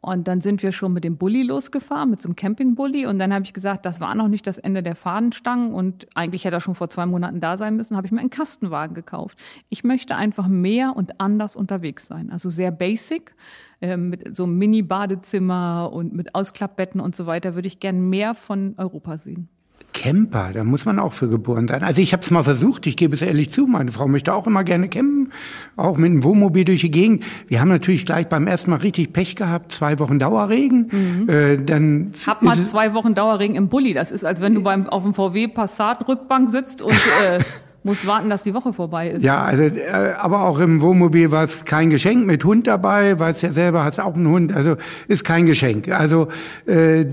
und 0.00 0.28
dann 0.28 0.40
sind 0.40 0.62
wir 0.62 0.70
schon 0.70 0.92
mit 0.92 1.02
dem 1.02 1.16
Bulli 1.16 1.42
losgefahren, 1.42 2.10
mit 2.10 2.22
so 2.22 2.28
einem 2.28 2.36
Campingbully. 2.36 3.06
Und 3.06 3.18
dann 3.18 3.34
habe 3.34 3.44
ich 3.44 3.52
gesagt, 3.52 3.84
das 3.84 4.00
war 4.00 4.14
noch 4.14 4.28
nicht 4.28 4.46
das 4.46 4.56
Ende 4.56 4.82
der 4.82 4.94
Fadenstangen. 4.94 5.72
Und 5.72 6.06
eigentlich 6.14 6.44
hätte 6.44 6.56
er 6.56 6.60
schon 6.60 6.76
vor 6.76 6.88
zwei 6.88 7.04
Monaten 7.04 7.40
da 7.40 7.56
sein 7.56 7.74
müssen, 7.74 7.96
habe 7.96 8.06
ich 8.06 8.12
mir 8.12 8.20
einen 8.20 8.30
Kastenwagen 8.30 8.94
gekauft. 8.94 9.38
Ich 9.68 9.82
möchte 9.82 10.14
einfach 10.14 10.46
mehr 10.46 10.96
und 10.96 11.20
anders 11.20 11.56
unterwegs 11.56 12.06
sein. 12.06 12.30
Also 12.30 12.48
sehr 12.48 12.70
basic, 12.70 13.34
äh, 13.80 13.96
mit 13.96 14.36
so 14.36 14.44
einem 14.44 14.56
Mini-Badezimmer 14.58 15.90
und 15.92 16.12
mit 16.14 16.34
Ausklappbetten 16.34 17.00
und 17.00 17.16
so 17.16 17.26
weiter, 17.26 17.56
würde 17.56 17.66
ich 17.66 17.80
gern 17.80 18.08
mehr 18.08 18.34
von 18.34 18.74
Europa 18.76 19.18
sehen. 19.18 19.48
Camper, 19.94 20.50
da 20.52 20.64
muss 20.64 20.84
man 20.84 20.98
auch 20.98 21.12
für 21.12 21.28
geboren 21.28 21.66
sein. 21.66 21.82
Also 21.82 22.00
ich 22.00 22.12
habe 22.12 22.22
es 22.22 22.30
mal 22.30 22.42
versucht, 22.42 22.86
ich 22.86 22.96
gebe 22.96 23.14
es 23.14 23.22
ehrlich 23.22 23.50
zu, 23.50 23.66
meine 23.66 23.90
Frau 23.90 24.06
möchte 24.06 24.32
auch 24.34 24.46
immer 24.46 24.62
gerne 24.62 24.88
campen, 24.88 25.32
auch 25.76 25.96
mit 25.96 26.10
einem 26.10 26.24
Wohnmobil 26.24 26.64
durch 26.64 26.82
die 26.82 26.90
Gegend. 26.90 27.24
Wir 27.48 27.60
haben 27.60 27.68
natürlich 27.68 28.06
gleich 28.06 28.28
beim 28.28 28.46
ersten 28.46 28.70
Mal 28.70 28.76
richtig 28.76 29.12
Pech 29.12 29.34
gehabt, 29.34 29.72
zwei 29.72 29.98
Wochen 29.98 30.18
Dauerregen. 30.18 30.90
Mhm. 30.92 31.28
Äh, 31.28 31.56
dann 31.58 32.12
Hab 32.26 32.42
mal 32.42 32.56
zwei 32.62 32.94
Wochen 32.94 33.14
Dauerregen 33.14 33.56
im 33.56 33.68
Bulli. 33.68 33.94
Das 33.94 34.10
ist, 34.12 34.24
als 34.24 34.40
wenn 34.40 34.54
du 34.54 34.62
beim 34.62 34.88
auf 34.88 35.02
dem 35.02 35.14
VW 35.14 35.48
Passat 35.48 36.06
Rückbank 36.06 36.50
sitzt 36.50 36.82
und 36.82 36.92
äh, 36.92 37.40
Muss 37.84 38.06
warten, 38.06 38.28
dass 38.28 38.42
die 38.42 38.54
Woche 38.54 38.72
vorbei 38.72 39.10
ist. 39.10 39.22
Ja, 39.22 39.42
also 39.42 39.62
äh, 39.62 40.12
aber 40.18 40.42
auch 40.42 40.58
im 40.58 40.82
Wohnmobil 40.82 41.30
war 41.30 41.44
es 41.44 41.64
kein 41.64 41.90
Geschenk 41.90 42.26
mit 42.26 42.44
Hund 42.44 42.66
dabei, 42.66 43.18
weißt 43.18 43.42
ja 43.42 43.52
selber, 43.52 43.84
hast 43.84 44.00
auch 44.00 44.14
einen 44.14 44.28
Hund, 44.28 44.52
also 44.52 44.76
ist 45.06 45.24
kein 45.24 45.46
Geschenk. 45.46 45.88
Also 45.88 46.26
äh, 46.66 47.06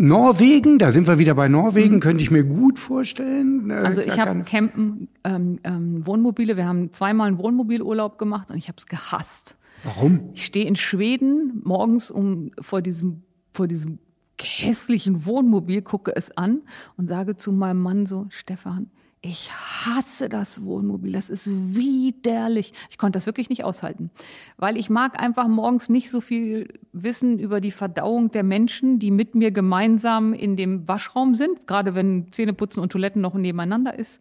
Norwegen, 0.00 0.78
da 0.78 0.92
sind 0.92 1.06
wir 1.06 1.18
wieder 1.18 1.34
bei 1.34 1.48
Norwegen, 1.48 1.96
mhm. 1.96 2.00
könnte 2.00 2.22
ich 2.22 2.30
mir 2.30 2.44
gut 2.44 2.78
vorstellen. 2.78 3.70
Äh, 3.70 3.74
also 3.74 4.00
ich 4.00 4.18
habe 4.18 4.42
Campen, 4.42 5.08
ähm, 5.24 5.60
ähm, 5.64 6.06
Wohnmobile, 6.06 6.56
wir 6.56 6.66
haben 6.66 6.92
zweimal 6.92 7.28
einen 7.28 7.38
Wohnmobilurlaub 7.38 8.18
gemacht 8.18 8.50
und 8.50 8.56
ich 8.56 8.68
habe 8.68 8.76
es 8.78 8.86
gehasst. 8.86 9.56
Warum? 9.84 10.30
Ich 10.34 10.44
stehe 10.44 10.66
in 10.66 10.76
Schweden 10.76 11.60
morgens 11.64 12.10
um 12.10 12.50
vor 12.60 12.82
diesem 12.82 13.22
vor 13.52 13.66
diesem 13.66 13.98
hässlichen 14.40 15.26
Wohnmobil, 15.26 15.82
gucke 15.82 16.14
es 16.14 16.36
an 16.36 16.62
und 16.96 17.06
sage 17.06 17.36
zu 17.36 17.52
meinem 17.52 17.80
Mann 17.80 18.06
so, 18.06 18.26
Stefan, 18.30 18.90
ich 19.22 19.50
hasse 19.52 20.30
das 20.30 20.64
Wohnmobil. 20.64 21.12
Das 21.12 21.28
ist 21.28 21.46
widerlich. 21.50 22.72
Ich 22.88 22.96
konnte 22.96 23.18
das 23.18 23.26
wirklich 23.26 23.50
nicht 23.50 23.64
aushalten, 23.64 24.10
weil 24.56 24.78
ich 24.78 24.88
mag 24.88 25.20
einfach 25.20 25.46
morgens 25.46 25.90
nicht 25.90 26.08
so 26.08 26.22
viel 26.22 26.68
wissen 26.92 27.38
über 27.38 27.60
die 27.60 27.70
Verdauung 27.70 28.30
der 28.30 28.44
Menschen, 28.44 28.98
die 28.98 29.10
mit 29.10 29.34
mir 29.34 29.50
gemeinsam 29.50 30.32
in 30.32 30.56
dem 30.56 30.88
Waschraum 30.88 31.34
sind, 31.34 31.66
gerade 31.66 31.94
wenn 31.94 32.32
Zähneputzen 32.32 32.82
und 32.82 32.92
Toiletten 32.92 33.20
noch 33.20 33.34
nebeneinander 33.34 33.98
ist. 33.98 34.20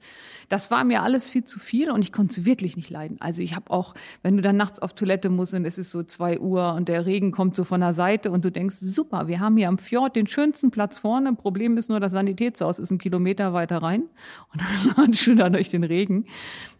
Das 0.49 0.71
war 0.71 0.83
mir 0.83 1.03
alles 1.03 1.29
viel 1.29 1.43
zu 1.43 1.59
viel 1.59 1.91
und 1.91 2.01
ich 2.01 2.11
konnte 2.11 2.41
es 2.41 2.45
wirklich 2.45 2.75
nicht 2.75 2.89
leiden. 2.89 3.17
Also 3.19 3.41
ich 3.41 3.55
habe 3.55 3.71
auch, 3.71 3.93
wenn 4.23 4.35
du 4.35 4.41
dann 4.41 4.57
nachts 4.57 4.79
auf 4.79 4.93
Toilette 4.93 5.29
musst 5.29 5.53
und 5.53 5.65
es 5.65 5.77
ist 5.77 5.91
so 5.91 6.03
zwei 6.03 6.39
Uhr 6.39 6.73
und 6.73 6.89
der 6.89 7.05
Regen 7.05 7.31
kommt 7.31 7.55
so 7.55 7.63
von 7.63 7.81
der 7.81 7.93
Seite 7.93 8.31
und 8.31 8.43
du 8.43 8.51
denkst, 8.51 8.77
super, 8.79 9.27
wir 9.27 9.39
haben 9.39 9.57
hier 9.57 9.69
am 9.69 9.77
Fjord 9.77 10.15
den 10.15 10.27
schönsten 10.27 10.71
Platz 10.71 10.99
vorne. 10.99 11.33
Problem 11.33 11.77
ist 11.77 11.89
nur, 11.89 11.99
das 11.99 12.11
Sanitätshaus 12.11 12.79
ist 12.79 12.91
ein 12.91 12.97
Kilometer 12.97 13.53
weiter 13.53 13.81
rein 13.81 14.03
und 14.53 14.61
dann 14.61 15.05
latscht 15.07 15.27
du 15.27 15.35
da 15.35 15.49
durch 15.49 15.69
den 15.69 15.83
Regen. 15.83 16.25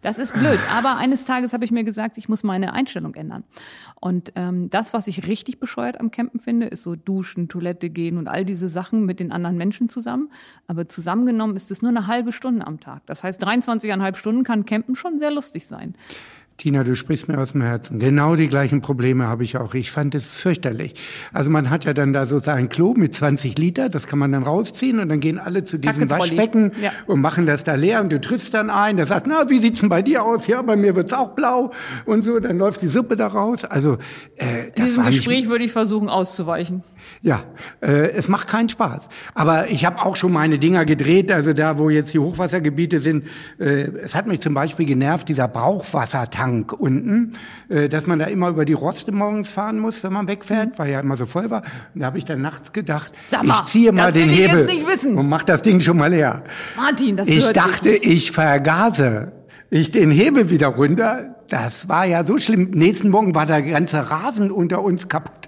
Das 0.02 0.18
ist 0.18 0.34
blöd. 0.34 0.60
Aber 0.72 0.98
eines 0.98 1.26
Tages 1.26 1.54
habe 1.54 1.66
ich 1.66 1.72
mir 1.72 1.84
gesagt, 1.84 2.18
ich 2.18 2.30
muss 2.30 2.44
meine 2.44 2.74
Einstellung 2.74 3.16
ändern. 3.16 3.44
Und 4.02 4.32
ähm, 4.36 4.70
das, 4.70 4.94
was 4.94 5.08
ich 5.08 5.28
richtig 5.28 5.60
bescheuert 5.60 6.00
am 6.00 6.10
Campen 6.10 6.40
finde, 6.40 6.68
ist 6.68 6.84
so 6.84 6.96
Duschen, 6.96 7.50
Toilette 7.50 7.90
gehen 7.90 8.18
und 8.18 8.28
all 8.28 8.46
diese 8.46 8.70
Sachen 8.70 9.06
mit 9.06 9.20
den 9.20 9.32
anderen 9.32 9.58
Menschen 9.58 9.90
zusammen. 9.90 10.32
Aber 10.68 10.88
zusammengenommen 10.88 11.56
ist 11.56 11.70
es 11.70 11.82
nur 11.82 11.90
eine 11.90 12.08
halbe 12.08 12.32
Stunde 12.32 12.66
am 12.66 12.80
Tag. 12.80 13.06
Das 13.08 13.24
heißt, 13.24 13.44
23,5 13.62 14.16
Stunden 14.16 14.44
kann 14.44 14.66
Campen 14.66 14.96
schon 14.96 15.20
sehr 15.20 15.32
lustig 15.32 15.68
sein. 15.68 15.96
Tina, 16.60 16.84
du 16.84 16.94
sprichst 16.94 17.30
mir 17.30 17.38
aus 17.38 17.54
dem 17.54 17.62
Herzen. 17.62 18.00
Genau 18.00 18.36
die 18.36 18.50
gleichen 18.50 18.82
Probleme 18.82 19.28
habe 19.28 19.46
ich 19.46 19.56
auch. 19.56 19.74
Ich 19.76 19.92
fand 19.92 20.14
es 20.14 20.26
fürchterlich. 20.26 20.94
Also 21.32 21.50
man 21.50 21.70
hat 21.70 21.86
ja 21.86 21.94
dann 21.94 22.12
da 22.12 22.26
sozusagen 22.26 22.60
ein 22.60 22.70
Klo 22.70 22.94
mit 22.98 23.16
20 23.16 23.58
Liter, 23.58 23.88
das 23.88 24.08
kann 24.08 24.20
man 24.20 24.34
dann 24.34 24.44
rausziehen 24.44 25.00
und 25.00 25.08
dann 25.08 25.22
gehen 25.22 25.40
alle 25.40 25.64
zu 25.64 25.78
diesem 25.78 26.10
Waschbecken 26.10 26.74
ja. 26.82 26.92
und 27.08 27.22
machen 27.22 27.46
das 27.46 27.64
da 27.64 27.76
leer 27.76 28.02
und 28.02 28.12
du 28.12 28.20
triffst 28.20 28.54
dann 28.54 28.70
ein, 28.70 28.98
der 28.98 29.06
sagt, 29.06 29.26
na, 29.26 29.50
wie 29.50 29.60
sieht's 29.60 29.80
denn 29.80 29.88
bei 29.88 30.02
dir 30.02 30.22
aus? 30.22 30.48
Ja, 30.48 30.62
bei 30.62 30.76
mir 30.76 30.98
wird's 30.98 31.14
auch 31.14 31.30
blau 31.30 31.72
und 32.06 32.24
so, 32.24 32.42
dann 32.42 32.58
läuft 32.58 32.82
die 32.82 32.90
Suppe 32.90 33.16
da 33.16 33.28
raus. 33.28 33.64
Also 33.64 33.94
äh, 34.36 34.66
das 34.76 34.80
In 34.80 34.86
diesem 34.86 35.04
war 35.04 35.12
Gespräch 35.12 35.48
würde 35.48 35.64
ich 35.64 35.72
versuchen 35.72 36.10
auszuweichen. 36.10 36.84
Ja, 37.22 37.44
äh, 37.82 38.12
es 38.12 38.28
macht 38.28 38.48
keinen 38.48 38.70
Spaß. 38.70 39.10
Aber 39.34 39.70
ich 39.70 39.86
habe 39.86 40.02
auch 40.02 40.16
schon 40.16 40.32
meine 40.32 40.60
Dinger 40.60 40.86
gedreht, 40.86 41.32
also 41.32 41.54
da, 41.54 41.78
wo 41.78 41.90
jetzt 41.90 42.14
die 42.14 42.20
Hochwassergebiete 42.20 43.00
sind. 43.00 43.26
Äh, 43.60 43.90
es 44.04 44.16
hat 44.16 44.28
mich 44.28 44.40
zum 44.40 44.54
Beispiel 44.54 44.86
genervt, 44.86 45.28
dieser 45.30 45.48
Brauchwassertank 45.48 46.74
unten, 46.74 47.34
äh, 47.70 47.90
dass 47.90 48.08
man 48.08 48.20
da 48.20 48.26
immer 48.26 48.50
über 48.50 48.66
die 48.66 48.74
Roste 48.74 49.12
morgens 49.12 49.50
fahren 49.50 49.80
muss, 49.80 50.04
wenn 50.04 50.14
man 50.14 50.28
wegfährt, 50.28 50.70
mhm. 50.70 50.74
weil 50.78 50.92
ja 50.92 51.00
immer 51.00 51.18
so 51.18 51.26
voll 51.26 51.50
war. 51.50 51.64
Und 51.94 52.02
da 52.02 52.08
habe 52.08 52.18
ich 52.18 52.26
dann 52.26 52.42
nachts 52.42 52.74
gedacht, 52.74 53.14
mal, 53.44 53.62
ich 53.64 53.72
ziehe 53.72 53.92
mal 53.92 54.12
den 54.12 54.30
Hebel 54.30 54.68
und 55.18 55.30
mach 55.30 55.44
das 55.44 55.62
Ding 55.62 55.82
schon 55.82 55.98
mal 55.98 56.10
leer. 56.10 56.44
Martin, 56.76 57.18
das 57.18 57.28
Ich 57.28 57.50
dachte, 57.50 57.90
ich 57.90 58.32
vergase. 58.32 59.34
Ich 59.70 59.92
den 59.92 60.10
Hebel 60.10 60.50
wieder 60.50 60.68
runter. 60.68 61.36
Das 61.48 61.88
war 61.90 62.06
ja 62.06 62.24
so 62.24 62.38
schlimm. 62.38 62.72
Nächsten 62.72 63.10
Morgen 63.10 63.36
war 63.36 63.46
der 63.46 63.62
ganze 63.62 64.10
Rasen 64.10 64.52
unter 64.52 64.82
uns 64.82 65.08
kaputt. 65.08 65.39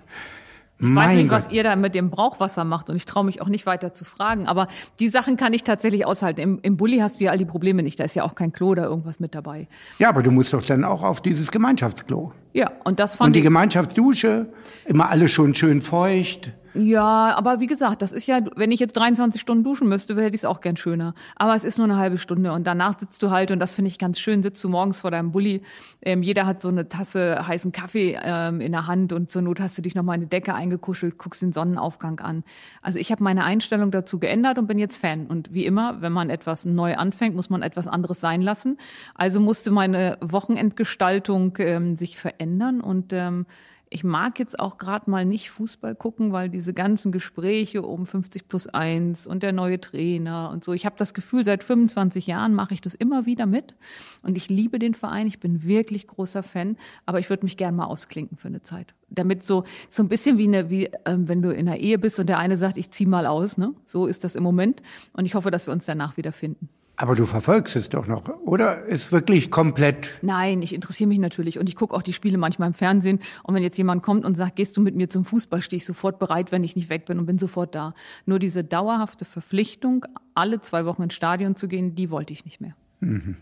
Ich 0.82 0.88
mein 0.88 1.10
weiß 1.10 1.16
nicht, 1.18 1.30
Gott. 1.30 1.46
was 1.46 1.52
ihr 1.52 1.64
da 1.64 1.76
mit 1.76 1.94
dem 1.94 2.10
Brauchwasser 2.10 2.64
macht 2.64 2.90
und 2.90 2.96
ich 2.96 3.06
traue 3.06 3.24
mich 3.24 3.40
auch 3.40 3.48
nicht 3.48 3.68
weiter 3.68 3.94
zu 3.94 4.04
fragen. 4.04 4.48
Aber 4.48 4.68
die 5.00 5.10
Sachen 5.10 5.38
kann 5.38 5.54
ich 5.54 5.64
tatsächlich 5.64 6.08
aushalten. 6.08 6.42
Im, 6.42 6.60
Im 6.64 6.76
Bulli 6.76 6.98
hast 6.98 7.20
du 7.20 7.26
ja 7.26 7.32
all 7.32 7.38
die 7.38 7.46
Probleme 7.46 7.84
nicht. 7.84 8.00
Da 8.00 8.04
ist 8.04 8.16
ja 8.16 8.24
auch 8.24 8.34
kein 8.34 8.52
Klo 8.52 8.70
oder 8.70 8.86
irgendwas 8.86 9.20
mit 9.20 9.36
dabei. 9.36 9.68
Ja, 10.00 10.10
aber 10.10 10.24
du 10.24 10.32
musst 10.32 10.54
doch 10.54 10.66
dann 10.66 10.84
auch 10.84 11.04
auf 11.04 11.22
dieses 11.22 11.52
Gemeinschaftsklo. 11.52 12.32
Ja, 12.54 12.72
und 12.84 13.00
das 13.00 13.16
fand 13.16 13.28
Und 13.28 13.34
die 13.36 13.42
Gemeinschaftsdusche, 13.42 14.48
immer 14.86 15.10
alles 15.10 15.32
schon 15.32 15.54
schön 15.54 15.82
feucht. 15.82 16.52
Ja, 16.74 17.36
aber 17.36 17.60
wie 17.60 17.68
gesagt, 17.68 18.02
das 18.02 18.14
ist 18.14 18.28
ja, 18.28 18.40
wenn 18.56 18.72
ich 18.72 18.80
jetzt 18.80 18.94
23 18.94 19.42
Stunden 19.42 19.64
duschen 19.64 19.90
müsste, 19.90 20.16
hätte 20.16 20.36
ich 20.36 20.42
es 20.42 20.46
auch 20.46 20.62
gern 20.62 20.78
schöner. 20.78 21.14
Aber 21.36 21.56
es 21.56 21.64
ist 21.64 21.78
nur 21.78 21.86
eine 21.86 21.98
halbe 21.98 22.18
Stunde 22.18 22.54
und 22.54 22.66
danach 22.66 22.98
sitzt 22.98 23.22
du 23.24 23.30
halt 23.30 23.52
und 23.52 23.60
das 23.60 23.76
finde 23.76 23.90
ich 23.90 24.00
ganz 24.00 24.20
schön, 24.20 24.42
sitzt 24.42 24.64
du 24.64 24.70
morgens 24.70 25.02
vor 25.02 25.12
deinem 25.12 25.32
Bulli. 25.32 25.64
Ähm, 26.02 26.24
jeder 26.24 26.46
hat 26.46 26.62
so 26.62 26.70
eine 26.70 26.88
Tasse 26.88 27.46
heißen 27.46 27.72
Kaffee 27.74 28.18
ähm, 28.24 28.62
in 28.62 28.72
der 28.72 28.88
Hand 28.88 29.12
und 29.12 29.30
zur 29.30 29.42
Not 29.42 29.60
hast 29.60 29.78
du 29.78 29.82
dich 29.82 29.96
noch 29.96 30.04
mal 30.04 30.16
in 30.16 30.22
eine 30.22 30.28
Decke 30.28 30.54
eingekuschelt, 30.54 31.18
guckst 31.18 31.42
den 31.42 31.52
Sonnenaufgang 31.52 32.20
an. 32.22 32.44
Also 32.82 33.00
ich 33.00 33.12
habe 33.12 33.24
meine 33.24 33.44
Einstellung 33.44 33.92
dazu 33.92 34.20
geändert 34.20 34.58
und 34.58 34.68
bin 34.68 34.80
jetzt 34.80 34.98
Fan. 34.98 35.28
Und 35.28 35.54
wie 35.54 35.66
immer, 35.66 36.02
wenn 36.02 36.14
man 36.14 36.30
etwas 36.30 36.66
neu 36.66 36.96
anfängt, 36.96 37.36
muss 37.36 37.50
man 37.50 37.64
etwas 37.64 37.88
anderes 37.88 38.22
sein 38.22 38.42
lassen. 38.42 38.78
Also 39.16 39.42
musste 39.42 39.72
meine 39.72 40.18
Wochenendgestaltung 40.22 41.56
ähm, 41.60 41.96
sich 41.96 42.18
verändern 42.18 42.80
und 42.80 43.12
ähm, 43.12 43.46
ich 43.94 44.06
mag 44.06 44.40
jetzt 44.40 44.58
auch 44.58 44.78
gerade 44.78 45.12
mal 45.12 45.26
nicht 45.26 45.52
Fußball 45.52 45.96
gucken, 45.96 46.32
weil 46.32 46.50
diese 46.50 46.74
ganzen 46.74 47.12
Gespräche 47.12 47.82
um 47.82 48.06
50 48.06 48.48
plus 48.48 48.68
1 48.68 49.28
und 49.28 49.44
der 49.44 49.52
neue 49.52 49.82
Trainer 49.82 50.50
und 50.50 50.64
so. 50.64 50.72
Ich 50.72 50.86
habe 50.86 50.96
das 50.98 51.14
Gefühl, 51.14 51.44
seit 51.44 51.62
25 51.62 52.26
Jahren 52.26 52.54
mache 52.54 52.74
ich 52.74 52.80
das 52.80 52.96
immer 52.96 53.26
wieder 53.26 53.46
mit 53.46 53.76
und 54.24 54.38
ich 54.38 54.48
liebe 54.48 54.80
den 54.80 54.94
Verein. 54.94 55.28
Ich 55.28 55.42
bin 55.42 55.64
wirklich 55.66 56.08
großer 56.08 56.42
Fan, 56.42 56.78
aber 57.06 57.20
ich 57.20 57.30
würde 57.30 57.44
mich 57.44 57.58
gern 57.58 57.76
mal 57.76 57.86
ausklinken 57.86 58.38
für 58.38 58.48
eine 58.48 58.64
Zeit. 58.64 58.96
Damit 59.10 59.44
so 59.44 59.66
so 59.90 60.04
ein 60.04 60.08
bisschen 60.08 60.38
wie 60.38 60.48
eine 60.48 60.70
wie 60.70 60.90
ähm, 61.06 61.28
wenn 61.28 61.42
du 61.42 61.54
in 61.54 61.68
einer 61.68 61.78
Ehe 61.78 62.00
bist 62.00 62.18
und 62.18 62.28
der 62.28 62.40
eine 62.40 62.56
sagt, 62.56 62.78
ich 62.78 62.92
zieh 62.92 63.06
mal 63.06 63.28
aus, 63.28 63.58
ne? 63.58 63.74
So 63.86 64.08
ist 64.08 64.24
das 64.24 64.36
im 64.36 64.44
Moment 64.44 64.82
und 65.12 65.26
ich 65.26 65.36
hoffe, 65.36 65.52
dass 65.52 65.68
wir 65.68 65.74
uns 65.74 65.86
danach 65.86 66.16
wieder 66.16 66.32
finden. 66.32 66.70
Aber 67.02 67.16
du 67.16 67.26
verfolgst 67.26 67.76
es 67.76 67.90
doch 67.90 68.06
noch, 68.06 68.30
oder? 68.46 68.86
Ist 68.86 69.12
wirklich 69.12 69.50
komplett. 69.50 70.12
Nein, 70.22 70.62
ich 70.62 70.72
interessiere 70.72 71.08
mich 71.08 71.18
natürlich 71.18 71.58
und 71.58 71.68
ich 71.68 71.76
gucke 71.76 71.96
auch 71.96 72.04
die 72.04 72.14
Spiele 72.14 72.38
manchmal 72.38 72.68
im 72.68 72.76
Fernsehen. 72.76 73.18
Und 73.42 73.56
wenn 73.56 73.64
jetzt 73.64 73.80
jemand 73.80 74.04
kommt 74.04 74.24
und 74.24 74.38
sagt, 74.38 74.56
gehst 74.56 74.78
du 74.78 74.82
mit 74.82 74.96
mir 74.96 75.10
zum 75.10 75.26
Fußball, 75.26 75.64
stehe 75.64 75.80
ich 75.80 75.86
sofort 75.86 76.20
bereit, 76.20 76.52
wenn 76.52 76.64
ich 76.64 76.76
nicht 76.76 76.92
weg 76.92 77.06
bin 77.06 77.18
und 77.18 77.26
bin 77.26 77.40
sofort 77.40 77.74
da. 77.74 77.96
Nur 78.28 78.38
diese 78.38 78.64
dauerhafte 78.64 79.26
Verpflichtung, 79.26 80.06
alle 80.36 80.62
zwei 80.62 80.86
Wochen 80.86 81.02
ins 81.02 81.16
Stadion 81.16 81.56
zu 81.56 81.68
gehen, 81.68 81.96
die 81.96 82.12
wollte 82.12 82.34
ich 82.34 82.46
nicht 82.46 82.62
mehr. 82.62 82.76
Mhm. 83.00 83.38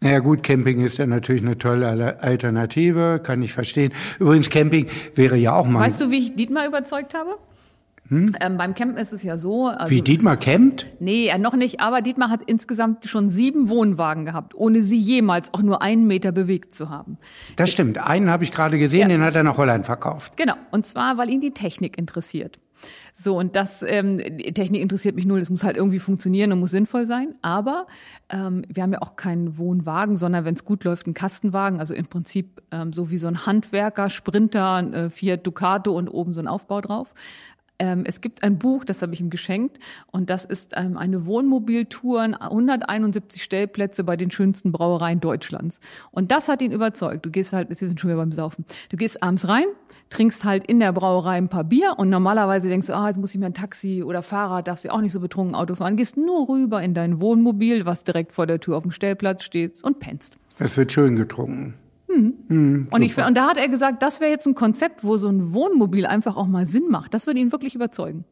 Naja 0.00 0.20
gut, 0.20 0.42
Camping 0.42 0.80
ist 0.80 0.96
ja 0.96 1.06
natürlich 1.06 1.42
eine 1.42 1.58
tolle 1.58 2.18
Alternative, 2.22 3.20
kann 3.22 3.42
ich 3.42 3.52
verstehen. 3.52 3.92
Übrigens, 4.20 4.48
Camping 4.48 4.86
wäre 5.14 5.36
ja 5.36 5.52
auch 5.52 5.66
mal. 5.66 5.80
Weißt 5.80 6.00
du, 6.00 6.10
wie 6.10 6.18
ich 6.18 6.34
Dietmar 6.34 6.66
überzeugt 6.66 7.12
habe? 7.12 7.36
Hm? 8.12 8.26
Ähm, 8.42 8.58
beim 8.58 8.74
Campen 8.74 8.98
ist 8.98 9.14
es 9.14 9.22
ja 9.22 9.38
so. 9.38 9.68
Also, 9.68 9.90
Wie 9.90 10.02
Dietmar 10.02 10.36
campt? 10.36 10.86
Nee, 11.00 11.28
äh, 11.28 11.38
noch 11.38 11.56
nicht. 11.56 11.80
Aber 11.80 12.02
Dietmar 12.02 12.28
hat 12.28 12.42
insgesamt 12.44 13.06
schon 13.06 13.30
sieben 13.30 13.70
Wohnwagen 13.70 14.26
gehabt, 14.26 14.54
ohne 14.54 14.82
sie 14.82 14.98
jemals 14.98 15.54
auch 15.54 15.62
nur 15.62 15.80
einen 15.80 16.06
Meter 16.06 16.30
bewegt 16.30 16.74
zu 16.74 16.90
haben. 16.90 17.16
Das 17.56 17.72
stimmt. 17.72 17.96
Einen 17.96 18.28
habe 18.28 18.44
ich 18.44 18.52
gerade 18.52 18.78
gesehen, 18.78 19.08
ja. 19.08 19.08
den 19.08 19.22
hat 19.22 19.34
er 19.34 19.44
nach 19.44 19.56
Holland 19.56 19.86
verkauft. 19.86 20.36
Genau. 20.36 20.56
Und 20.72 20.84
zwar, 20.84 21.16
weil 21.16 21.30
ihn 21.30 21.40
die 21.40 21.52
Technik 21.52 21.96
interessiert. 21.96 22.58
So, 23.14 23.38
und 23.38 23.56
das, 23.56 23.82
ähm, 23.82 24.18
Technik 24.18 24.80
interessiert 24.80 25.14
mich 25.14 25.26
null. 25.26 25.40
Es 25.40 25.50
muss 25.50 25.64
halt 25.64 25.76
irgendwie 25.76 25.98
funktionieren 25.98 26.50
und 26.52 26.60
muss 26.60 26.70
sinnvoll 26.70 27.06
sein. 27.06 27.34
Aber 27.42 27.86
ähm, 28.30 28.64
wir 28.68 28.82
haben 28.82 28.92
ja 28.92 29.02
auch 29.02 29.16
keinen 29.16 29.58
Wohnwagen, 29.58 30.16
sondern 30.16 30.44
wenn 30.44 30.54
es 30.54 30.64
gut 30.64 30.84
läuft, 30.84 31.06
einen 31.06 31.14
Kastenwagen. 31.14 31.78
Also 31.78 31.94
im 31.94 32.06
Prinzip 32.06 32.62
ähm, 32.70 32.92
so 32.92 33.10
wie 33.10 33.18
so 33.18 33.28
ein 33.28 33.44
Handwerker, 33.44 34.08
Sprinter, 34.08 34.90
äh, 34.92 35.10
Fiat 35.10 35.46
Ducato 35.46 35.92
und 35.92 36.08
oben 36.08 36.32
so 36.32 36.40
ein 36.40 36.48
Aufbau 36.48 36.80
drauf. 36.80 37.14
Ähm, 37.82 38.04
es 38.06 38.20
gibt 38.20 38.44
ein 38.44 38.58
Buch, 38.58 38.84
das 38.84 39.02
habe 39.02 39.12
ich 39.12 39.20
ihm 39.20 39.28
geschenkt, 39.28 39.80
und 40.12 40.30
das 40.30 40.44
ist 40.44 40.72
ähm, 40.76 40.96
eine 40.96 41.26
Wohnmobiltour, 41.26 42.40
171 42.40 43.42
Stellplätze 43.42 44.04
bei 44.04 44.16
den 44.16 44.30
schönsten 44.30 44.70
Brauereien 44.70 45.18
Deutschlands. 45.18 45.80
Und 46.12 46.30
das 46.30 46.48
hat 46.48 46.62
ihn 46.62 46.70
überzeugt. 46.70 47.26
Du 47.26 47.30
gehst 47.32 47.52
halt, 47.52 47.70
wir 47.70 47.76
sind 47.76 47.98
schon 47.98 48.10
wieder 48.10 48.20
beim 48.20 48.30
Saufen. 48.30 48.64
Du 48.90 48.96
gehst 48.96 49.20
abends 49.20 49.48
rein, 49.48 49.64
trinkst 50.10 50.44
halt 50.44 50.64
in 50.64 50.78
der 50.78 50.92
Brauerei 50.92 51.36
ein 51.36 51.48
paar 51.48 51.64
Bier 51.64 51.94
und 51.96 52.08
normalerweise 52.08 52.68
denkst 52.68 52.86
du, 52.86 52.94
ah, 52.94 53.08
jetzt 53.08 53.18
muss 53.18 53.34
ich 53.34 53.40
mir 53.40 53.46
ein 53.46 53.54
Taxi 53.54 54.04
oder 54.04 54.22
Fahrrad, 54.22 54.68
darfst 54.68 54.84
du 54.84 54.92
auch 54.92 55.00
nicht 55.00 55.12
so 55.12 55.18
betrunken 55.18 55.56
Auto 55.56 55.74
fahren. 55.74 55.96
Gehst 55.96 56.16
nur 56.16 56.48
rüber 56.48 56.80
in 56.84 56.94
dein 56.94 57.20
Wohnmobil, 57.20 57.84
was 57.84 58.04
direkt 58.04 58.32
vor 58.32 58.46
der 58.46 58.60
Tür 58.60 58.76
auf 58.76 58.84
dem 58.84 58.92
Stellplatz 58.92 59.42
steht 59.42 59.82
und 59.82 59.98
pennst. 59.98 60.38
Es 60.60 60.76
wird 60.76 60.92
schön 60.92 61.16
getrunken. 61.16 61.74
Mhm. 62.14 62.34
Mhm, 62.48 62.88
und, 62.90 63.02
ich, 63.02 63.16
und 63.16 63.36
da 63.36 63.48
hat 63.48 63.56
er 63.56 63.68
gesagt, 63.68 64.02
das 64.02 64.20
wäre 64.20 64.30
jetzt 64.30 64.46
ein 64.46 64.54
Konzept, 64.54 65.04
wo 65.04 65.16
so 65.16 65.28
ein 65.28 65.52
Wohnmobil 65.52 66.06
einfach 66.06 66.36
auch 66.36 66.46
mal 66.46 66.66
Sinn 66.66 66.88
macht. 66.90 67.14
Das 67.14 67.26
würde 67.26 67.40
ihn 67.40 67.52
wirklich 67.52 67.74
überzeugen. 67.74 68.24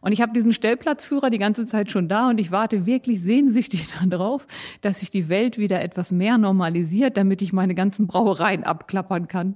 Und 0.00 0.12
ich 0.12 0.20
habe 0.20 0.32
diesen 0.32 0.52
Stellplatzführer 0.52 1.30
die 1.30 1.38
ganze 1.38 1.66
Zeit 1.66 1.90
schon 1.90 2.08
da 2.08 2.28
und 2.28 2.38
ich 2.38 2.50
warte 2.50 2.86
wirklich 2.86 3.22
sehnsüchtig 3.22 3.86
darauf, 4.06 4.46
dass 4.82 5.00
sich 5.00 5.10
die 5.10 5.28
Welt 5.28 5.58
wieder 5.58 5.80
etwas 5.80 6.12
mehr 6.12 6.38
normalisiert, 6.38 7.16
damit 7.16 7.42
ich 7.42 7.52
meine 7.52 7.74
ganzen 7.74 8.06
Brauereien 8.06 8.64
abklappern 8.64 9.28
kann. 9.28 9.54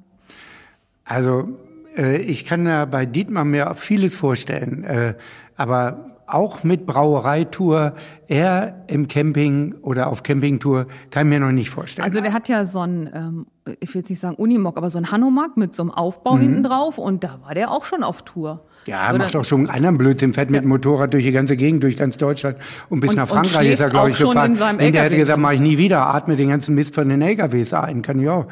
Also 1.04 1.58
äh, 1.96 2.18
ich 2.18 2.44
kann 2.44 2.66
ja 2.66 2.84
bei 2.84 3.06
Dietmar 3.06 3.44
mir 3.44 3.74
vieles 3.74 4.14
vorstellen, 4.14 4.84
äh, 4.84 5.14
aber 5.56 6.17
auch 6.28 6.62
mit 6.64 6.86
Brauereitour, 6.86 7.94
er 8.26 8.84
im 8.86 9.08
Camping 9.08 9.74
oder 9.82 10.08
auf 10.08 10.22
Campingtour, 10.22 10.86
kann 11.10 11.26
ich 11.26 11.30
mir 11.30 11.40
noch 11.40 11.52
nicht 11.52 11.70
vorstellen. 11.70 12.04
Also 12.04 12.20
der 12.20 12.32
hat 12.32 12.48
ja 12.48 12.64
so 12.64 12.80
ein, 12.80 13.10
ähm, 13.14 13.46
ich 13.80 13.94
will 13.94 14.00
jetzt 14.00 14.10
nicht 14.10 14.20
sagen 14.20 14.36
Unimog, 14.36 14.76
aber 14.76 14.90
so 14.90 14.98
ein 14.98 15.10
Hanomag 15.10 15.56
mit 15.56 15.74
so 15.74 15.82
einem 15.82 15.90
Aufbau 15.90 16.36
mhm. 16.36 16.40
hinten 16.40 16.62
drauf 16.64 16.98
und 16.98 17.24
da 17.24 17.40
war 17.42 17.54
der 17.54 17.70
auch 17.70 17.84
schon 17.84 18.02
auf 18.02 18.22
Tour. 18.22 18.64
Ja, 18.86 19.12
macht 19.16 19.34
doch 19.34 19.44
schon 19.44 19.60
einen 19.60 19.70
anderen 19.70 19.98
Blödsinn, 19.98 20.32
fährt 20.32 20.50
mit 20.50 20.62
dem 20.62 20.68
Motorrad 20.68 21.12
durch 21.12 21.24
die 21.24 21.32
ganze 21.32 21.56
Gegend, 21.56 21.82
durch 21.82 21.96
ganz 21.96 22.16
Deutschland 22.16 22.56
und 22.88 23.00
bis 23.00 23.10
und, 23.10 23.16
nach 23.16 23.28
Frankreich 23.28 23.70
ist 23.70 23.80
er, 23.80 23.90
glaube 23.90 24.10
ich, 24.10 24.18
gefahren. 24.18 24.58
In 24.78 24.92
der 24.92 25.02
hätte 25.02 25.16
gesagt, 25.16 25.38
mache 25.38 25.54
ich 25.54 25.60
nie 25.60 25.76
wieder, 25.76 26.06
atme 26.06 26.36
den 26.36 26.48
ganzen 26.48 26.74
Mist 26.74 26.94
von 26.94 27.08
den 27.08 27.20
LKWs 27.20 27.74
ein, 27.74 28.00
kann 28.00 28.18
ich 28.18 28.28
auch. 28.28 28.46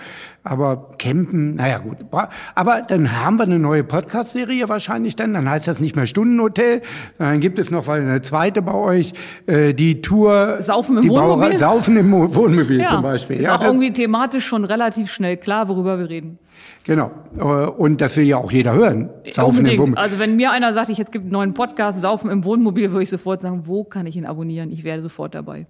Aber 0.44 0.90
campen, 0.98 1.54
naja 1.54 1.78
gut. 1.78 1.96
Aber 2.54 2.82
dann 2.86 3.20
haben 3.20 3.38
wir 3.38 3.44
eine 3.44 3.58
neue 3.58 3.82
Podcast-Serie 3.82 4.68
wahrscheinlich 4.68 5.16
dann, 5.16 5.34
dann 5.34 5.48
heißt 5.48 5.66
das 5.66 5.80
nicht 5.80 5.96
mehr 5.96 6.06
Stundenhotel, 6.06 6.82
dann 7.18 7.40
gibt 7.40 7.58
es 7.58 7.70
noch 7.70 7.88
eine 7.88 8.20
zweite 8.20 8.62
bei 8.62 8.74
euch, 8.74 9.12
äh, 9.46 9.72
die 9.72 10.02
Tour. 10.02 10.58
Saufen 10.60 10.98
im 10.98 11.02
die 11.02 11.08
Wohnmobil? 11.08 11.36
Brauerei, 11.36 11.58
Saufen 11.58 11.96
im 11.96 12.12
Wohnmobil 12.12 12.80
ja, 12.80 12.88
zum 12.88 13.02
Beispiel. 13.02 13.36
Ist 13.36 13.46
ja, 13.46 13.56
auch 13.56 13.62
irgendwie 13.62 13.92
thematisch 13.92 14.46
schon 14.46 14.64
relativ 14.64 15.10
schnell 15.10 15.36
klar, 15.36 15.68
worüber 15.68 15.98
wir 15.98 16.10
reden. 16.10 16.38
Genau. 16.84 17.10
Äh, 17.36 17.42
und 17.42 18.00
das 18.00 18.16
will 18.16 18.24
ja 18.24 18.36
auch 18.36 18.52
jeder 18.52 18.72
hören. 18.74 19.10
Saufen 19.32 19.58
Unbedingt. 19.58 19.74
im 19.74 19.82
Wohnmobil. 19.82 20.02
Also 20.02 20.18
wenn 20.18 20.36
mir 20.36 20.52
einer 20.52 20.72
sagt, 20.72 20.88
ich 20.88 20.98
jetzt 20.98 21.12
gibt 21.12 21.24
einen 21.24 21.32
neuen 21.32 21.54
Podcast, 21.54 22.00
Saufen 22.00 22.30
im 22.30 22.44
Wohnmobil, 22.44 22.90
würde 22.90 23.02
ich 23.02 23.10
sofort 23.10 23.42
sagen, 23.42 23.62
wo 23.66 23.84
kann 23.84 24.06
ich 24.06 24.16
ihn 24.16 24.26
abonnieren? 24.26 24.70
Ich 24.70 24.84
wäre 24.84 25.02
sofort 25.02 25.34
dabei. 25.34 25.66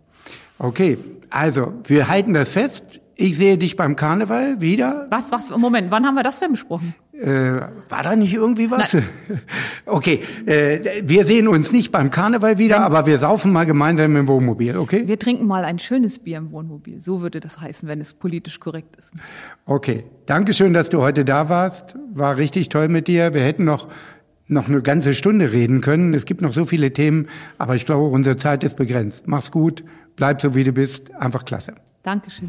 Okay, 0.59 0.99
also 1.31 1.73
wir 1.85 2.09
halten 2.09 2.35
das 2.35 2.51
fest. 2.51 3.01
Ich 3.15 3.37
sehe 3.39 3.57
dich 3.57 3.77
beim 3.77 3.97
Karneval 3.97 4.61
wieder. 4.61 5.07
Was, 5.09 5.33
was, 5.33 5.51
Moment, 5.57 5.91
wann 5.91 6.05
haben 6.05 6.17
wir 6.17 6.23
das 6.23 6.39
denn 6.39 6.51
besprochen? 6.51 6.95
Äh, 7.21 7.61
war 7.89 8.03
da 8.03 8.15
nicht 8.15 8.35
irgendwie 8.35 8.71
was? 8.71 8.95
Nein. 8.95 9.09
Okay, 9.89 10.21
äh, 10.47 10.81
wir 11.05 11.25
sehen 11.25 11.47
uns 11.47 11.71
nicht 11.71 11.93
beim 11.93 12.11
Karneval 12.11 12.59
wieder, 12.59 12.77
Wenn, 12.77 12.83
aber 12.83 13.07
wir 13.07 13.19
saufen 13.19 13.53
mal 13.53 13.65
gemeinsam 13.65 14.17
im 14.17 14.27
Wohnmobil, 14.27 14.77
okay? 14.77 15.07
Wir 15.07 15.19
trinken 15.19 15.47
mal 15.47 15.65
ein 15.65 15.79
schönes 15.79 16.19
Bier 16.19 16.39
im 16.39 16.51
Wohnmobil. 16.51 17.01
So 17.01 17.23
würde 17.23 17.39
das 17.39 17.61
heißen, 17.61 17.89
wenn 17.89 18.01
es 18.01 18.13
politisch 18.13 18.59
korrekt 18.59 18.97
ist. 18.97 19.13
Okay, 19.65 20.05
Dankeschön, 20.27 20.75
dass 20.75 20.91
du 20.91 21.01
heute 21.03 21.25
da 21.25 21.49
warst. 21.49 21.95
War 22.13 22.37
richtig 22.37 22.69
toll 22.69 22.89
mit 22.89 23.07
dir. 23.07 23.33
Wir 23.33 23.43
hätten 23.43 23.65
noch 23.65 23.89
noch 24.49 24.69
eine 24.69 24.81
ganze 24.83 25.15
Stunde 25.15 25.53
reden 25.53 25.81
können. 25.81 26.15
Es 26.15 26.25
gibt 26.25 26.41
noch 26.41 26.53
so 26.53 26.65
viele 26.65 26.93
Themen, 26.93 27.29
aber 27.59 27.75
ich 27.75 27.87
glaube, 27.87 28.07
unsere 28.07 28.37
Zeit 28.37 28.63
ist 28.65 28.77
begrenzt. 28.77 29.27
Mach's 29.27 29.51
gut, 29.51 29.85
bleib 30.15 30.41
so 30.41 30.55
wie 30.55 30.65
du 30.65 30.73
bist, 30.73 31.15
einfach 31.15 31.45
klasse. 31.45 31.75
Dankeschön. 32.03 32.49